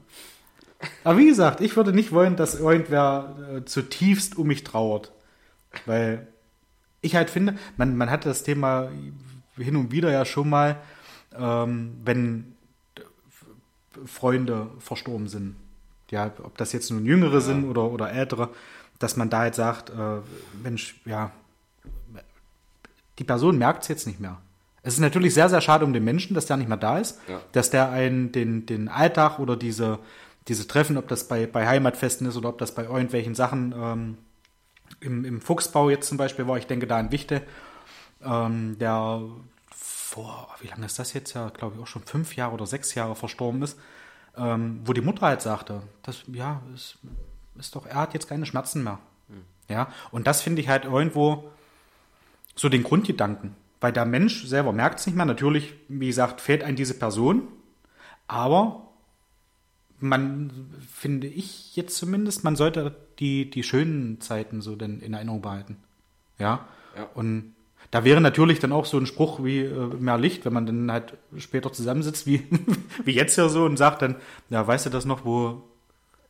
[1.05, 5.13] Aber wie gesagt, ich würde nicht wollen, dass irgendwer äh, zutiefst um mich trauert.
[5.87, 6.27] Weil
[7.03, 8.91] ich halt finde, man, man hatte das Thema
[9.57, 10.81] hin und wieder ja schon mal,
[11.39, 12.57] ähm, wenn
[14.07, 15.55] Freunde verstorben sind.
[16.11, 18.49] Ja, ob das jetzt nun Jüngere sind oder, oder Ältere,
[18.99, 20.19] dass man da halt sagt, äh,
[20.63, 21.31] Mensch, ja,
[23.19, 24.39] die Person merkt es jetzt nicht mehr.
[24.83, 27.21] Es ist natürlich sehr, sehr schade um den Menschen, dass der nicht mehr da ist,
[27.29, 27.41] Ja.
[27.53, 29.99] dass der einen den, den Alltag oder diese,
[30.49, 34.19] diese Treffen, ob das bei, bei Heimatfesten ist oder ob das bei irgendwelchen Sachen ähm,
[35.01, 37.43] im, im Fuchsbau jetzt zum Beispiel war, ich denke da an Wichte,
[38.25, 39.21] ähm, der
[39.77, 42.95] vor, wie lange ist das jetzt ja, glaube ich auch schon fünf Jahre oder sechs
[42.95, 43.79] Jahre verstorben ist,
[44.41, 46.97] ähm, wo die Mutter halt sagte, das, ja, es
[47.59, 48.99] ist doch, er hat jetzt keine Schmerzen mehr.
[49.71, 51.51] Ja, und das finde ich halt irgendwo
[52.57, 53.55] so den Grundgedanken.
[53.81, 55.25] Weil der Mensch selber merkt es nicht mehr.
[55.25, 57.49] Natürlich, wie gesagt, fehlt einem diese Person.
[58.27, 58.89] Aber
[60.01, 60.51] man,
[60.93, 65.77] finde ich jetzt zumindest, man sollte die, die schönen Zeiten so denn in Erinnerung behalten.
[66.39, 66.67] Ja.
[66.97, 67.09] Ja.
[67.15, 67.55] Und
[67.91, 70.93] da wäre natürlich dann auch so ein Spruch wie äh, mehr Licht, wenn man dann
[70.93, 72.47] halt später zusammensitzt, wie,
[73.05, 74.17] wie jetzt ja so und sagt dann,
[74.49, 75.63] ja, weißt du das noch, wo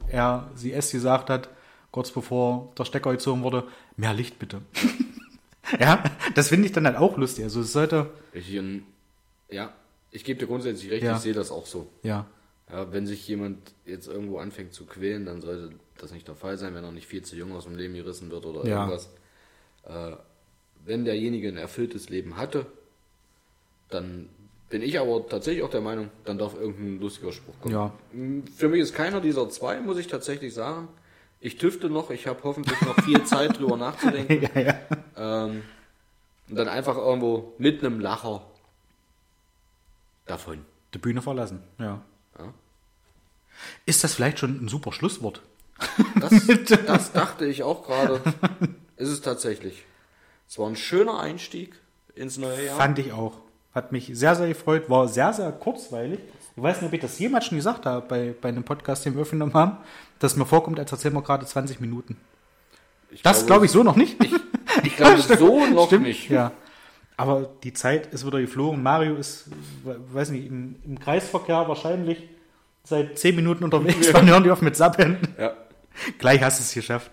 [0.09, 1.49] er, sie es gesagt hat,
[1.91, 3.65] kurz bevor der Stecker gezogen wurde,
[3.97, 4.63] mehr Licht bitte.
[5.81, 6.03] ja,
[6.35, 7.45] das finde ich dann halt auch lustig.
[7.45, 8.85] Also es sollte, Ich, ähm,
[9.51, 9.73] ja,
[10.11, 11.17] ich gebe dir grundsätzlich recht, Ja.
[11.17, 11.89] ich sehe das auch so.
[12.03, 12.27] ja,
[12.71, 16.57] Ja, wenn sich jemand jetzt irgendwo anfängt zu quälen, dann sollte das nicht der Fall
[16.57, 18.87] sein, wenn er nicht viel zu jung aus dem Leben gerissen wird oder Ja.
[18.87, 19.11] irgendwas.
[19.85, 20.17] Äh,
[20.85, 22.67] wenn derjenige ein erfülltes Leben hatte,
[23.89, 24.29] dann
[24.69, 27.75] bin ich aber tatsächlich auch der Meinung, dann darf irgendein lustiger Spruch kommen.
[27.75, 27.93] Ja.
[28.13, 30.89] Mm, Für mich ist keiner dieser zwei, muss ich tatsächlich sagen.
[31.41, 34.43] Ich tüfte noch, ich habe hoffentlich noch viel Zeit drüber nachzudenken.
[34.55, 34.79] ja, ja.
[35.17, 35.63] Ähm,
[36.49, 38.47] und dann einfach irgendwo mit einem Lacher
[40.27, 40.65] davon.
[40.95, 42.03] Die Bühne verlassen, ja.
[42.39, 42.55] Ja.
[43.87, 45.43] Ist das vielleicht schon ein super Schlusswort?
[46.21, 46.47] Das,
[46.87, 48.21] das dachte ich auch gerade.
[48.97, 49.85] Ist es tatsächlich.
[50.51, 51.77] Es war ein schöner Einstieg
[52.17, 52.77] ins neue Jahr.
[52.77, 53.35] Fand ich auch.
[53.73, 54.91] Hat mich sehr, sehr gefreut.
[54.91, 56.19] War sehr, sehr kurzweilig.
[56.57, 59.15] Ich weiß nicht, ob ich das jemals schon gesagt habe bei, bei einem Podcast, den
[59.15, 59.77] wir aufgenommen haben,
[60.19, 62.17] dass mir vorkommt, als erzählen wir gerade 20 Minuten.
[63.23, 64.17] Das glaube ich so noch nicht.
[64.83, 65.39] Ich glaube Stimmt.
[65.39, 66.29] so noch Stimmt, nicht.
[66.29, 66.51] Ja.
[67.17, 68.83] Aber die Zeit ist wieder geflogen.
[68.83, 69.45] Mario ist,
[69.85, 72.29] we- weiß nicht, im, im Kreisverkehr wahrscheinlich
[72.83, 74.13] seit 10 Minuten unterwegs.
[74.13, 75.19] Wann hören die auf mit Sappeln?
[75.39, 75.57] Ja.
[76.19, 77.13] Gleich hast du es geschafft.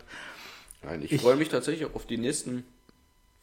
[0.81, 2.63] Nein, ich, Ich- freue mich tatsächlich auf die nächsten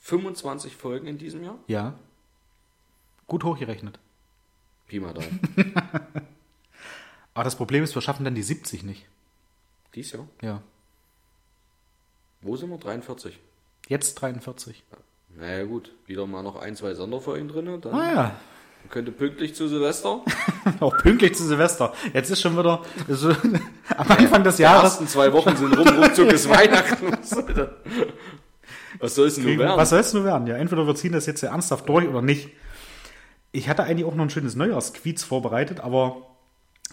[0.04, 1.56] 25 Folgen in diesem Jahr.
[1.66, 1.94] Ja.
[3.26, 3.98] Gut hochgerechnet.
[4.86, 5.40] Pi mal Daumen.
[7.34, 9.06] Aber das Problem ist, wir schaffen dann die 70 nicht.
[9.94, 10.28] Dies Jahr.
[10.42, 10.60] Ja.
[12.42, 12.76] Wo sind wir?
[12.78, 13.38] 43.
[13.88, 14.82] Jetzt 43.
[15.36, 17.80] Naja gut, wieder mal noch ein, zwei Sonderfolgen drin.
[17.80, 18.36] Dann Ah ja.
[18.90, 20.22] könnte pünktlich zu Silvester.
[20.80, 21.94] Auch pünktlich zu Silvester.
[22.12, 23.30] Jetzt ist schon wieder so,
[23.96, 24.84] am Anfang des Die Jahres.
[24.92, 27.16] ersten zwei Wochen sind rum, ruckzuck ist Weihnachten.
[28.98, 29.76] Was soll es denn nur werden?
[29.76, 30.46] Was soll es nur werden?
[30.46, 32.50] Ja, entweder wir ziehen das jetzt ernsthaft durch oder nicht.
[33.52, 36.26] Ich hatte eigentlich auch noch ein schönes Neujahrsquiz vorbereitet, aber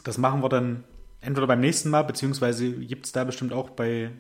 [0.03, 0.84] das machen wir dann
[1.22, 4.11] entweder beim nächsten Mal, beziehungsweise gibt es da bestimmt auch bei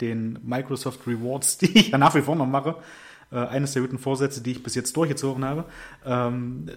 [0.00, 2.76] den Microsoft Rewards, die ich ja nach wie vor noch mache,
[3.32, 5.64] äh, eines der guten Vorsätze, die ich bis jetzt durchgezogen habe,
[6.04, 6.70] ähm,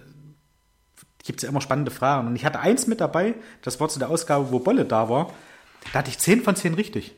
[1.23, 2.27] gibt es ja immer spannende Fragen.
[2.27, 5.31] Und ich hatte eins mit dabei, das war zu der Ausgabe, wo Bolle da war,
[5.93, 7.15] da hatte ich 10 von 10 richtig.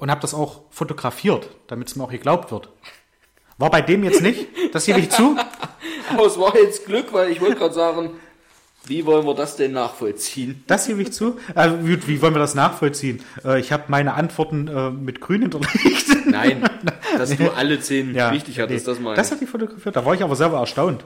[0.00, 2.70] Und habe das auch fotografiert, damit es mir auch geglaubt wird.
[3.58, 5.36] War bei dem jetzt nicht, das gebe ich zu.
[6.12, 8.10] Aber es war jetzt Glück, weil ich wollte gerade sagen,
[8.86, 10.64] wie wollen wir das denn nachvollziehen?
[10.66, 11.36] Das gebe ich zu.
[11.54, 13.22] Also, wie, wie wollen wir das nachvollziehen?
[13.44, 16.06] Äh, ich habe meine Antworten äh, mit grün hinterlegt.
[16.26, 16.64] Nein,
[17.18, 19.14] dass du alle zehn Ja, richtig hattest, nee, das mal.
[19.14, 19.94] Das hat die fotografiert.
[19.94, 21.04] Da war ich aber selber erstaunt.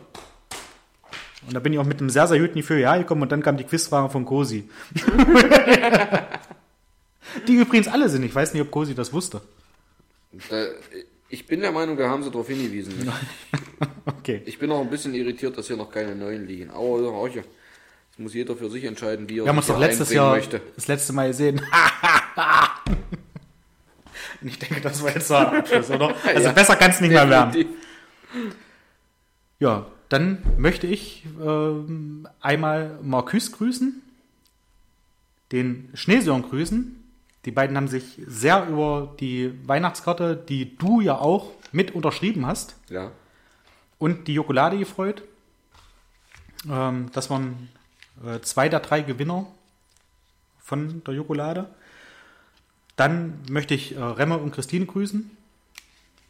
[1.47, 3.57] Und da bin ich auch mit einem sehr, sehr guten Gefühl gekommen und dann kam
[3.57, 4.69] die Quizfrage von Cosi.
[7.47, 8.23] die übrigens alle sind.
[8.25, 9.41] Ich weiß nicht, ob Cosi das wusste.
[10.51, 10.67] Da,
[11.29, 13.11] ich bin der Meinung, da haben sie darauf hingewiesen.
[14.07, 14.43] Okay.
[14.47, 16.71] Ich bin auch ein bisschen irritiert, dass hier noch keine neuen liegen.
[16.71, 17.43] Aber ja.
[18.11, 20.61] Das muss jeder für sich entscheiden, wie er Wir haben uns doch letztes Jahr möchte.
[20.77, 21.61] das letzte Mal gesehen.
[24.41, 26.15] Und ich denke, das war jetzt so ein Abschluss, oder?
[26.25, 27.67] Also Ja, besser kann es nicht mehr werden.
[29.59, 34.01] Ja, dann möchte ich ähm, einmal Marcus grüßen,
[35.53, 37.04] den Schneesorn grüßen.
[37.45, 42.77] Die beiden haben sich sehr über die Weihnachtskarte, die du ja auch mit unterschrieben hast,
[42.89, 43.11] Ja.
[43.99, 45.23] und die Jokolade gefreut.
[46.71, 47.69] Ähm, das waren
[48.25, 49.47] äh, zwei der drei Gewinner
[50.59, 51.69] von der Jokolade.
[52.97, 55.31] Dann möchte ich äh, Remme und Christine grüßen.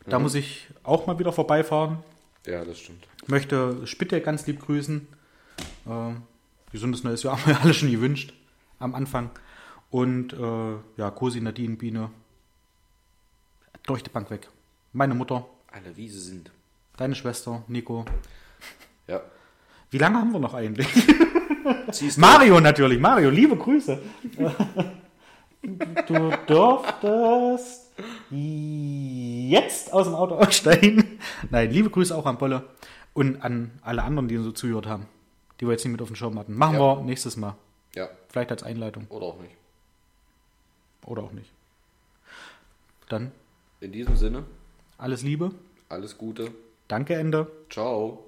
[0.06, 1.98] Da muss ich auch mal wieder vorbeifahren.
[2.46, 3.06] Ja, das stimmt.
[3.26, 5.06] Möchte Spitte ganz lieb grüßen.
[5.86, 5.90] Äh,
[6.72, 8.32] gesundes neues Jahr haben wir alle schon gewünscht
[8.80, 9.30] am Anfang.
[9.94, 12.10] Und äh, ja, Cosi, Nadine, Biene.
[13.86, 14.48] Durch die Bank weg.
[14.92, 15.46] Meine Mutter.
[15.70, 16.50] Alle wie sie sind.
[16.96, 18.04] Deine Schwester, Nico.
[19.06, 19.20] Ja.
[19.90, 20.88] Wie lange haben wir noch eigentlich?
[22.16, 24.00] Mario natürlich, Mario, liebe Grüße.
[26.08, 27.92] du durftest
[28.30, 31.20] jetzt aus dem Auto aussteigen.
[31.50, 32.64] Nein, liebe Grüße auch an Bolle
[33.12, 35.06] und an alle anderen, die uns so zugehört haben,
[35.60, 36.56] die wir jetzt nicht mit auf den Schirm hatten.
[36.56, 36.80] Machen ja.
[36.80, 37.54] wir nächstes Mal.
[37.94, 38.08] Ja.
[38.28, 39.06] Vielleicht als Einleitung.
[39.10, 39.54] Oder auch nicht.
[41.04, 41.50] Oder auch nicht.
[43.08, 43.32] Dann.
[43.80, 44.44] In diesem Sinne.
[44.98, 45.50] Alles Liebe.
[45.88, 46.52] Alles Gute.
[46.88, 47.50] Danke, Ende.
[47.70, 48.24] Ciao.